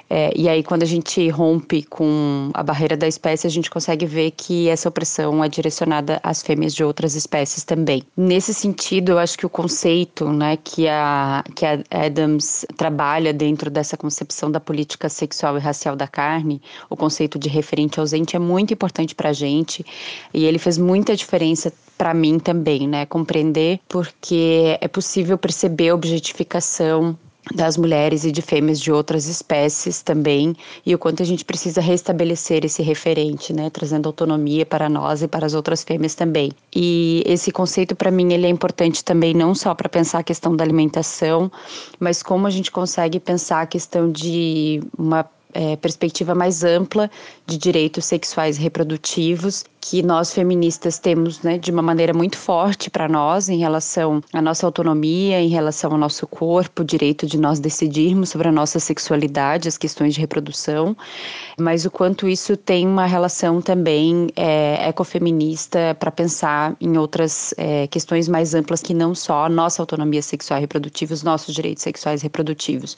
É, 0.09 0.33
e 0.35 0.49
aí, 0.49 0.63
quando 0.63 0.85
a 0.85 0.87
gente 0.87 1.29
rompe 1.29 1.83
com 1.83 2.49
a 2.55 2.63
barreira 2.63 2.97
da 2.97 3.09
espécie, 3.09 3.49
a 3.49 3.51
gente 3.51 3.69
consegue 3.69 4.07
ver 4.07 4.31
que 4.31 4.69
essa 4.69 4.89
opressão 4.89 5.43
é 5.43 5.49
direcionada 5.49 6.21
às 6.23 6.41
fêmeas 6.41 6.73
de 6.73 6.85
outras 6.85 7.17
espécies 7.17 7.65
também. 7.65 8.05
Nesse 8.17 8.55
sentido, 8.55 9.11
eu 9.11 9.19
acho 9.19 9.37
que 9.37 9.45
o 9.45 9.51
conceito 9.51 10.29
né, 10.29 10.57
que, 10.63 10.87
a, 10.87 11.43
que 11.57 11.67
a 11.67 11.83
Adams 11.91 12.65
trabalha 12.77 13.33
dentro 13.33 13.69
dessa 13.69 13.97
concepção 13.97 14.53
da 14.53 14.61
política 14.61 15.09
sexual 15.09 15.59
e 15.59 15.61
racial 15.61 15.97
da 15.97 16.07
carne, 16.07 16.63
o 16.89 16.97
conceito 16.97 17.41
de 17.41 17.49
referente 17.49 17.99
ausente 17.99 18.37
é 18.37 18.39
muito 18.39 18.73
importante 18.73 19.17
para 19.17 19.31
a 19.31 19.33
gente 19.33 19.85
e 20.33 20.45
ele 20.45 20.61
fez 20.61 20.79
muita 20.79 21.17
diferença 21.17 21.73
para 21.99 22.15
mim 22.15 22.39
também, 22.39 22.87
né? 22.87 23.05
Compreender 23.05 23.81
porque 23.89 24.28
é 24.81 24.89
possível 24.89 25.39
perceber 25.39 25.91
a 25.91 25.95
objetificação 25.95 27.17
das 27.55 27.77
mulheres 27.77 28.25
e 28.25 28.33
de 28.33 28.43
fêmeas 28.43 28.81
de 28.81 28.93
outras 28.93 29.27
espécies 29.27 30.03
também 30.03 30.55
e 30.85 30.95
o 30.95 30.99
quanto 30.99 31.23
a 31.23 31.27
gente 31.27 31.45
precisa 31.45 31.81
restabelecer 31.81 32.65
esse 32.65 32.83
referente, 32.83 33.53
né, 33.53 33.71
trazendo 33.71 34.07
autonomia 34.07 34.67
para 34.67 34.89
nós 34.89 35.23
e 35.23 35.29
para 35.29 35.47
as 35.47 35.55
outras 35.55 35.83
fêmeas 35.83 36.15
também. 36.15 36.53
E 36.75 37.23
esse 37.27 37.51
conceito 37.51 37.95
para 37.97 38.11
mim 38.11 38.33
ele 38.33 38.47
é 38.47 38.51
importante 38.51 39.05
também 39.05 39.35
não 39.35 39.55
só 39.55 39.75
para 39.75 39.89
pensar 39.89 40.19
a 40.19 40.23
questão 40.23 40.55
da 40.55 40.65
alimentação, 40.65 41.51
mas 41.99 42.23
como 42.23 42.47
a 42.47 42.51
gente 42.51 42.71
consegue 42.71 43.19
pensar 43.19 43.63
a 43.63 43.67
questão 43.67 44.11
de 44.11 44.83
uma 44.97 45.29
é, 45.55 45.77
perspectiva 45.77 46.35
mais 46.35 46.63
ampla 46.63 47.11
de 47.47 47.57
direitos 47.57 48.05
sexuais 48.05 48.59
e 48.59 48.61
reprodutivos 48.61 49.65
que 49.89 50.03
nós 50.03 50.35
feministas 50.35 50.99
temos 50.99 51.41
né, 51.41 51.57
de 51.57 51.71
uma 51.71 51.81
maneira 51.81 52.13
muito 52.13 52.37
forte 52.37 52.91
para 52.91 53.09
nós 53.09 53.49
em 53.49 53.57
relação 53.57 54.23
à 54.35 54.43
nossa 54.43 54.67
autonomia, 54.67 55.41
em 55.41 55.49
relação 55.49 55.93
ao 55.93 55.97
nosso 55.97 56.27
corpo, 56.27 56.83
o 56.83 56.85
direito 56.85 57.27
de 57.27 57.39
nós 57.39 57.59
decidirmos 57.59 58.29
sobre 58.29 58.49
a 58.49 58.53
nossa 58.53 58.79
sexualidade, 58.79 59.67
as 59.67 59.79
questões 59.79 60.13
de 60.13 60.21
reprodução, 60.21 60.95
mas 61.59 61.87
o 61.87 61.91
quanto 61.91 62.29
isso 62.29 62.55
tem 62.55 62.87
uma 62.87 63.07
relação 63.07 63.63
também 63.63 64.29
é, 64.37 64.91
ecofeminista 64.91 65.97
para 65.99 66.11
pensar 66.11 66.77
em 66.79 66.99
outras 66.99 67.55
é, 67.57 67.87
questões 67.87 68.29
mais 68.29 68.55
amplas 68.55 68.83
que 68.83 68.93
não 68.93 69.15
só 69.15 69.47
a 69.47 69.49
nossa 69.49 69.81
autonomia 69.81 70.21
sexual 70.21 70.59
e 70.59 70.61
reprodutiva, 70.61 71.15
os 71.15 71.23
nossos 71.23 71.55
direitos 71.55 71.83
sexuais 71.83 72.21
e 72.21 72.25
reprodutivos. 72.25 72.95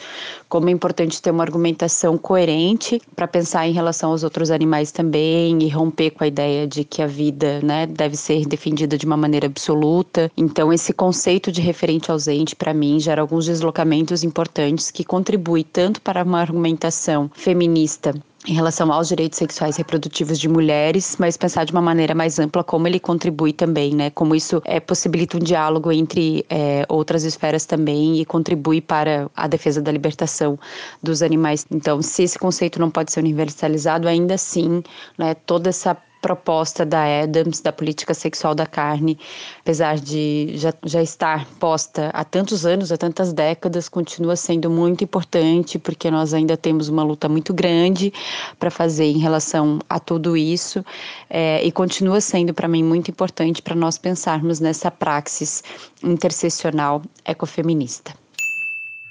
Como 0.49 0.69
é 0.69 0.73
importante 0.73 1.23
ter 1.23 1.31
uma 1.31 1.45
argumentação 1.45 2.19
coerente 2.19 3.01
para 3.15 3.29
pensar 3.29 3.69
em 3.69 3.73
relação 3.73 4.11
aos 4.11 4.25
outros 4.25 4.51
animais 4.51 4.91
também 4.91 5.63
e 5.63 5.69
romper 5.69 6.11
com 6.11 6.25
a 6.25 6.27
ideia 6.27 6.67
de 6.67 6.80
que 6.85 7.03
a 7.03 7.07
vida 7.07 7.61
né, 7.63 7.87
deve 7.87 8.17
ser 8.17 8.47
defendida 8.47 8.97
de 8.97 9.07
uma 9.07 9.17
maneira 9.17 9.47
absoluta. 9.47 10.31
Então, 10.37 10.73
esse 10.73 10.93
conceito 10.93 11.51
de 11.53 11.61
referente 11.61 12.11
ausente, 12.11 12.57
para 12.57 12.75
mim, 12.75 12.99
gera 12.99 13.21
alguns 13.21 13.47
deslocamentos 13.47 14.25
importantes 14.25 14.91
que 14.91 15.05
contribuem 15.05 15.65
tanto 15.65 16.01
para 16.01 16.23
uma 16.23 16.41
argumentação 16.41 17.31
feminista 17.35 18.15
em 18.47 18.55
relação 18.55 18.91
aos 18.91 19.09
direitos 19.09 19.39
sexuais 19.39 19.77
reprodutivos 19.77 20.39
de 20.39 20.49
mulheres, 20.49 21.17
mas 21.19 21.37
pensar 21.37 21.65
de 21.65 21.73
uma 21.73 21.83
maneira 21.83 22.15
mais 22.15 22.39
ampla 22.39 22.65
como 22.65 22.87
ele 22.87 22.99
contribui 22.99 23.53
também, 23.53 23.95
né? 23.95 24.11
Como 24.11 24.35
isso 24.35 24.63
é, 24.65 24.81
possibilita 24.81 25.37
um 25.37 25.41
diálogo 25.41 25.93
entre 25.93 26.45
é, 26.49 26.87
outras 26.89 27.25
esferas 27.25 27.67
também 27.67 28.19
e 28.19 28.25
contribui 28.25 28.81
para 28.81 29.31
a 29.37 29.47
defesa 29.47 29.83
da 29.83 29.93
libertação 29.93 30.59
dos 31.03 31.23
animais. 31.23 31.67
Então, 31.71 32.01
se 32.01 32.23
esse 32.23 32.39
conceito 32.39 32.81
não 32.81 32.91
pode 32.91 33.13
ser 33.13 33.21
universalizado, 33.21 34.09
ainda 34.09 34.35
assim, 34.35 34.83
né, 35.19 35.35
toda 35.35 35.69
essa 35.69 35.97
proposta 36.21 36.85
da 36.85 37.23
Adams, 37.23 37.61
da 37.61 37.73
política 37.73 38.15
sexual 38.15 38.55
da 38.55 38.67
carne, 38.67 39.19
apesar 39.61 39.99
de 39.99 40.53
já, 40.57 40.73
já 40.85 41.03
estar 41.03 41.47
posta 41.59 42.11
há 42.13 42.25
tantos 42.25 42.67
anos, 42.67 42.93
há 42.93 42.97
tantas 42.97 43.33
décadas, 43.33 43.89
continua 43.89 44.37
sendo 44.37 44.71
muito 44.71 45.03
importante, 45.03 45.79
porque 45.79 46.11
nós 46.11 46.35
ainda 46.35 46.57
temos 46.57 46.89
uma 46.89 47.03
luta 47.03 47.29
muito 47.29 47.55
grande 47.55 48.13
para 48.59 48.71
fazer 48.71 49.07
em 49.07 49.19
relação 49.19 49.79
a 49.89 49.99
tudo 49.99 50.37
isso, 50.37 50.85
é, 51.29 51.65
e 51.65 51.73
continua 51.73 52.21
sendo 52.21 52.53
para 52.53 52.69
mim 52.69 52.83
muito 52.83 53.11
importante 53.11 53.63
para 53.63 53.75
nós 53.75 53.97
pensarmos 53.97 54.61
nessa 54.61 54.91
praxis 54.91 55.63
interseccional 56.03 57.03
ecofeminista. 57.25 58.15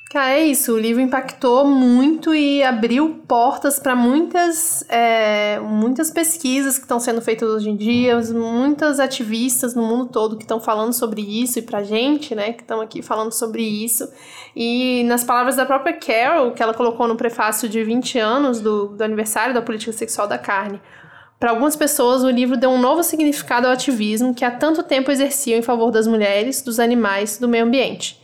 Cara, 0.10 0.40
é 0.40 0.44
isso. 0.44 0.74
O 0.74 0.80
livro 0.80 1.00
impactou 1.00 1.66
muito 1.66 2.34
e 2.34 2.64
abriu 2.64 3.22
portas 3.28 3.78
para 3.78 3.96
muitas, 3.96 4.84
é, 4.90 5.60
muitas 5.60 6.10
pesquisas 6.10 6.78
que 6.80 6.86
estão 6.86 7.00
sendo 7.00 7.22
feitas 7.22 7.48
hoje 7.48 7.70
em 7.70 7.76
dia, 7.76 8.20
muitas 8.34 9.00
ativistas 9.00 9.76
no 9.76 9.84
mundo 9.84 10.08
todo 10.08 10.36
que 10.36 10.44
estão 10.44 10.60
falando 10.60 10.94
sobre 10.94 11.22
isso 11.22 11.60
e 11.60 11.62
pra 11.62 11.84
gente, 11.84 12.34
né, 12.34 12.54
que 12.54 12.64
estão 12.64 12.82
aqui 12.82 13.04
falando 13.04 13.32
sobre 13.32 13.62
isso. 13.62 14.12
E 14.56 15.04
nas 15.04 15.24
palavras 15.24 15.56
da 15.56 15.64
própria 15.64 15.94
Carol, 15.94 16.54
que 16.54 16.64
ela 16.64 16.74
colocou 16.74 17.08
no 17.08 17.16
prefácio 17.16 17.70
de 17.70 17.84
20 17.84 18.18
anos 18.18 18.60
do, 18.60 18.88
do 18.88 19.04
aniversário 19.04 19.54
da 19.54 19.62
política 19.62 19.94
sexual 19.94 20.28
da 20.28 20.40
carne, 20.40 20.82
para 21.40 21.52
algumas 21.52 21.76
pessoas, 21.76 22.24
o 22.24 22.30
livro 22.32 22.58
deu 22.58 22.72
um 22.72 22.82
novo 22.82 23.04
significado 23.04 23.68
ao 23.68 23.74
ativismo 23.74 24.34
que 24.34 24.44
há 24.44 24.50
tanto 24.50 24.82
tempo 24.82 25.12
exerciam 25.12 25.60
em 25.60 25.62
favor 25.62 25.92
das 25.92 26.08
mulheres, 26.08 26.64
dos 26.64 26.80
animais, 26.80 27.38
do 27.38 27.48
meio 27.48 27.66
ambiente. 27.66 28.19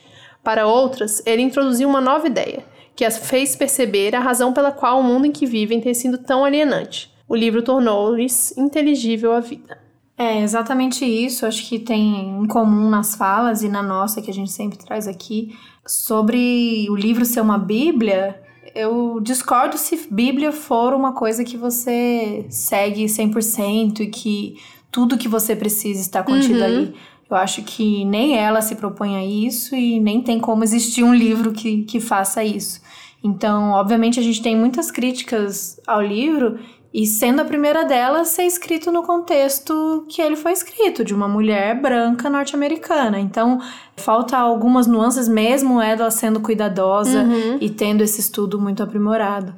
Para 0.46 0.68
outras, 0.68 1.24
ele 1.26 1.42
introduziu 1.42 1.90
uma 1.90 2.00
nova 2.00 2.28
ideia, 2.28 2.64
que 2.96 3.04
as 3.04 3.18
fez 3.18 3.56
perceber 3.56 4.16
a 4.16 4.20
razão 4.20 4.54
pela 4.54 4.72
qual 4.72 5.00
o 5.00 5.04
mundo 5.04 5.26
em 5.26 5.32
que 5.32 5.48
vivem 5.48 5.82
tem 5.82 5.96
sido 5.96 6.20
tão 6.20 6.46
alienante. 6.46 7.12
O 7.28 7.36
livro 7.36 7.64
tornou-lhes 7.64 8.56
inteligível 8.56 9.34
a 9.34 9.40
vida. 9.40 9.76
É 10.16 10.44
exatamente 10.44 11.04
isso. 11.04 11.48
Acho 11.48 11.68
que 11.68 11.80
tem 11.80 12.44
em 12.44 12.46
comum 12.46 12.92
nas 12.92 13.16
falas 13.16 13.64
e 13.64 13.68
na 13.68 13.82
nossa, 13.82 14.22
que 14.22 14.30
a 14.30 14.34
gente 14.34 14.52
sempre 14.52 14.78
traz 14.78 15.08
aqui, 15.08 15.58
sobre 15.84 16.86
o 16.92 16.96
livro 16.96 17.26
ser 17.26 17.42
uma 17.42 17.58
Bíblia. 17.58 18.40
Eu 18.76 19.20
discordo 19.22 19.80
se 19.80 20.08
Bíblia 20.12 20.52
for 20.52 20.94
uma 20.94 21.14
coisa 21.14 21.44
que 21.44 21.58
você 21.58 22.46
segue 22.52 23.06
100% 23.06 24.02
e 24.02 24.08
que 24.08 24.58
tudo 24.92 25.18
que 25.18 25.28
você 25.28 25.56
precisa 25.56 26.00
está 26.00 26.22
contido 26.22 26.60
uhum. 26.60 26.66
ali. 26.66 26.96
Eu 27.30 27.38
acho 27.38 27.64
que 27.64 28.06
nem 28.06 28.38
ela 28.38 28.62
se 28.62 28.76
propõe 28.76 29.16
a 29.16 29.26
isso 29.26 29.76
e 29.76 30.00
nem 30.00 30.22
tem 30.22 30.40
como 30.40 30.64
existir 30.64 31.04
um 31.04 31.14
livro 31.14 31.52
que, 31.52 31.84
que 31.84 32.00
faça 32.00 32.44
isso. 32.44 32.82
Então, 33.24 33.72
obviamente, 33.72 34.20
a 34.20 34.24
gente 34.24 34.42
tem 34.42 34.56
muitas 34.56 34.92
críticas 34.92 35.80
ao 35.88 36.02
livro, 36.02 36.60
e 36.98 37.06
sendo 37.06 37.42
a 37.42 37.46
primeira 37.46 37.84
delas 37.84 38.30
ser 38.30 38.44
escrito 38.44 38.90
no 38.90 39.04
contexto 39.04 40.06
que 40.08 40.22
ele 40.22 40.38
foi 40.38 40.54
escrito, 40.54 41.04
de 41.04 41.14
uma 41.14 41.28
mulher 41.28 41.82
branca 41.82 42.30
norte-americana. 42.30 43.20
Então, 43.20 43.60
falta 43.98 44.38
algumas 44.38 44.88
nuances, 44.88 45.28
mesmo 45.28 45.82
ela 45.82 46.10
sendo 46.10 46.40
cuidadosa 46.40 47.24
uhum. 47.24 47.58
e 47.60 47.70
tendo 47.70 48.02
esse 48.02 48.22
estudo 48.22 48.62
muito 48.62 48.82
aprimorado. 48.82 49.54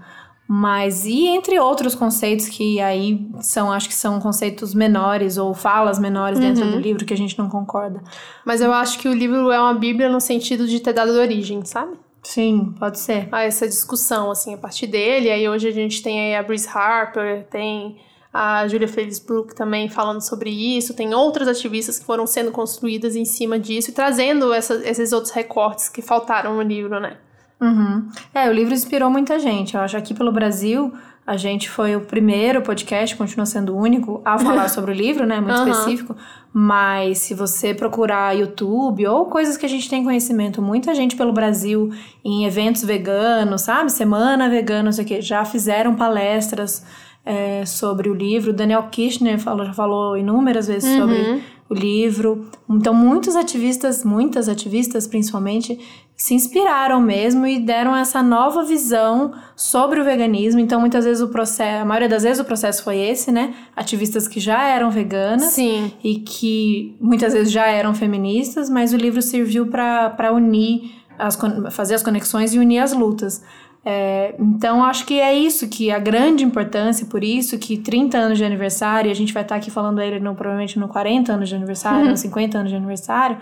Mas 0.48 1.06
e 1.06 1.28
entre 1.28 1.60
outros 1.60 1.94
conceitos 1.94 2.48
que 2.48 2.80
aí 2.80 3.28
são, 3.42 3.70
acho 3.72 3.90
que 3.90 3.96
são 3.96 4.18
conceitos 4.20 4.74
menores 4.74 5.38
ou 5.38 5.54
falas 5.54 6.00
menores 6.00 6.40
dentro 6.40 6.64
uhum. 6.64 6.72
do 6.72 6.80
livro 6.80 7.06
que 7.06 7.14
a 7.14 7.18
gente 7.18 7.38
não 7.38 7.50
concorda. 7.50 8.02
Mas 8.46 8.62
eu 8.62 8.72
acho 8.72 8.98
que 8.98 9.10
o 9.10 9.14
livro 9.14 9.52
é 9.52 9.60
uma 9.60 9.74
bíblia 9.74 10.08
no 10.08 10.22
sentido 10.22 10.66
de 10.66 10.80
ter 10.80 10.94
dado 10.94 11.12
origem, 11.12 11.66
sabe? 11.66 11.98
Sim, 12.24 12.74
pode 12.80 13.00
ser. 13.00 13.28
Ah, 13.32 13.44
essa 13.44 13.68
discussão, 13.68 14.32
assim, 14.32 14.54
a 14.54 14.58
partir 14.58 14.88
dele. 14.88 15.30
Aí 15.30 15.48
hoje 15.50 15.68
a 15.68 15.72
gente 15.72 16.02
tem 16.02 16.20
aí 16.20 16.36
a 16.36 16.44
Brice 16.44 16.68
Harper, 16.68 17.46
tem 17.50 17.98
a 18.34 18.68
Julia 18.68 18.88
Felix 18.88 19.20
Brook 19.20 19.56
também 19.56 19.90
falando 19.90 20.22
sobre 20.22 20.50
isso, 20.50 20.94
tem 20.94 21.14
outras 21.14 21.48
ativistas 21.48 21.98
que 21.98 22.06
foram 22.06 22.28
sendo 22.28 22.52
construídas 22.52 23.16
em 23.16 23.26
cima 23.26 23.58
disso 23.58 23.90
e 23.90 23.94
trazendo 23.94 24.54
essa, 24.54 24.76
esses 24.88 25.12
outros 25.12 25.34
recortes 25.34 25.90
que 25.90 26.02
faltaram 26.02 26.56
no 26.56 26.62
livro, 26.62 27.00
né? 27.00 27.18
Uhum. 27.60 28.08
É, 28.34 28.50
o 28.50 28.54
livro 28.54 28.74
inspirou 28.74 29.10
muita 29.10 29.40
gente. 29.40 29.76
Eu 29.76 29.82
acho 29.82 29.96
que 29.96 29.98
aqui 29.98 30.14
pelo 30.14 30.32
Brasil, 30.32 30.94
a 31.26 31.36
gente 31.36 31.70
foi 31.70 31.96
o 31.96 32.02
primeiro 32.02 32.62
podcast, 32.62 33.16
continua 33.16 33.46
sendo 33.46 33.76
o 33.76 33.78
único, 33.78 34.22
a 34.24 34.38
falar 34.38 34.70
sobre 34.70 34.92
o 34.92 34.94
livro, 34.94 35.26
né? 35.26 35.42
Muito 35.42 35.60
uhum. 35.60 35.70
específico. 35.70 36.16
Mas 36.54 37.20
se 37.20 37.34
você 37.34 37.74
procurar 37.74 38.38
YouTube 38.38 39.06
ou 39.08 39.26
coisas 39.26 39.58
que 39.58 39.66
a 39.66 39.70
gente 39.70 39.90
tem 39.90 40.04
conhecimento, 40.04 40.62
muita 40.62 40.94
gente 40.96 41.16
pelo 41.16 41.34
Brasil 41.34 41.92
em 42.24 42.46
eventos 42.46 42.84
veganos, 42.84 43.62
sabe? 43.62 43.92
Semana 43.92 44.50
vegana, 44.50 44.84
não 44.84 44.92
sei 44.92 45.04
o 45.04 45.08
quê, 45.08 45.22
já 45.22 45.44
fizeram 45.44 45.96
palestras 45.96 46.86
é, 47.26 47.66
sobre 47.66 48.10
o 48.10 48.14
livro. 48.14 48.54
Daniel 48.54 48.84
Kirchner 48.84 49.38
falou, 49.38 49.66
já 49.66 49.74
falou 49.74 50.18
inúmeras 50.18 50.68
vezes 50.68 50.90
uhum. 50.90 51.00
sobre 51.00 51.44
o 51.70 51.74
livro. 51.74 52.48
Então, 52.70 52.94
muitos 52.94 53.36
ativistas, 53.36 54.06
muitas 54.06 54.48
ativistas 54.48 55.06
principalmente, 55.06 55.78
se 56.18 56.34
inspiraram 56.34 57.00
mesmo 57.00 57.46
e 57.46 57.60
deram 57.60 57.96
essa 57.96 58.24
nova 58.24 58.64
visão 58.64 59.34
sobre 59.56 60.02
o 60.02 60.04
veganismo. 60.04 60.60
Então, 60.60 60.80
muitas 60.80 61.06
vezes 61.06 61.22
o 61.22 61.28
processo, 61.28 61.84
a 61.84 61.86
maioria 61.86 62.10
das 62.10 62.24
vezes 62.24 62.40
o 62.40 62.44
processo 62.44 62.84
foi 62.84 62.98
esse, 62.98 63.32
né? 63.32 63.54
Ativistas 63.76 64.28
que 64.28 64.40
já 64.40 64.64
eram 64.64 64.90
veganas 64.90 65.52
Sim. 65.52 65.94
e 66.04 66.16
que 66.16 66.98
muitas 67.00 67.34
vezes 67.34 67.52
já 67.52 67.68
eram 67.68 67.94
feministas, 67.94 68.68
mas 68.68 68.94
o 68.94 68.98
livro 68.98 69.22
serviu 69.22 69.68
para 69.68 70.34
unir, 70.34 70.92
as, 71.20 71.38
fazer 71.70 71.94
as 71.94 72.02
conexões 72.02 72.52
e 72.52 72.58
unir 72.58 72.80
as 72.80 72.94
lutas. 72.94 73.44
É, 73.86 74.36
então, 74.40 74.84
acho 74.84 75.06
que 75.06 75.20
é 75.20 75.34
isso, 75.34 75.70
que 75.70 75.92
a 75.92 76.00
grande 76.00 76.44
importância, 76.44 77.06
por 77.06 77.24
isso 77.24 77.60
que 77.60 77.78
30 77.78 78.18
anos 78.18 78.38
de 78.40 78.44
aniversário, 78.44 79.12
a 79.12 79.14
gente 79.14 79.32
vai 79.32 79.44
estar 79.44 79.56
aqui 79.56 79.70
falando 79.70 80.02
ele 80.02 80.20
no, 80.20 80.36
provavelmente 80.36 80.80
no 80.80 80.88
40 80.88 81.32
anos 81.32 81.48
de 81.48 81.56
aniversário, 81.56 82.06
uhum. 82.06 82.10
no 82.10 82.18
50 82.18 82.58
anos 82.58 82.72
de 82.72 82.76
aniversário, 82.76 83.38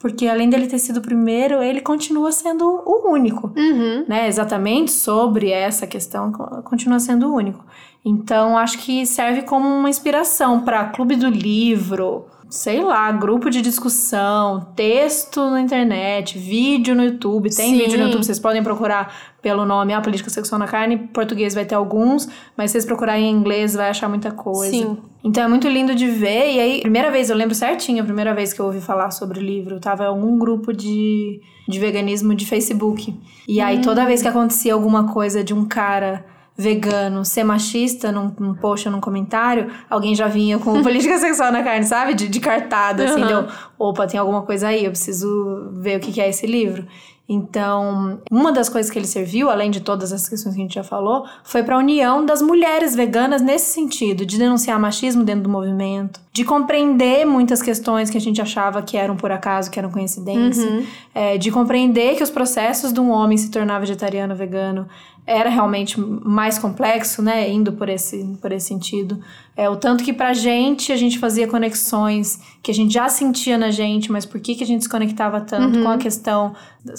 porque 0.00 0.26
além 0.26 0.48
dele 0.48 0.66
ter 0.66 0.78
sido 0.78 0.96
o 0.96 1.02
primeiro, 1.02 1.62
ele 1.62 1.82
continua 1.82 2.32
sendo 2.32 2.64
o 2.86 3.12
único, 3.12 3.52
uhum. 3.54 4.06
né? 4.08 4.26
Exatamente 4.26 4.90
sobre 4.90 5.50
essa 5.50 5.86
questão, 5.86 6.32
continua 6.64 6.98
sendo 6.98 7.28
o 7.28 7.34
único. 7.34 7.62
Então, 8.02 8.56
acho 8.56 8.78
que 8.78 9.04
serve 9.04 9.42
como 9.42 9.68
uma 9.68 9.90
inspiração 9.90 10.62
para 10.62 10.86
Clube 10.86 11.16
do 11.16 11.28
Livro, 11.28 12.24
sei 12.50 12.82
lá, 12.82 13.10
grupo 13.12 13.48
de 13.48 13.62
discussão, 13.62 14.72
texto 14.74 15.48
na 15.50 15.60
internet, 15.60 16.36
vídeo 16.36 16.96
no 16.96 17.04
YouTube. 17.04 17.48
Tem 17.54 17.70
Sim. 17.70 17.78
vídeo 17.78 17.96
no 17.96 18.06
YouTube, 18.06 18.24
vocês 18.24 18.40
podem 18.40 18.60
procurar 18.60 19.14
pelo 19.40 19.64
nome 19.64 19.94
A 19.94 20.00
Política 20.00 20.28
Sexual 20.28 20.58
na 20.58 20.66
Carne. 20.66 20.96
Em 20.96 20.98
português 20.98 21.54
vai 21.54 21.64
ter 21.64 21.76
alguns, 21.76 22.28
mas 22.56 22.70
se 22.70 22.72
vocês 22.72 22.84
procurarem 22.84 23.30
em 23.30 23.32
inglês 23.32 23.74
vai 23.74 23.88
achar 23.88 24.08
muita 24.08 24.32
coisa. 24.32 24.72
Sim. 24.72 24.98
Então 25.22 25.44
é 25.44 25.48
muito 25.48 25.68
lindo 25.68 25.94
de 25.94 26.08
ver. 26.08 26.52
E 26.52 26.60
aí, 26.60 26.80
primeira 26.80 27.10
vez, 27.10 27.30
eu 27.30 27.36
lembro 27.36 27.54
certinho, 27.54 28.02
a 28.02 28.04
primeira 28.04 28.34
vez 28.34 28.52
que 28.52 28.60
eu 28.60 28.66
ouvi 28.66 28.80
falar 28.80 29.12
sobre 29.12 29.38
o 29.38 29.42
livro, 29.42 29.78
tava 29.78 30.02
em 30.02 30.08
algum 30.08 30.36
grupo 30.36 30.72
de, 30.72 31.40
de 31.68 31.78
veganismo 31.78 32.34
de 32.34 32.46
Facebook. 32.46 33.14
E 33.46 33.60
aí, 33.60 33.78
hum. 33.78 33.82
toda 33.82 34.04
vez 34.04 34.22
que 34.22 34.28
acontecia 34.28 34.74
alguma 34.74 35.12
coisa 35.12 35.44
de 35.44 35.54
um 35.54 35.64
cara 35.66 36.24
vegano 36.60 37.24
ser 37.24 37.42
machista 37.42 38.12
num, 38.12 38.30
num 38.38 38.54
post 38.54 38.86
ou 38.86 38.92
num 38.92 39.00
comentário, 39.00 39.70
alguém 39.88 40.14
já 40.14 40.28
vinha 40.28 40.58
com 40.58 40.82
política 40.84 41.18
sexual 41.18 41.50
na 41.50 41.62
carne, 41.62 41.86
sabe? 41.86 42.12
De, 42.12 42.28
de 42.28 42.38
cartada, 42.38 43.04
assim, 43.04 43.22
uhum. 43.22 43.26
deu, 43.26 43.48
opa, 43.78 44.06
tem 44.06 44.20
alguma 44.20 44.42
coisa 44.42 44.68
aí, 44.68 44.84
eu 44.84 44.90
preciso 44.90 45.70
ver 45.72 45.96
o 45.96 46.00
que, 46.00 46.12
que 46.12 46.20
é 46.20 46.28
esse 46.28 46.46
livro. 46.46 46.86
Então, 47.32 48.20
uma 48.28 48.50
das 48.50 48.68
coisas 48.68 48.90
que 48.90 48.98
ele 48.98 49.06
serviu, 49.06 49.48
além 49.48 49.70
de 49.70 49.80
todas 49.80 50.12
as 50.12 50.28
questões 50.28 50.52
que 50.52 50.60
a 50.60 50.64
gente 50.64 50.74
já 50.74 50.82
falou, 50.82 51.24
foi 51.44 51.62
para 51.62 51.76
a 51.76 51.78
união 51.78 52.26
das 52.26 52.42
mulheres 52.42 52.96
veganas 52.96 53.40
nesse 53.40 53.72
sentido, 53.72 54.26
de 54.26 54.36
denunciar 54.36 54.80
machismo 54.80 55.22
dentro 55.22 55.44
do 55.44 55.48
movimento, 55.48 56.20
de 56.32 56.42
compreender 56.42 57.24
muitas 57.24 57.62
questões 57.62 58.10
que 58.10 58.16
a 58.16 58.20
gente 58.20 58.42
achava 58.42 58.82
que 58.82 58.96
eram 58.96 59.16
por 59.16 59.30
acaso, 59.30 59.70
que 59.70 59.78
eram 59.78 59.92
coincidência, 59.92 60.68
uhum. 60.68 60.84
é, 61.14 61.38
de 61.38 61.52
compreender 61.52 62.16
que 62.16 62.22
os 62.24 62.30
processos 62.30 62.92
de 62.92 62.98
um 62.98 63.10
homem 63.10 63.38
se 63.38 63.48
tornar 63.48 63.78
vegetariano, 63.78 64.34
vegano, 64.34 64.88
era 65.24 65.48
realmente 65.48 66.00
mais 66.00 66.58
complexo, 66.58 67.22
né, 67.22 67.48
indo 67.48 67.72
por 67.72 67.88
esse, 67.88 68.24
por 68.42 68.50
esse 68.50 68.66
sentido. 68.66 69.20
É, 69.60 69.68
o 69.68 69.76
tanto 69.76 70.02
que 70.02 70.10
pra 70.10 70.32
gente 70.32 70.90
a 70.90 70.96
gente 70.96 71.18
fazia 71.18 71.46
conexões 71.46 72.40
que 72.62 72.70
a 72.70 72.74
gente 72.74 72.94
já 72.94 73.10
sentia 73.10 73.58
na 73.58 73.70
gente, 73.70 74.10
mas 74.10 74.24
por 74.24 74.40
que, 74.40 74.54
que 74.54 74.64
a 74.64 74.66
gente 74.66 74.84
se 74.84 74.88
conectava 74.88 75.38
tanto 75.38 75.76
uhum. 75.76 75.84
com 75.84 75.90
a 75.90 75.98
questão 75.98 76.54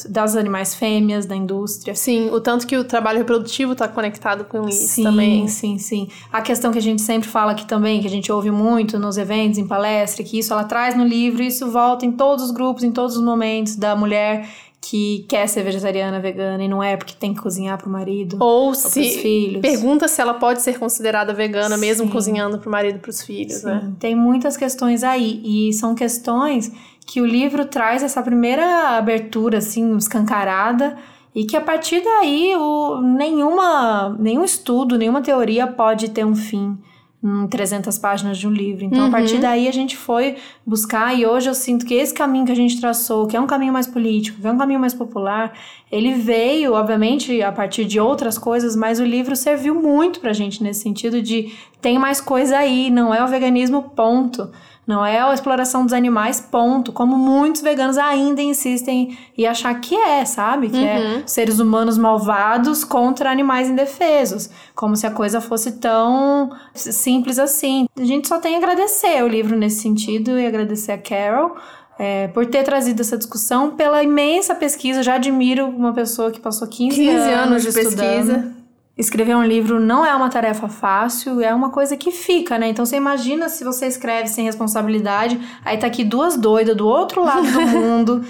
das 0.08 0.36
animais 0.36 0.76
fêmeas, 0.76 1.26
da 1.26 1.36
indústria. 1.36 1.96
Sim, 1.96 2.30
o 2.30 2.40
tanto 2.40 2.68
que 2.68 2.78
o 2.78 2.84
trabalho 2.84 3.18
reprodutivo 3.18 3.72
está 3.72 3.88
conectado 3.88 4.46
com 4.46 4.70
isso 4.70 4.90
sim, 4.90 5.04
também. 5.04 5.48
Sim, 5.48 5.80
sim, 5.80 6.08
A 6.32 6.40
questão 6.40 6.72
que 6.72 6.78
a 6.78 6.82
gente 6.82 7.02
sempre 7.02 7.28
fala 7.28 7.54
aqui 7.54 7.66
também, 7.66 8.00
que 8.00 8.06
a 8.06 8.12
gente 8.12 8.32
ouve 8.32 8.52
muito 8.52 9.00
nos 9.00 9.18
eventos, 9.18 9.58
em 9.58 9.66
palestra, 9.66 10.24
que 10.24 10.38
isso 10.38 10.54
ela 10.54 10.64
traz 10.64 10.96
no 10.96 11.04
livro, 11.04 11.42
isso 11.42 11.72
volta 11.72 12.06
em 12.06 12.12
todos 12.12 12.46
os 12.46 12.52
grupos, 12.52 12.84
em 12.84 12.92
todos 12.92 13.18
os 13.18 13.24
momentos 13.24 13.76
da 13.76 13.96
mulher 13.96 14.48
que 14.82 15.26
quer 15.30 15.48
ser 15.48 15.64
vegetariana, 15.64 16.20
vegana 16.20 16.64
e 16.64 16.68
não 16.68 16.82
é 16.82 16.98
porque 16.98 17.14
tem 17.14 17.36
que 17.36 17.40
cozinhar 17.40 17.78
pro 17.78 17.90
marido 17.90 18.38
ou, 18.40 18.68
ou 18.68 18.74
se 18.74 19.20
filhos. 19.20 19.62
pergunta 19.62 20.08
se 20.08 20.20
ela 20.20 20.34
pode 20.34 20.64
ser 20.64 20.80
considerada 20.80 21.34
vegana 21.34 21.76
Sim. 21.76 21.82
mesmo 21.82 22.10
cozinhando 22.10 22.58
pro 22.58 22.72
marido 22.72 22.96
e 22.96 23.00
pros 23.00 23.22
filhos, 23.22 23.58
Sim. 23.58 23.68
né? 23.68 23.94
Tem 24.00 24.16
muitas 24.16 24.58
questões 24.58 25.04
aí 25.04 25.40
e 25.46 25.72
são 25.74 25.94
questões 25.94 26.72
que 27.06 27.22
o 27.22 27.26
livro 27.26 27.66
traz 27.66 28.02
essa 28.02 28.24
primeira 28.24 28.98
abertura 28.98 29.60
assim 29.60 29.96
escancarada 29.96 30.98
e 31.34 31.46
que 31.46 31.56
a 31.56 31.62
partir 31.62 32.02
daí 32.04 32.56
o, 32.56 33.02
nenhuma 33.02 34.18
nenhum 34.20 34.44
estudo, 34.44 34.98
nenhuma 34.98 35.22
teoria 35.22 35.68
pode 35.68 36.10
ter 36.10 36.26
um 36.26 36.36
fim 36.36 36.76
em 37.24 37.48
300 37.48 37.98
páginas 38.00 38.38
de 38.38 38.48
um 38.48 38.52
livro. 38.52 38.84
Então, 38.84 39.02
uhum. 39.02 39.08
a 39.08 39.12
partir 39.12 39.38
daí, 39.38 39.68
a 39.68 39.72
gente 39.72 39.96
foi 39.96 40.38
buscar, 40.66 41.18
e 41.18 41.26
hoje 41.26 41.50
eu 41.50 41.54
sinto 41.54 41.86
que 41.86 41.94
esse 41.94 42.14
caminho 42.14 42.46
que 42.46 42.52
a 42.52 42.56
gente 42.56 42.80
traçou, 42.80 43.28
que 43.28 43.38
é 43.38 43.40
um 43.40 43.46
caminho 43.46 43.72
mais 43.72 43.86
político, 43.86 44.42
que 44.42 44.48
é 44.48 44.52
um 44.52 44.58
caminho 44.58 44.80
mais 44.80 44.94
popular, 44.94 45.54
ele 45.92 46.14
veio, 46.14 46.74
obviamente, 46.74 47.42
a 47.42 47.52
partir 47.52 47.86
de 47.86 48.00
outras 48.00 48.38
coisas, 48.38 48.76
mas 48.76 49.00
o 49.00 49.06
livro 49.06 49.36
serviu 49.36 49.76
muito 49.76 50.20
pra 50.20 50.34
gente 50.34 50.64
nesse 50.64 50.82
sentido 50.82 51.22
de 51.22 51.54
tem 51.80 52.00
mais 52.00 52.20
coisa 52.20 52.58
aí, 52.58 52.90
não 52.90 53.14
é 53.14 53.24
o 53.24 53.28
veganismo, 53.28 53.84
ponto. 53.96 54.50
Não 54.92 55.06
é 55.06 55.22
a 55.22 55.34
exploração 55.34 55.86
dos 55.86 55.94
animais, 55.94 56.42
ponto. 56.42 56.92
Como 56.92 57.16
muitos 57.16 57.62
veganos 57.62 57.98
ainda 57.98 58.42
insistem 58.42 59.18
e 59.38 59.48
achar 59.48 59.74
que 59.80 59.96
é, 59.96 60.26
sabe? 60.26 60.68
Que 60.68 60.86
é 60.86 61.00
uhum. 61.00 61.20
é 61.20 61.24
seres 61.26 61.60
humanos 61.60 61.98
malvados 61.98 62.84
contra 62.84 63.32
animais 63.32 63.70
indefesos. 63.70 64.50
Como 64.76 64.98
se 64.98 65.08
a 65.08 65.12
coisa 65.12 65.40
fosse 65.40 65.80
tão 65.80 66.52
simples 66.74 67.40
assim. 67.40 67.88
A 67.98 68.04
gente 68.04 68.28
só 68.28 68.38
tem 68.38 68.56
a 68.56 68.58
agradecer 68.58 69.24
o 69.24 69.30
livro 69.30 69.56
nesse 69.56 69.82
sentido 69.82 70.38
e 70.38 70.46
agradecer 70.46 70.92
a 70.92 70.98
Carol. 70.98 71.56
É, 71.98 72.28
por 72.28 72.46
ter 72.48 72.64
trazido 72.64 73.00
essa 73.00 73.18
discussão, 73.18 73.72
pela 73.72 74.04
imensa 74.04 74.54
pesquisa. 74.56 75.04
Já 75.04 75.16
admiro 75.16 75.68
uma 75.68 75.94
pessoa 75.94 76.32
que 76.32 76.42
passou 76.42 76.68
15, 76.68 76.98
15 76.98 77.12
anos, 77.12 77.48
anos 77.48 77.62
de 77.62 77.70
estudando. 77.70 77.96
pesquisa 77.96 78.61
escrever 79.02 79.36
um 79.36 79.44
livro 79.44 79.80
não 79.80 80.06
é 80.06 80.16
uma 80.16 80.30
tarefa 80.30 80.70
fácil, 80.70 81.42
é 81.42 81.54
uma 81.54 81.72
coisa 81.72 81.98
que 81.98 82.12
fica, 82.12 82.58
né? 82.58 82.70
Então 82.70 82.86
você 82.86 82.96
imagina 82.96 83.50
se 83.50 83.64
você 83.64 83.88
escreve 83.88 84.28
sem 84.28 84.46
responsabilidade, 84.46 85.40
aí 85.66 85.78
tá 85.78 85.88
aqui 85.88 86.04
duas 86.04 86.38
doidas 86.38 86.78
do 86.78 86.88
outro 86.88 87.24
lado 87.24 87.52
do 87.52 87.62
mundo, 87.68 88.24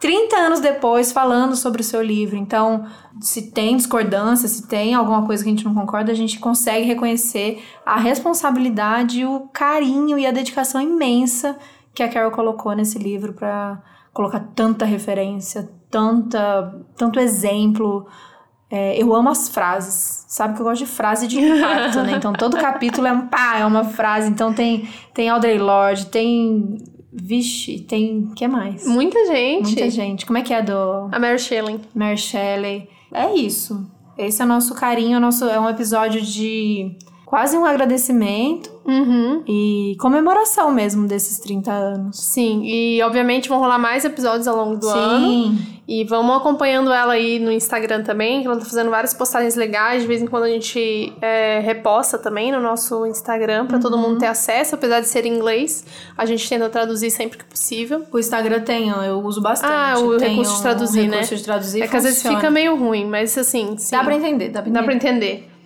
30 0.00 0.36
anos 0.36 0.60
depois 0.60 1.12
falando 1.12 1.54
sobre 1.54 1.82
o 1.82 1.84
seu 1.84 2.02
livro. 2.02 2.36
Então, 2.36 2.86
se 3.20 3.50
tem 3.50 3.76
discordância, 3.76 4.48
se 4.48 4.66
tem 4.66 4.94
alguma 4.94 5.26
coisa 5.26 5.42
que 5.42 5.50
a 5.50 5.52
gente 5.52 5.64
não 5.64 5.74
concorda, 5.74 6.10
a 6.10 6.14
gente 6.14 6.38
consegue 6.38 6.86
reconhecer 6.86 7.62
a 7.84 7.98
responsabilidade, 7.98 9.26
o 9.26 9.40
carinho 9.52 10.18
e 10.18 10.26
a 10.26 10.30
dedicação 10.30 10.80
imensa 10.80 11.58
que 11.92 12.02
a 12.02 12.08
Carol 12.08 12.30
colocou 12.30 12.74
nesse 12.74 12.98
livro 12.98 13.34
para 13.34 13.82
colocar 14.12 14.40
tanta 14.54 14.86
referência, 14.86 15.68
tanta 15.90 16.74
tanto 16.96 17.20
exemplo, 17.20 18.06
é, 18.70 19.00
eu 19.00 19.14
amo 19.14 19.30
as 19.30 19.48
frases. 19.48 20.24
Sabe 20.28 20.54
que 20.54 20.60
eu 20.60 20.64
gosto 20.64 20.84
de 20.84 20.90
frase 20.90 21.26
de 21.26 21.38
impacto, 21.40 22.02
né? 22.02 22.12
Então 22.16 22.32
todo 22.32 22.56
capítulo 22.56 23.06
é 23.06 23.12
um 23.12 23.26
pá, 23.26 23.58
é 23.58 23.64
uma 23.64 23.84
frase. 23.84 24.28
Então 24.28 24.52
tem, 24.52 24.88
tem 25.14 25.28
Audrey 25.28 25.58
Lorde, 25.58 26.06
tem. 26.06 26.76
Vixe, 27.10 27.80
tem. 27.80 28.30
que 28.36 28.46
mais? 28.46 28.86
Muita 28.86 29.26
gente. 29.26 29.66
Muita 29.66 29.90
gente. 29.90 30.26
Como 30.26 30.38
é 30.38 30.42
que 30.42 30.52
é 30.52 30.62
do. 30.62 31.08
A 31.10 31.18
Mary 31.18 31.38
Shelley. 31.38 31.80
Mary 31.94 32.18
Shelley. 32.18 32.88
É 33.12 33.34
isso. 33.34 33.90
Esse 34.18 34.42
é 34.42 34.44
o 34.44 34.48
nosso 34.48 34.74
carinho, 34.74 35.20
nosso, 35.20 35.44
é 35.44 35.60
um 35.60 35.68
episódio 35.68 36.20
de 36.20 36.96
quase 37.28 37.58
um 37.58 37.64
agradecimento 37.66 38.70
uhum. 38.86 39.42
e 39.46 39.94
comemoração 40.00 40.72
mesmo 40.72 41.06
desses 41.06 41.38
30 41.38 41.70
anos. 41.70 42.18
Sim, 42.18 42.62
e 42.64 43.02
obviamente 43.02 43.50
vão 43.50 43.58
rolar 43.58 43.78
mais 43.78 44.02
episódios 44.02 44.48
ao 44.48 44.56
longo 44.56 44.76
do 44.76 44.86
Sim. 44.86 44.98
ano. 44.98 45.58
E 45.86 46.04
vamos 46.04 46.36
acompanhando 46.36 46.90
ela 46.90 47.12
aí 47.12 47.38
no 47.38 47.52
Instagram 47.52 48.02
também, 48.02 48.40
que 48.40 48.46
ela 48.46 48.56
tá 48.56 48.64
fazendo 48.64 48.90
várias 48.90 49.12
postagens 49.12 49.56
legais. 49.56 50.02
De 50.02 50.08
vez 50.08 50.22
em 50.22 50.26
quando 50.26 50.44
a 50.44 50.48
gente 50.48 51.12
é, 51.20 51.60
reposta 51.60 52.18
também 52.18 52.50
no 52.50 52.60
nosso 52.60 53.04
Instagram 53.04 53.66
para 53.66 53.76
uhum. 53.76 53.82
todo 53.82 53.98
mundo 53.98 54.18
ter 54.18 54.26
acesso, 54.26 54.74
apesar 54.74 55.00
de 55.00 55.06
ser 55.06 55.26
em 55.26 55.34
inglês. 55.34 55.84
A 56.16 56.24
gente 56.24 56.48
tenta 56.48 56.68
traduzir 56.70 57.10
sempre 57.10 57.36
que 57.36 57.44
possível. 57.44 58.06
O 58.10 58.18
Instagram 58.18 58.60
tem, 58.62 58.88
eu 58.88 59.20
uso 59.20 59.42
bastante. 59.42 59.70
Ah, 59.70 59.98
o 59.98 60.16
tem 60.16 60.30
recurso 60.30 60.56
de 60.56 60.62
traduzir, 60.62 61.00
um 61.00 61.08
né? 61.08 61.16
Recurso 61.16 61.36
de 61.36 61.44
traduzir. 61.44 61.82
É 61.82 61.88
que 61.88 61.96
às 61.96 62.04
vezes 62.04 62.22
fica 62.22 62.50
meio 62.50 62.74
ruim, 62.74 63.06
mas 63.06 63.36
assim. 63.36 63.76
Sim, 63.76 63.96
dá 63.96 64.02
pra 64.02 64.14
entender, 64.14 64.48
dá 64.48 64.62
pra 64.62 64.70
entender. 64.70 64.80
Dá 64.80 64.82
pra 64.82 64.94
entender. 64.94 65.57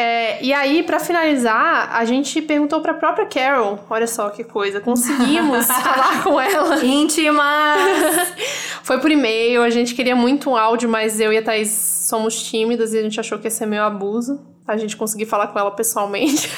É, 0.00 0.42
e 0.42 0.50
aí, 0.50 0.82
para 0.82 0.98
finalizar, 0.98 1.94
a 1.94 2.06
gente 2.06 2.40
perguntou 2.40 2.80
pra 2.80 2.94
própria 2.94 3.26
Carol. 3.26 3.78
Olha 3.90 4.06
só 4.06 4.30
que 4.30 4.42
coisa. 4.42 4.80
Conseguimos 4.80 5.66
falar 5.68 6.22
com 6.22 6.40
ela. 6.40 6.82
Íntimas! 6.82 8.32
Foi 8.82 8.98
por 8.98 9.10
e-mail. 9.10 9.62
A 9.62 9.68
gente 9.68 9.94
queria 9.94 10.16
muito 10.16 10.48
um 10.48 10.56
áudio, 10.56 10.88
mas 10.88 11.20
eu 11.20 11.30
e 11.30 11.36
a 11.36 11.42
Thaís 11.42 11.68
somos 12.08 12.42
tímidas 12.42 12.94
e 12.94 12.98
a 12.98 13.02
gente 13.02 13.20
achou 13.20 13.38
que 13.38 13.46
ia 13.46 13.50
ser 13.50 13.66
meio 13.66 13.82
abuso. 13.82 14.40
A 14.66 14.78
gente 14.78 14.96
conseguir 14.96 15.26
falar 15.26 15.48
com 15.48 15.58
ela 15.58 15.70
pessoalmente. 15.70 16.48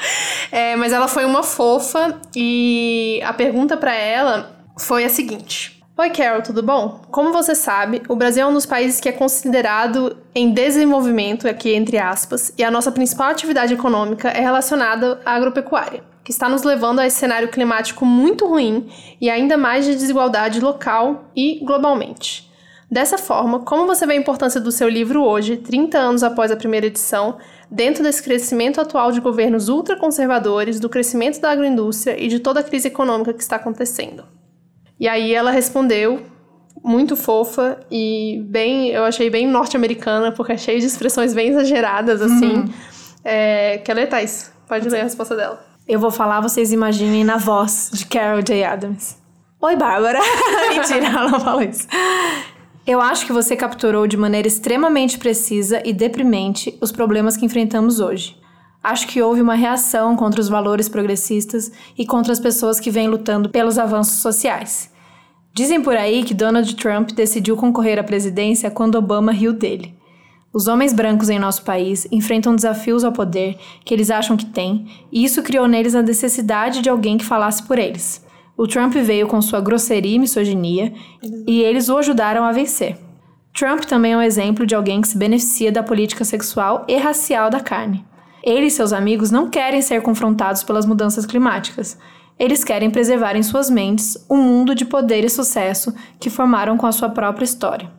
é, 0.50 0.74
mas 0.76 0.90
ela 0.90 1.06
foi 1.06 1.26
uma 1.26 1.42
fofa 1.42 2.18
e 2.34 3.20
a 3.26 3.34
pergunta 3.34 3.76
para 3.76 3.94
ela 3.94 4.56
foi 4.78 5.04
a 5.04 5.10
seguinte. 5.10 5.75
Oi, 5.98 6.10
Carol, 6.10 6.42
tudo 6.42 6.62
bom? 6.62 7.00
Como 7.10 7.32
você 7.32 7.54
sabe, 7.54 8.02
o 8.06 8.14
Brasil 8.14 8.42
é 8.42 8.46
um 8.46 8.52
dos 8.52 8.66
países 8.66 9.00
que 9.00 9.08
é 9.08 9.12
considerado 9.12 10.14
em 10.34 10.52
desenvolvimento, 10.52 11.48
aqui 11.48 11.74
entre 11.74 11.96
aspas, 11.96 12.52
e 12.58 12.62
a 12.62 12.70
nossa 12.70 12.92
principal 12.92 13.30
atividade 13.30 13.72
econômica 13.72 14.28
é 14.28 14.40
relacionada 14.40 15.18
à 15.24 15.32
agropecuária, 15.32 16.04
que 16.22 16.30
está 16.30 16.50
nos 16.50 16.64
levando 16.64 16.98
a 16.98 17.06
esse 17.06 17.16
cenário 17.16 17.48
climático 17.48 18.04
muito 18.04 18.46
ruim 18.46 18.92
e 19.18 19.30
ainda 19.30 19.56
mais 19.56 19.86
de 19.86 19.94
desigualdade 19.94 20.60
local 20.60 21.30
e 21.34 21.64
globalmente. 21.64 22.46
Dessa 22.90 23.16
forma, 23.16 23.60
como 23.60 23.86
você 23.86 24.06
vê 24.06 24.12
a 24.12 24.16
importância 24.16 24.60
do 24.60 24.70
seu 24.70 24.90
livro 24.90 25.24
hoje, 25.24 25.56
30 25.56 25.96
anos 25.96 26.22
após 26.22 26.50
a 26.50 26.56
primeira 26.56 26.88
edição, 26.88 27.38
dentro 27.70 28.02
desse 28.02 28.22
crescimento 28.22 28.82
atual 28.82 29.12
de 29.12 29.20
governos 29.22 29.70
ultraconservadores, 29.70 30.78
do 30.78 30.90
crescimento 30.90 31.40
da 31.40 31.52
agroindústria 31.52 32.22
e 32.22 32.28
de 32.28 32.38
toda 32.38 32.60
a 32.60 32.62
crise 32.62 32.88
econômica 32.88 33.32
que 33.32 33.42
está 33.42 33.56
acontecendo? 33.56 34.35
E 34.98 35.08
aí 35.08 35.34
ela 35.34 35.50
respondeu, 35.50 36.22
muito 36.82 37.16
fofa 37.16 37.80
e 37.90 38.42
bem, 38.46 38.88
eu 38.90 39.04
achei 39.04 39.28
bem 39.28 39.46
norte-americana, 39.46 40.32
porque 40.32 40.52
é 40.52 40.56
cheio 40.56 40.78
de 40.78 40.86
expressões 40.86 41.34
bem 41.34 41.48
exageradas, 41.48 42.22
assim. 42.22 42.58
Uhum. 42.58 42.72
É, 43.24 43.78
quer 43.78 43.94
ler, 43.94 44.08
Thais? 44.08 44.52
Pode 44.68 44.88
ler 44.88 45.00
a 45.00 45.04
resposta 45.04 45.34
dela. 45.34 45.64
Eu 45.88 45.98
vou 45.98 46.10
falar, 46.10 46.40
vocês 46.40 46.72
imaginem 46.72 47.24
na 47.24 47.36
voz 47.36 47.90
de 47.92 48.06
Carol 48.06 48.42
J. 48.42 48.64
Adams. 48.64 49.18
Oi, 49.60 49.76
Bárbara. 49.76 50.20
Mentira, 50.70 51.06
ela 51.06 51.28
não 51.28 51.40
fala 51.40 51.64
isso. 51.64 51.86
Eu 52.86 53.00
acho 53.00 53.26
que 53.26 53.32
você 53.32 53.56
capturou 53.56 54.06
de 54.06 54.16
maneira 54.16 54.46
extremamente 54.46 55.18
precisa 55.18 55.82
e 55.84 55.92
deprimente 55.92 56.76
os 56.80 56.92
problemas 56.92 57.36
que 57.36 57.44
enfrentamos 57.44 57.98
hoje. 57.98 58.36
Acho 58.86 59.08
que 59.08 59.20
houve 59.20 59.42
uma 59.42 59.56
reação 59.56 60.14
contra 60.14 60.40
os 60.40 60.48
valores 60.48 60.88
progressistas 60.88 61.72
e 61.98 62.06
contra 62.06 62.32
as 62.32 62.38
pessoas 62.38 62.78
que 62.78 62.88
vêm 62.88 63.08
lutando 63.08 63.48
pelos 63.48 63.80
avanços 63.80 64.20
sociais. 64.20 64.92
Dizem 65.52 65.82
por 65.82 65.96
aí 65.96 66.22
que 66.22 66.32
Donald 66.32 66.72
Trump 66.76 67.10
decidiu 67.10 67.56
concorrer 67.56 67.98
à 67.98 68.04
presidência 68.04 68.70
quando 68.70 68.94
Obama 68.94 69.32
riu 69.32 69.52
dele. 69.52 69.92
Os 70.52 70.68
homens 70.68 70.92
brancos 70.92 71.28
em 71.28 71.36
nosso 71.36 71.64
país 71.64 72.06
enfrentam 72.12 72.54
desafios 72.54 73.02
ao 73.02 73.10
poder 73.10 73.58
que 73.84 73.92
eles 73.92 74.08
acham 74.08 74.36
que 74.36 74.46
têm, 74.46 74.86
e 75.10 75.24
isso 75.24 75.42
criou 75.42 75.66
neles 75.66 75.96
a 75.96 76.02
necessidade 76.02 76.80
de 76.80 76.88
alguém 76.88 77.18
que 77.18 77.24
falasse 77.24 77.64
por 77.64 77.80
eles. 77.80 78.24
O 78.56 78.68
Trump 78.68 78.94
veio 78.94 79.26
com 79.26 79.42
sua 79.42 79.60
grosseria 79.60 80.14
e 80.14 80.20
misoginia, 80.20 80.94
e 81.44 81.60
eles 81.60 81.88
o 81.88 81.98
ajudaram 81.98 82.44
a 82.44 82.52
vencer. 82.52 82.96
Trump 83.52 83.82
também 83.82 84.12
é 84.12 84.16
um 84.16 84.22
exemplo 84.22 84.64
de 84.64 84.76
alguém 84.76 85.00
que 85.00 85.08
se 85.08 85.18
beneficia 85.18 85.72
da 85.72 85.82
política 85.82 86.24
sexual 86.24 86.84
e 86.86 86.96
racial 86.96 87.50
da 87.50 87.58
carne. 87.58 88.04
Ele 88.46 88.66
e 88.66 88.70
seus 88.70 88.92
amigos 88.92 89.32
não 89.32 89.50
querem 89.50 89.82
ser 89.82 90.00
confrontados 90.02 90.62
pelas 90.62 90.86
mudanças 90.86 91.26
climáticas. 91.26 91.98
Eles 92.38 92.62
querem 92.62 92.88
preservar 92.88 93.34
em 93.34 93.42
suas 93.42 93.68
mentes 93.68 94.16
um 94.30 94.36
mundo 94.36 94.72
de 94.72 94.84
poder 94.84 95.24
e 95.24 95.28
sucesso 95.28 95.92
que 96.20 96.30
formaram 96.30 96.76
com 96.76 96.86
a 96.86 96.92
sua 96.92 97.08
própria 97.08 97.44
história. 97.44 97.90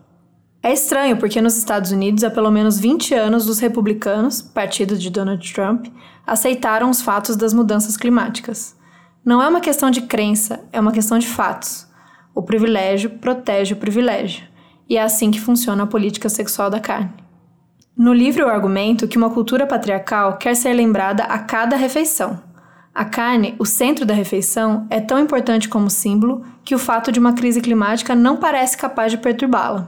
É 0.64 0.72
estranho 0.72 1.18
porque 1.18 1.41
nos 1.41 1.58
Estados 1.58 1.91
Unidos 1.91 2.24
há 2.24 2.30
pelo 2.30 2.50
menos 2.50 2.80
20 2.80 3.14
anos 3.14 3.50
os 3.50 3.60
republicanos, 3.60 4.41
partido 4.41 4.98
de 4.98 5.10
Donald 5.10 5.54
Trump, 5.54 5.88
aceitaram 6.26 6.89
os 6.89 7.02
fatos 7.02 7.36
das 7.36 7.54
mudanças 7.54 7.98
climáticas. 7.98 8.74
Não 9.26 9.41
é 9.41 9.50
uma 9.50 9.60
questão 9.60 9.91
de 9.91 10.04
crença, 10.04 10.62
é 10.72 10.80
uma 10.80 10.93
questão 10.93 11.20
de 11.20 11.28
fatos. 11.28 11.86
O 12.34 12.41
privilégio 12.41 13.10
protege 13.10 13.74
o 13.74 13.78
privilégio. 13.78 14.45
E 14.89 14.95
é 14.95 15.04
assim 15.04 15.30
que 15.30 15.41
funciona 15.41 15.84
a 15.84 15.88
política 15.88 16.30
sexual 16.30 16.70
da 16.70 16.80
carne. 16.80 17.26
No 17.98 18.14
livro 18.14 18.43
eu 18.43 18.50
argumento 18.50 19.08
que 19.08 19.18
uma 19.18 19.32
cultura 19.32 19.66
patriarcal 19.66 20.38
quer 20.38 20.56
ser 20.56 20.72
lembrada 20.72 21.24
a 21.24 21.39
cada 21.39 21.76
refeição. 21.76 22.39
A 22.93 23.04
carne, 23.04 23.56
o 23.58 23.66
centro 23.66 24.06
da 24.06 24.14
refeição, 24.14 24.86
é 24.91 25.02
tão 25.02 25.18
importante 25.18 25.68
como 25.68 25.89
símbolo 25.89 26.43
que 26.64 26.76
o 26.76 26.78
fato 26.78 27.12
de 27.12 27.20
uma 27.20 27.34
crise 27.34 27.60
climática 27.60 28.14
não 28.14 28.38
parece 28.38 28.78
capaz 28.78 29.12
de 29.12 29.18
perturbá-la. 29.18 29.88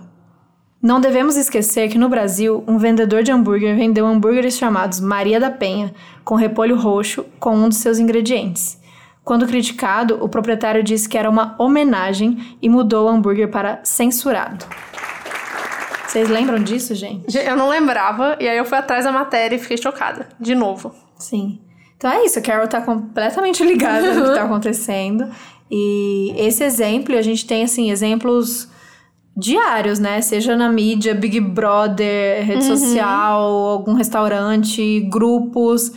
Não 0.82 1.00
devemos 1.00 1.38
esquecer 1.38 1.88
que 1.88 2.00
no 2.00 2.10
Brasil, 2.10 2.64
um 2.68 2.80
vendedor 2.80 3.22
de 3.22 3.32
hambúrguer 3.32 3.78
vendeu 3.78 4.08
hambúrgueres 4.08 4.58
chamados 4.58 5.00
Maria 5.00 5.40
da 5.40 5.52
Penha, 5.52 5.94
com 6.24 6.34
repolho 6.34 6.78
roxo, 6.78 7.24
com 7.40 7.56
um 7.56 7.70
dos 7.70 7.78
seus 7.78 8.00
ingredientes. 8.00 8.82
Quando 9.24 9.46
criticado, 9.46 10.18
o 10.20 10.28
proprietário 10.28 10.82
disse 10.82 11.08
que 11.08 11.18
era 11.18 11.30
uma 11.30 11.54
homenagem 11.60 12.58
e 12.60 12.68
mudou 12.68 13.06
o 13.06 13.10
hambúrguer 13.10 13.52
para 13.52 13.82
censurado. 13.84 14.66
Vocês 16.10 16.28
lembram 16.28 16.58
disso, 16.64 16.96
gente? 16.96 17.38
Eu 17.38 17.56
não 17.56 17.70
lembrava, 17.70 18.36
e 18.40 18.48
aí 18.48 18.58
eu 18.58 18.66
fui 18.66 18.78
atrás 18.78 19.06
da 19.06 19.12
matéria 19.12 19.56
e 19.56 19.60
fiquei 19.60 19.78
chocada. 19.78 20.28
De 20.40 20.56
novo. 20.56 20.92
Sim. 21.16 21.60
Então 21.96 22.10
é 22.10 22.26
isso, 22.26 22.40
a 22.40 22.42
Carol 22.42 22.68
tá 22.68 22.82
completamente 22.82 23.64
ligada 23.64 24.16
no 24.16 24.26
que 24.26 24.34
tá 24.34 24.42
acontecendo. 24.46 25.30
E 25.70 26.34
esse 26.36 26.64
exemplo, 26.64 27.16
a 27.16 27.22
gente 27.22 27.46
tem, 27.46 27.64
assim, 27.64 27.92
exemplos 27.92 28.68
diários, 29.38 30.00
né? 30.00 30.20
Seja 30.22 30.56
na 30.56 30.68
mídia, 30.72 31.14
Big 31.14 31.40
Brother, 31.40 32.44
rede 32.44 32.68
uhum. 32.68 32.76
social, 32.76 33.42
algum 33.44 33.94
restaurante, 33.94 35.02
grupos. 35.02 35.92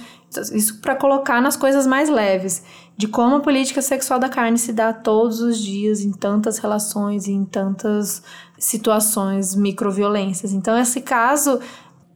Isso 0.53 0.79
para 0.83 0.95
colocar 0.95 1.41
nas 1.41 1.57
coisas 1.57 1.87
mais 1.87 2.11
leves. 2.11 2.63
De 2.99 3.09
como 3.09 3.37
a 3.37 3.41
política 3.41 3.81
sexual 3.81 4.21
da 4.21 4.29
carne 4.29 4.59
se 4.59 4.75
dá 4.75 4.93
todos 4.93 5.41
os 5.41 5.59
dias, 5.59 6.03
em 6.03 6.13
tantas 6.13 6.59
relações, 6.59 7.27
em 7.27 7.45
tantas 7.47 8.23
situações, 8.65 9.55
microviolências. 9.55 10.53
Então, 10.53 10.79
esse 10.79 11.01
caso 11.01 11.61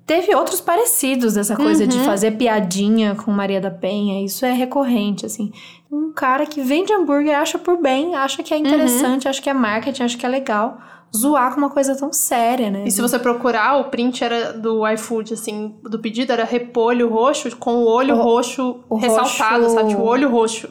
teve 0.06 0.34
outros 0.34 0.60
parecidos 0.60 1.34
dessa 1.34 1.56
coisa 1.56 1.82
uhum. 1.82 1.88
de 1.88 1.98
fazer 2.00 2.32
piadinha 2.32 3.16
com 3.16 3.30
Maria 3.32 3.60
da 3.60 3.70
Penha. 3.70 4.24
Isso 4.24 4.46
é 4.46 4.52
recorrente, 4.52 5.26
assim. 5.26 5.52
Um 5.90 6.12
cara 6.12 6.46
que 6.46 6.62
vende 6.62 6.92
hambúrguer 6.92 7.36
acha 7.36 7.58
por 7.58 7.76
bem, 7.76 8.14
acha 8.14 8.42
que 8.42 8.54
é 8.54 8.56
interessante, 8.56 9.24
uhum. 9.24 9.30
acha 9.30 9.42
que 9.42 9.50
é 9.50 9.54
marketing, 9.54 10.04
acha 10.04 10.16
que 10.16 10.24
é 10.24 10.28
legal. 10.28 10.78
Zoar 11.14 11.52
com 11.52 11.58
uma 11.58 11.70
coisa 11.70 11.96
tão 11.96 12.12
séria, 12.12 12.70
né? 12.70 12.84
E 12.86 12.90
se 12.90 13.00
você 13.00 13.18
procurar, 13.18 13.78
o 13.78 13.84
print 13.84 14.22
era 14.22 14.52
do 14.52 14.86
iFood, 14.88 15.34
assim, 15.34 15.74
do 15.82 15.98
pedido 15.98 16.32
era 16.32 16.44
repolho 16.44 17.08
roxo 17.08 17.56
com 17.56 17.76
o 17.76 17.86
olho 17.86 18.16
o, 18.16 18.22
roxo 18.22 18.80
o 18.88 18.96
ressaltado, 18.96 19.64
roxo... 19.64 19.74
sabe? 19.74 19.94
O 19.94 20.02
olho 20.02 20.30
roxo. 20.30 20.68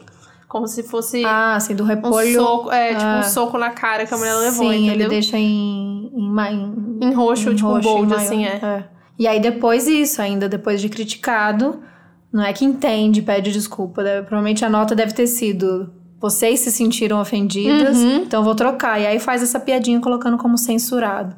Como 0.56 0.66
se 0.66 0.82
fosse. 0.82 1.22
Ah, 1.22 1.56
assim, 1.56 1.74
do 1.74 1.84
repolho. 1.84 2.40
Um 2.40 2.44
soco, 2.44 2.72
é, 2.72 2.94
tipo 2.94 3.02
um 3.02 3.18
ah. 3.18 3.22
soco 3.24 3.58
na 3.58 3.68
cara 3.68 4.06
que 4.06 4.14
a 4.14 4.16
mulher 4.16 4.34
levou, 4.36 4.70
Sim, 4.70 4.86
entendeu? 4.86 4.94
ele 4.94 5.08
deixa 5.08 5.36
em. 5.36 6.10
Em, 6.14 6.30
em, 6.50 7.08
em 7.08 7.12
roxo, 7.12 7.50
em 7.50 7.54
tipo 7.54 7.68
roxo, 7.68 7.82
bold, 7.82 8.14
assim, 8.14 8.46
é. 8.46 8.58
é. 8.62 8.84
E 9.18 9.28
aí 9.28 9.38
depois 9.38 9.86
isso, 9.86 10.22
ainda 10.22 10.48
depois 10.48 10.80
de 10.80 10.88
criticado, 10.88 11.82
não 12.32 12.42
é 12.42 12.54
que 12.54 12.64
entende, 12.64 13.20
pede 13.20 13.52
desculpa. 13.52 14.02
Deve, 14.02 14.22
provavelmente 14.22 14.64
a 14.64 14.70
nota 14.70 14.94
deve 14.94 15.12
ter 15.12 15.26
sido. 15.26 15.92
Vocês 16.18 16.60
se 16.60 16.72
sentiram 16.72 17.20
ofendidas, 17.20 17.98
uhum. 17.98 18.22
então 18.22 18.42
vou 18.42 18.54
trocar. 18.54 18.98
E 18.98 19.06
aí 19.06 19.18
faz 19.18 19.42
essa 19.42 19.60
piadinha 19.60 20.00
colocando 20.00 20.38
como 20.38 20.56
censurado. 20.56 21.36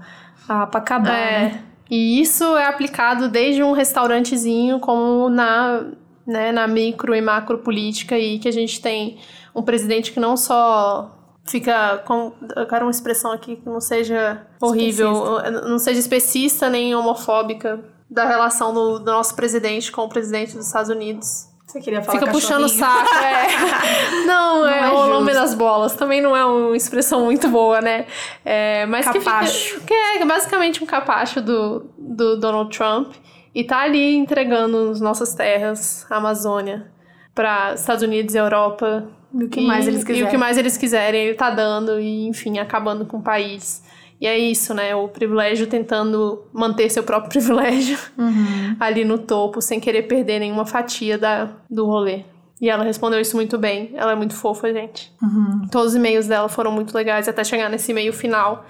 Ah, 0.48 0.64
pra 0.64 0.78
acabar, 0.78 1.18
é. 1.18 1.40
né? 1.40 1.60
E 1.90 2.20
isso 2.20 2.44
é 2.56 2.68
aplicado 2.68 3.28
desde 3.28 3.64
um 3.64 3.72
restaurantezinho, 3.72 4.78
como 4.78 5.28
na 5.28 5.82
né, 6.28 6.52
na 6.52 6.68
micro 6.68 7.14
e 7.14 7.22
macro 7.22 7.56
política 7.58 8.18
e 8.18 8.38
que 8.38 8.46
a 8.46 8.52
gente 8.52 8.82
tem 8.82 9.18
um 9.54 9.62
presidente 9.62 10.12
que 10.12 10.20
não 10.20 10.36
só 10.36 11.10
fica 11.46 12.02
com 12.06 12.34
eu 12.54 12.66
quero 12.66 12.84
uma 12.84 12.90
expressão 12.90 13.32
aqui 13.32 13.56
que 13.56 13.66
não 13.66 13.80
seja 13.80 14.46
horrível, 14.60 15.38
especista. 15.38 15.68
não 15.68 15.78
seja 15.78 15.98
especista 15.98 16.68
nem 16.68 16.94
homofóbica 16.94 17.82
da 18.10 18.26
relação 18.26 18.74
do, 18.74 18.98
do, 18.98 19.10
nosso 19.10 19.34
presidente 19.34 19.90
com 19.90 20.02
o 20.02 20.08
presidente 20.08 20.54
dos 20.54 20.66
Estados 20.66 20.90
Unidos. 20.90 21.48
Você 21.66 21.80
queria 21.80 22.02
falar 22.02 22.18
Fica 22.18 22.30
puxando 22.30 22.64
o 22.64 22.68
saco, 22.68 23.14
é. 23.14 24.24
não, 24.26 24.60
não, 24.60 24.68
é, 24.68 24.80
é 24.80 24.90
o 24.90 25.06
nome 25.06 25.32
das 25.32 25.54
bolas. 25.54 25.94
Também 25.94 26.20
não 26.20 26.34
é 26.34 26.44
uma 26.44 26.76
expressão 26.76 27.24
muito 27.24 27.48
boa, 27.48 27.80
né? 27.80 28.06
É, 28.44 28.86
mas 28.86 29.04
capacho. 29.04 29.52
que 29.52 29.80
fica. 29.80 29.86
Que 29.86 29.94
é 29.94 30.24
basicamente 30.24 30.82
um 30.82 30.86
capacho 30.86 31.42
do, 31.42 31.90
do 31.98 32.36
Donald 32.38 32.74
Trump. 32.74 33.12
E 33.58 33.64
tá 33.64 33.80
ali 33.80 34.14
entregando 34.14 34.90
as 34.90 35.00
nossas 35.00 35.34
terras, 35.34 36.06
a 36.08 36.18
Amazônia, 36.18 36.86
para 37.34 37.74
Estados 37.74 38.04
Unidos 38.04 38.32
e 38.36 38.38
Europa. 38.38 39.08
E 39.34 39.42
o 39.42 39.48
que 39.48 39.58
e, 39.58 39.66
mais 39.66 39.88
eles 39.88 40.04
quiserem. 40.04 40.22
E 40.22 40.24
o 40.24 40.30
que 40.30 40.36
mais 40.36 40.56
eles 40.56 40.76
quiserem, 40.76 41.24
ele 41.24 41.34
tá 41.34 41.50
dando 41.50 41.98
e, 41.98 42.28
enfim, 42.28 42.60
acabando 42.60 43.04
com 43.04 43.16
o 43.16 43.20
país. 43.20 43.82
E 44.20 44.28
é 44.28 44.38
isso, 44.38 44.72
né? 44.74 44.94
O 44.94 45.08
privilégio 45.08 45.66
tentando 45.66 46.44
manter 46.52 46.88
seu 46.88 47.02
próprio 47.02 47.30
privilégio 47.34 47.98
uhum. 48.16 48.76
ali 48.78 49.04
no 49.04 49.18
topo, 49.18 49.60
sem 49.60 49.80
querer 49.80 50.02
perder 50.02 50.38
nenhuma 50.38 50.64
fatia 50.64 51.18
da, 51.18 51.48
do 51.68 51.84
rolê. 51.84 52.22
E 52.62 52.70
ela 52.70 52.84
respondeu 52.84 53.20
isso 53.20 53.34
muito 53.34 53.58
bem. 53.58 53.90
Ela 53.96 54.12
é 54.12 54.14
muito 54.14 54.34
fofa, 54.34 54.72
gente. 54.72 55.12
Uhum. 55.20 55.66
Todos 55.68 55.88
os 55.88 55.96
e-mails 55.96 56.28
dela 56.28 56.48
foram 56.48 56.70
muito 56.70 56.94
legais 56.94 57.26
até 57.26 57.42
chegar 57.42 57.68
nesse 57.68 57.90
e-mail 57.90 58.12
final. 58.12 58.64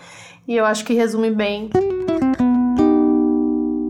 E 0.47 0.57
eu 0.57 0.65
acho 0.65 0.83
que 0.83 0.95
resume 0.95 1.31
bem. 1.31 1.69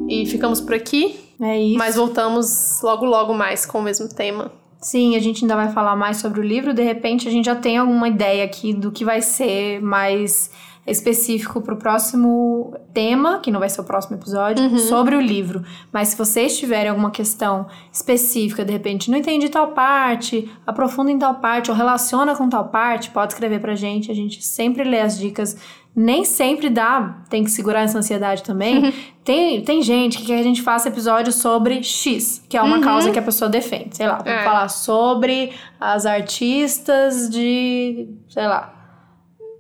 E 0.09 0.27
ficamos 0.27 0.61
por 0.61 0.75
aqui. 0.75 1.19
É 1.41 1.61
isso. 1.61 1.79
Mas 1.79 1.97
voltamos 1.97 2.81
logo, 2.83 3.05
logo 3.05 3.35
mais 3.35 3.65
com 3.65 3.79
o 3.79 3.83
mesmo 3.83 4.09
tema. 4.09 4.51
Sim, 4.81 5.17
a 5.17 5.21
gente 5.21 5.43
ainda 5.45 5.57
vai 5.57 5.73
falar 5.73 5.97
mais 5.97 6.19
sobre 6.19 6.41
o 6.41 6.43
livro. 6.43 6.73
De 6.73 6.83
repente, 6.83 7.29
a 7.29 7.31
gente 7.31 7.47
já 7.47 7.57
tem 7.57 7.77
alguma 7.77 8.09
ideia 8.09 8.45
aqui 8.45 8.73
do 8.73 8.93
que 8.93 9.05
vai 9.05 9.21
ser 9.21 9.81
mais 9.83 10.51
específico 10.91 11.61
para 11.61 11.75
o 11.75 11.77
próximo 11.77 12.75
tema, 12.93 13.39
que 13.41 13.51
não 13.51 13.61
vai 13.61 13.69
ser 13.69 13.81
o 13.81 13.85
próximo 13.85 14.17
episódio, 14.17 14.65
uhum. 14.65 14.79
sobre 14.79 15.15
o 15.15 15.21
livro. 15.21 15.63
Mas 15.93 16.09
se 16.09 16.17
vocês 16.17 16.59
tiverem 16.59 16.91
alguma 16.91 17.11
questão 17.11 17.67
específica, 17.93 18.65
de 18.65 18.73
repente 18.73 19.11
não 19.11 19.19
entendi 19.19 19.49
tal 19.49 19.69
parte, 19.69 20.51
aprofunda 20.67 21.11
em 21.11 21.19
tal 21.19 21.35
parte 21.37 21.71
ou 21.71 21.77
relaciona 21.77 22.35
com 22.35 22.49
tal 22.49 22.69
parte, 22.69 23.11
pode 23.11 23.33
escrever 23.33 23.61
pra 23.61 23.75
gente. 23.75 24.11
A 24.11 24.15
gente 24.15 24.45
sempre 24.45 24.85
lê 24.85 25.01
as 25.01 25.19
dicas. 25.19 25.57
Nem 25.97 26.25
sempre 26.25 26.71
dá, 26.71 27.23
tem 27.29 27.43
que 27.43 27.51
segurar 27.51 27.81
essa 27.81 27.99
ansiedade 27.99 28.45
também. 28.45 28.85
Uhum. 28.85 28.93
Tem, 29.25 29.61
tem 29.63 29.83
gente 29.83 30.19
que 30.19 30.27
quer 30.27 30.37
que 30.37 30.41
a 30.41 30.45
gente 30.45 30.63
faça 30.63 30.89
episódio 30.89 31.33
sobre 31.33 31.83
X, 31.83 32.45
que 32.49 32.57
é 32.57 32.63
uma 32.63 32.77
uhum. 32.77 32.83
causa 32.83 33.11
que 33.11 33.19
a 33.19 33.23
pessoa 33.23 33.49
defende. 33.49 33.97
Sei 33.97 34.07
lá, 34.07 34.19
vamos 34.19 34.33
é. 34.33 34.45
falar 34.45 34.69
sobre 34.69 35.53
as 35.81 36.07
artistas 36.07 37.29
de, 37.29 38.09
sei 38.29 38.47
lá, 38.47 38.78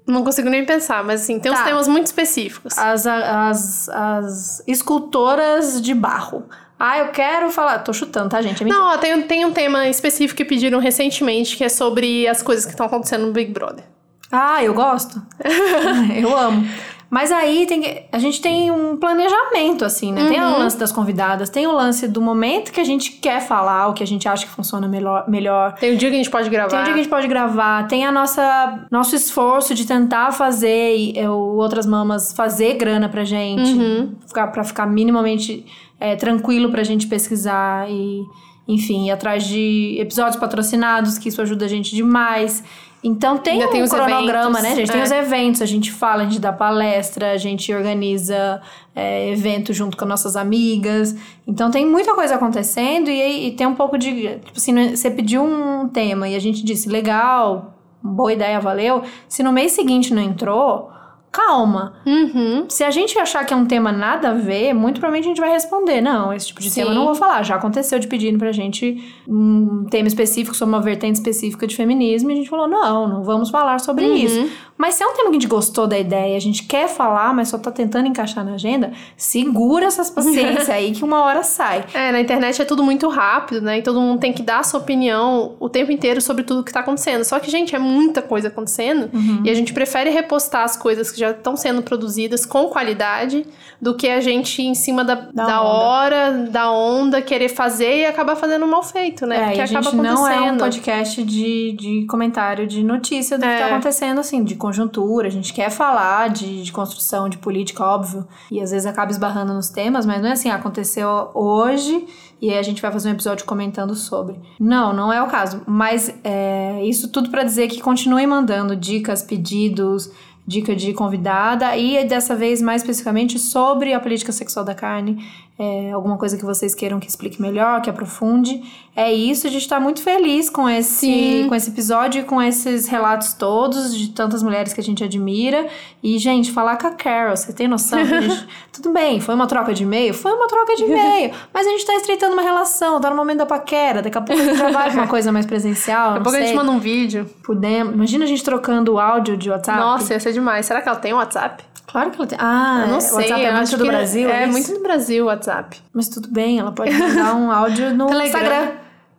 não 0.08 0.24
consigo 0.24 0.48
nem 0.48 0.64
pensar, 0.64 1.04
mas 1.04 1.22
assim, 1.22 1.38
tem 1.38 1.52
tá. 1.52 1.58
uns 1.58 1.64
temas 1.64 1.88
muito 1.88 2.06
específicos. 2.06 2.76
As, 2.76 3.06
as, 3.06 3.88
as 3.88 4.62
escultoras 4.66 5.80
de 5.80 5.94
barro. 5.94 6.44
Ah, 6.78 6.98
eu 6.98 7.08
quero 7.08 7.50
falar. 7.50 7.80
Tô 7.80 7.92
chutando, 7.92 8.30
tá, 8.30 8.40
gente? 8.40 8.62
É 8.62 8.66
não, 8.66 8.96
tem, 8.98 9.22
tem 9.22 9.44
um 9.44 9.52
tema 9.52 9.88
específico 9.88 10.36
que 10.36 10.44
pediram 10.44 10.78
recentemente 10.78 11.56
que 11.56 11.64
é 11.64 11.68
sobre 11.68 12.26
as 12.28 12.42
coisas 12.42 12.64
que 12.64 12.70
estão 12.70 12.86
acontecendo 12.86 13.26
no 13.26 13.32
Big 13.32 13.52
Brother. 13.52 13.84
Ah, 14.30 14.62
eu 14.62 14.74
gosto. 14.74 15.20
eu 16.16 16.36
amo. 16.36 16.68
Mas 17.10 17.32
aí 17.32 17.64
tem, 17.66 18.04
a 18.12 18.18
gente 18.18 18.40
tem 18.40 18.70
um 18.70 18.96
planejamento, 18.96 19.82
assim, 19.82 20.12
né? 20.12 20.22
Uhum. 20.22 20.28
Tem 20.28 20.40
o 20.40 20.44
uhum. 20.44 20.58
lance 20.58 20.78
das 20.78 20.92
convidadas, 20.92 21.48
tem 21.48 21.66
o 21.66 21.72
lance 21.72 22.06
do 22.06 22.20
momento 22.20 22.70
que 22.70 22.80
a 22.80 22.84
gente 22.84 23.12
quer 23.12 23.40
falar, 23.40 23.88
o 23.88 23.94
que 23.94 24.02
a 24.02 24.06
gente 24.06 24.28
acha 24.28 24.44
que 24.44 24.52
funciona 24.52 24.86
melhor. 24.86 25.24
melhor. 25.26 25.72
Tem 25.74 25.94
o 25.94 25.96
dia 25.96 26.10
que 26.10 26.14
a 26.14 26.18
gente 26.18 26.30
pode 26.30 26.50
gravar. 26.50 26.68
Tem 26.68 26.80
o 26.80 26.84
dia 26.84 26.92
que 26.92 27.00
a 27.00 27.02
gente 27.02 27.10
pode 27.10 27.26
gravar. 27.26 27.88
Tem 27.88 28.04
a 28.04 28.12
nossa 28.12 28.86
nosso 28.90 29.16
esforço 29.16 29.74
de 29.74 29.86
tentar 29.86 30.32
fazer, 30.32 31.16
eu, 31.16 31.32
outras 31.32 31.86
mamas, 31.86 32.32
fazer 32.32 32.74
grana 32.74 33.08
pra 33.08 33.24
gente. 33.24 33.72
Uhum. 33.72 34.14
Ficar, 34.26 34.48
pra 34.48 34.62
ficar 34.62 34.86
minimamente 34.86 35.64
é, 35.98 36.14
tranquilo 36.14 36.70
pra 36.70 36.82
gente 36.82 37.06
pesquisar 37.06 37.90
e, 37.90 38.22
enfim, 38.66 39.06
ir 39.06 39.10
atrás 39.10 39.44
de 39.44 39.96
episódios 39.98 40.36
patrocinados, 40.36 41.16
que 41.16 41.30
isso 41.30 41.40
ajuda 41.40 41.64
a 41.64 41.68
gente 41.68 41.96
demais. 41.96 42.62
Então 43.02 43.38
tem 43.38 43.54
Ainda 43.54 43.68
um 43.68 43.70
tem 43.70 43.88
cronograma, 43.88 44.58
eventos, 44.58 44.62
né? 44.62 44.72
A 44.72 44.74
gente 44.74 44.90
é. 44.90 44.92
tem 44.92 45.02
os 45.02 45.10
eventos, 45.10 45.62
a 45.62 45.66
gente 45.66 45.92
fala, 45.92 46.22
a 46.22 46.24
gente 46.24 46.40
dá 46.40 46.52
palestra, 46.52 47.32
a 47.32 47.36
gente 47.36 47.72
organiza 47.72 48.60
é, 48.94 49.30
evento 49.30 49.72
junto 49.72 49.96
com 49.96 50.04
nossas 50.04 50.34
amigas. 50.34 51.14
Então 51.46 51.70
tem 51.70 51.86
muita 51.86 52.14
coisa 52.14 52.34
acontecendo 52.34 53.08
e, 53.08 53.48
e 53.48 53.50
tem 53.52 53.66
um 53.66 53.74
pouco 53.74 53.96
de. 53.96 54.10
Tipo 54.10 54.56
assim, 54.56 54.96
você 54.96 55.10
pediu 55.10 55.44
um 55.44 55.88
tema 55.88 56.28
e 56.28 56.34
a 56.34 56.40
gente 56.40 56.64
disse, 56.64 56.88
legal, 56.88 57.74
boa 58.02 58.32
ideia, 58.32 58.58
valeu. 58.58 59.02
Se 59.28 59.42
no 59.42 59.52
mês 59.52 59.72
seguinte 59.72 60.12
não 60.12 60.22
entrou, 60.22 60.90
calma. 61.30 61.94
Uhum. 62.06 62.66
Se 62.68 62.82
a 62.82 62.90
gente 62.90 63.18
achar 63.18 63.44
que 63.44 63.52
é 63.52 63.56
um 63.56 63.66
tema 63.66 63.92
nada 63.92 64.30
a 64.30 64.34
ver, 64.34 64.72
muito 64.72 65.00
provavelmente 65.00 65.26
a 65.26 65.28
gente 65.28 65.40
vai 65.40 65.50
responder. 65.50 66.00
Não, 66.00 66.32
esse 66.32 66.48
tipo 66.48 66.60
de 66.60 66.70
Sim. 66.70 66.80
tema 66.80 66.92
eu 66.92 66.94
não 66.94 67.04
vou 67.04 67.14
falar. 67.14 67.42
Já 67.42 67.56
aconteceu 67.56 67.98
de 67.98 68.06
pedirem 68.06 68.38
pra 68.38 68.52
gente 68.52 69.02
um 69.26 69.86
tema 69.90 70.08
específico 70.08 70.56
sobre 70.56 70.74
uma 70.74 70.82
vertente 70.82 71.16
específica 71.16 71.66
de 71.66 71.76
feminismo 71.76 72.30
e 72.30 72.32
a 72.34 72.36
gente 72.36 72.48
falou: 72.48 72.66
não, 72.66 73.08
não 73.08 73.22
vamos 73.22 73.50
falar 73.50 73.78
sobre 73.80 74.04
uhum. 74.04 74.14
isso. 74.14 74.50
Mas 74.78 74.94
se 74.94 75.02
é 75.02 75.06
um 75.06 75.12
tema 75.12 75.24
que 75.24 75.30
a 75.30 75.40
gente 75.40 75.48
gostou 75.48 75.88
da 75.88 75.98
ideia, 75.98 76.36
a 76.36 76.40
gente 76.40 76.62
quer 76.62 76.88
falar, 76.88 77.34
mas 77.34 77.48
só 77.48 77.58
tá 77.58 77.72
tentando 77.72 78.06
encaixar 78.06 78.44
na 78.44 78.54
agenda, 78.54 78.92
segura 79.16 79.86
essas 79.86 80.08
paciências 80.08 80.70
aí 80.70 80.92
que 80.92 81.02
uma 81.02 81.20
hora 81.24 81.42
sai. 81.42 81.84
É, 81.98 82.12
na 82.12 82.20
internet 82.20 82.62
é 82.62 82.64
tudo 82.64 82.84
muito 82.84 83.08
rápido, 83.08 83.60
né? 83.60 83.78
E 83.78 83.82
todo 83.82 84.00
mundo 84.00 84.20
tem 84.20 84.32
que 84.32 84.42
dar 84.42 84.60
a 84.60 84.62
sua 84.62 84.78
opinião 84.78 85.56
o 85.58 85.68
tempo 85.68 85.90
inteiro 85.90 86.20
sobre 86.20 86.44
tudo 86.44 86.62
que 86.62 86.72
tá 86.72 86.80
acontecendo. 86.80 87.24
Só 87.24 87.40
que, 87.40 87.50
gente, 87.50 87.74
é 87.74 87.78
muita 87.78 88.22
coisa 88.22 88.46
acontecendo 88.46 89.10
uhum. 89.12 89.42
e 89.44 89.50
a 89.50 89.54
gente 89.54 89.72
prefere 89.72 90.10
repostar 90.10 90.62
as 90.62 90.76
coisas 90.76 91.10
que 91.10 91.17
já 91.18 91.30
estão 91.30 91.56
sendo 91.56 91.82
produzidas 91.82 92.46
com 92.46 92.68
qualidade 92.68 93.46
do 93.80 93.94
que 93.94 94.08
a 94.08 94.20
gente 94.20 94.60
em 94.62 94.74
cima 94.74 95.04
da, 95.04 95.14
da, 95.14 95.46
da 95.46 95.60
hora, 95.62 96.48
da 96.50 96.70
onda, 96.70 97.22
querer 97.22 97.48
fazer 97.48 97.98
e 97.98 98.06
acabar 98.06 98.34
fazendo 98.34 98.66
mal 98.66 98.82
feito, 98.82 99.26
né? 99.26 99.36
É, 99.36 99.44
Porque 99.46 99.60
acaba 99.60 99.88
acontecendo. 99.88 100.02
não 100.02 100.28
é 100.28 100.52
um 100.52 100.56
podcast 100.56 101.22
de, 101.22 101.72
de 101.72 102.06
comentário 102.06 102.66
de 102.66 102.82
notícia 102.82 103.38
do 103.38 103.44
é. 103.44 103.54
que 103.54 103.62
tá 103.62 103.66
acontecendo, 103.68 104.18
assim, 104.18 104.42
de 104.42 104.56
conjuntura, 104.56 105.28
a 105.28 105.30
gente 105.30 105.52
quer 105.52 105.70
falar 105.70 106.28
de, 106.30 106.62
de, 106.62 106.72
construção 106.72 107.28
de 107.28 107.38
política, 107.38 107.84
óbvio, 107.84 108.26
e 108.50 108.60
às 108.60 108.70
vezes 108.70 108.86
acaba 108.86 109.10
esbarrando 109.10 109.54
nos 109.54 109.68
temas, 109.68 110.04
mas 110.04 110.20
não 110.20 110.28
é 110.28 110.32
assim, 110.32 110.50
aconteceu 110.50 111.30
hoje 111.34 112.06
e 112.40 112.50
aí 112.50 112.58
a 112.58 112.62
gente 112.62 112.80
vai 112.80 112.90
fazer 112.90 113.08
um 113.08 113.12
episódio 113.12 113.44
comentando 113.44 113.94
sobre. 113.94 114.36
Não, 114.60 114.92
não 114.92 115.12
é 115.12 115.20
o 115.22 115.26
caso, 115.26 115.62
mas 115.66 116.14
é, 116.22 116.84
isso 116.84 117.08
tudo 117.10 117.30
para 117.30 117.42
dizer 117.42 117.68
que 117.68 117.80
continuem 117.80 118.26
mandando 118.26 118.76
dicas, 118.76 119.22
pedidos, 119.22 120.10
dica 120.48 120.74
de 120.74 120.94
convidada. 120.94 121.76
E 121.76 122.02
dessa 122.04 122.34
vez 122.34 122.62
mais 122.62 122.80
especificamente 122.80 123.38
sobre 123.38 123.92
a 123.92 124.00
política 124.00 124.32
sexual 124.32 124.64
da 124.64 124.74
carne 124.74 125.22
é, 125.58 125.90
alguma 125.90 126.16
coisa 126.16 126.36
que 126.36 126.44
vocês 126.44 126.72
queiram 126.72 127.00
que 127.00 127.08
explique 127.08 127.42
melhor, 127.42 127.82
que 127.82 127.90
aprofunde. 127.90 128.62
É 128.94 129.12
isso, 129.12 129.46
a 129.46 129.50
gente 129.50 129.62
está 129.62 129.80
muito 129.80 130.00
feliz 130.02 130.48
com 130.48 130.68
esse, 130.68 131.46
com 131.48 131.54
esse 131.54 131.70
episódio 131.70 132.20
e 132.20 132.24
com 132.24 132.40
esses 132.40 132.86
relatos 132.86 133.32
todos 133.32 133.96
de 133.96 134.10
tantas 134.10 134.40
mulheres 134.42 134.72
que 134.72 134.80
a 134.80 134.84
gente 134.84 135.02
admira. 135.02 135.66
E, 136.00 136.16
gente, 136.18 136.52
falar 136.52 136.76
com 136.76 136.86
a 136.86 136.92
Carol, 136.92 137.36
você 137.36 137.52
tem 137.52 137.66
noção? 137.66 138.04
Gente, 138.04 138.46
tudo 138.72 138.92
bem, 138.92 139.20
foi 139.20 139.34
uma 139.34 139.48
troca 139.48 139.74
de 139.74 139.82
e-mail? 139.82 140.14
Foi 140.14 140.32
uma 140.32 140.46
troca 140.46 140.76
de 140.76 140.84
e-mail, 140.84 141.32
mas 141.52 141.66
a 141.66 141.70
gente 141.70 141.80
está 141.80 141.94
estreitando 141.94 142.34
uma 142.34 142.42
relação, 142.42 143.00
tá 143.00 143.10
no 143.10 143.16
momento 143.16 143.38
da 143.38 143.46
paquera, 143.46 144.00
daqui 144.00 144.16
a 144.16 144.20
pouco 144.20 144.40
a 144.40 144.44
gente 144.44 144.58
já 144.58 144.70
vai 144.70 144.90
uma 144.90 145.06
coisa 145.08 145.32
mais 145.32 145.44
presencial. 145.44 146.14
Daqui 146.14 146.20
a 146.20 146.22
pouco 146.22 146.30
sei. 146.30 146.42
a 146.42 146.46
gente 146.46 146.56
manda 146.56 146.70
um 146.70 146.78
vídeo. 146.78 147.28
Podemos. 147.42 147.94
Imagina 147.94 148.24
a 148.24 148.28
gente 148.28 148.44
trocando 148.44 148.94
o 148.94 148.98
áudio 149.00 149.36
de 149.36 149.50
WhatsApp. 149.50 149.78
Nossa, 149.78 150.12
ia 150.14 150.20
ser 150.20 150.32
demais. 150.32 150.66
Será 150.66 150.80
que 150.80 150.88
ela 150.88 150.98
tem 150.98 151.12
WhatsApp? 151.12 151.67
Claro 151.90 152.10
que 152.10 152.16
ela 152.18 152.26
tem. 152.26 152.38
Ah, 152.40 152.84
eu 152.86 152.92
não 152.92 153.00
sei. 153.00 153.14
WhatsApp 153.16 153.44
é 153.44 153.52
muito 153.52 153.76
do 153.78 153.86
Brasil? 153.86 154.30
É, 154.30 154.42
é 154.42 154.46
muito 154.46 154.72
do 154.72 154.80
Brasil 154.80 155.24
o 155.24 155.26
WhatsApp. 155.28 155.80
Mas 155.92 156.08
tudo 156.08 156.28
bem, 156.28 156.58
ela 156.58 156.70
pode 156.70 156.92
mandar 156.92 157.34
um 157.34 157.50
áudio 157.50 157.94
no 157.94 158.12
Instagram. 158.22 158.72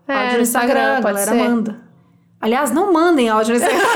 É, 0.08 0.14
áudio 0.14 0.38
no 0.38 0.42
Instagram, 0.42 0.42
Instagram 0.42 0.98
a 0.98 1.02
galera 1.02 1.32
ser. 1.32 1.50
manda. 1.50 1.80
Aliás, 2.40 2.72
não 2.72 2.94
mandem 2.94 3.28
áudio 3.28 3.56
no 3.56 3.60
Instagram. 3.60 3.88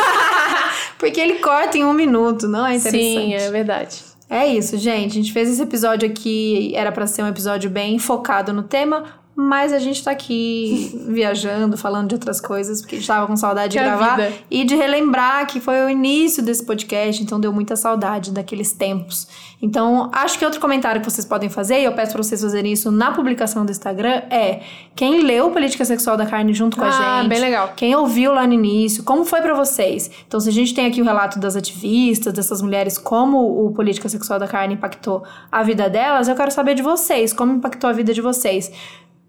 porque 0.98 1.22
ele 1.22 1.36
corta 1.36 1.78
em 1.78 1.84
um 1.84 1.94
minuto, 1.94 2.48
não 2.48 2.66
é 2.66 2.76
interessante. 2.76 3.04
Sim, 3.04 3.34
é 3.36 3.52
verdade. 3.52 4.04
É 4.30 4.48
isso, 4.48 4.76
gente. 4.78 5.12
A 5.12 5.16
gente 5.22 5.32
fez 5.32 5.50
esse 5.50 5.62
episódio 5.62 6.10
aqui, 6.10 6.74
era 6.76 6.92
para 6.92 7.06
ser 7.06 7.22
um 7.22 7.28
episódio 7.28 7.70
bem 7.70 8.00
focado 8.00 8.52
no 8.52 8.64
tema, 8.64 9.04
mas 9.36 9.74
a 9.74 9.80
gente 9.80 10.04
tá 10.04 10.12
aqui 10.12 10.92
viajando, 11.10 11.78
falando 11.78 12.10
de 12.10 12.16
outras 12.16 12.40
coisas, 12.40 12.82
porque 12.82 12.96
a 12.96 13.00
gente 13.00 13.08
tava 13.08 13.28
com 13.28 13.36
saudade 13.36 13.74
de 13.74 13.84
gravar. 13.84 14.32
E 14.50 14.64
de 14.64 14.76
relembrar 14.76 15.48
que 15.48 15.60
foi 15.60 15.84
o 15.84 15.90
início 15.90 16.44
desse 16.44 16.66
podcast, 16.66 17.22
então 17.22 17.40
deu 17.40 17.52
muita 17.52 17.76
saudade 17.76 18.32
daqueles 18.32 18.74
tempos. 18.74 19.28
Então, 19.62 20.10
acho 20.12 20.38
que 20.38 20.44
outro 20.44 20.60
comentário 20.60 21.00
que 21.02 21.10
vocês 21.10 21.26
podem 21.26 21.50
fazer, 21.50 21.80
e 21.80 21.86
eu 21.86 21.94
peço 21.94 22.12
pra 22.12 22.22
vocês 22.22 22.42
fazerem 22.42 22.74
isso 22.74 22.92
na 22.92 23.12
publicação 23.12 23.66
do 23.66 23.72
Instagram, 23.72 24.22
é 24.30 24.62
quem 24.94 25.22
leu 25.22 25.52
Política 25.52 25.86
Sexual 25.86 26.18
da 26.18 26.26
Carne 26.26 26.54
junto 26.54 26.76
com 26.76 26.84
ah, 26.84 27.20
a 27.20 27.22
gente. 27.22 27.30
bem 27.30 27.40
legal. 27.40 27.72
Quem 27.76 27.96
ouviu 27.96 28.34
lá 28.34 28.46
no 28.46 28.54
início, 28.54 29.04
como 29.04 29.24
foi 29.24 29.42
para 29.42 29.54
vocês? 29.54 30.12
Então, 30.28 30.40
se 30.40 30.50
a 30.50 30.52
gente 30.52 30.74
tem 30.74 30.86
aqui 30.86 31.02
o 31.02 31.06
relato 31.06 31.40
das 31.40 31.56
ativistas, 31.56 32.34
dessas 32.34 32.62
mulheres, 32.62 32.98
como 32.98 33.66
o 33.66 33.72
Política 33.72 34.10
Sexual 34.10 34.38
da 34.38 34.48
Carne 34.48 34.74
impactou 34.74 35.24
a 35.50 35.64
vida 35.64 35.90
delas, 35.90 36.28
eu 36.28 36.36
quero 36.36 36.52
saber 36.52 36.76
de 36.76 36.82
vocês, 36.82 37.32
como 37.32 37.54
impactou 37.54 37.90
a 37.90 37.94
vida 37.94 38.14
de 38.14 38.22
vocês. 38.22 38.70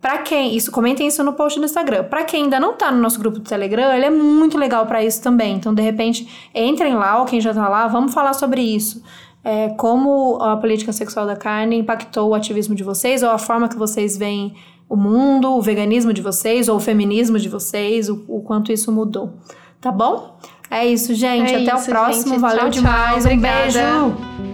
Para 0.05 0.19
quem, 0.19 0.55
isso, 0.55 0.71
comentem 0.71 1.07
isso 1.07 1.25
no 1.25 1.33
post 1.33 1.59
do 1.59 1.65
Instagram. 1.65 2.05
Para 2.05 2.25
quem 2.25 2.43
ainda 2.43 2.61
não 2.61 2.75
tá 2.75 2.93
no 2.93 3.01
nosso 3.01 3.19
grupo 3.19 3.39
do 3.39 3.45
Telegram, 3.47 3.91
ele 3.91 4.05
é 4.05 4.11
muito 4.11 4.59
legal 4.59 4.85
para 4.85 5.03
isso 5.03 5.23
também. 5.23 5.57
Então, 5.57 5.73
de 5.73 5.81
repente, 5.81 6.29
entrem 6.55 6.95
lá, 6.95 7.21
ou 7.21 7.25
quem 7.25 7.41
já 7.41 7.55
tá 7.55 7.67
lá, 7.71 7.89
vamos 7.89 8.13
falar 8.13 8.35
sobre 8.35 8.61
isso. 8.61 9.03
É, 9.43 9.71
como 9.71 10.37
a 10.43 10.59
política 10.59 10.93
sexual 10.93 11.25
da 11.25 11.35
carne 11.35 11.79
impactou 11.79 12.29
o 12.29 12.35
ativismo 12.35 12.75
de 12.75 12.85
vocês, 12.85 13.23
ou 13.23 13.31
a 13.31 13.39
forma 13.39 13.67
que 13.67 13.79
vocês 13.79 14.15
veem 14.15 14.55
o 14.91 14.95
mundo, 14.95 15.55
o 15.55 15.63
veganismo 15.63 16.13
de 16.13 16.21
vocês, 16.21 16.69
ou 16.69 16.77
o 16.77 16.81
feminismo 16.81 17.39
de 17.39 17.49
vocês, 17.49 18.11
o, 18.11 18.27
o 18.29 18.43
quanto 18.43 18.71
isso 18.71 18.93
mudou. 18.93 19.33
Tá 19.81 19.91
bom? 19.91 20.37
É 20.71 20.85
isso, 20.85 21.15
gente. 21.15 21.51
É 21.51 21.63
Até 21.63 21.79
isso, 21.79 21.91
o 21.91 21.95
próximo. 21.95 22.29
Gente. 22.29 22.41
Valeu 22.41 22.59
tchau, 22.59 22.71
demais. 22.71 23.25
Tchau. 23.25 23.33
Um 23.33 23.41
beijo. 23.41 24.54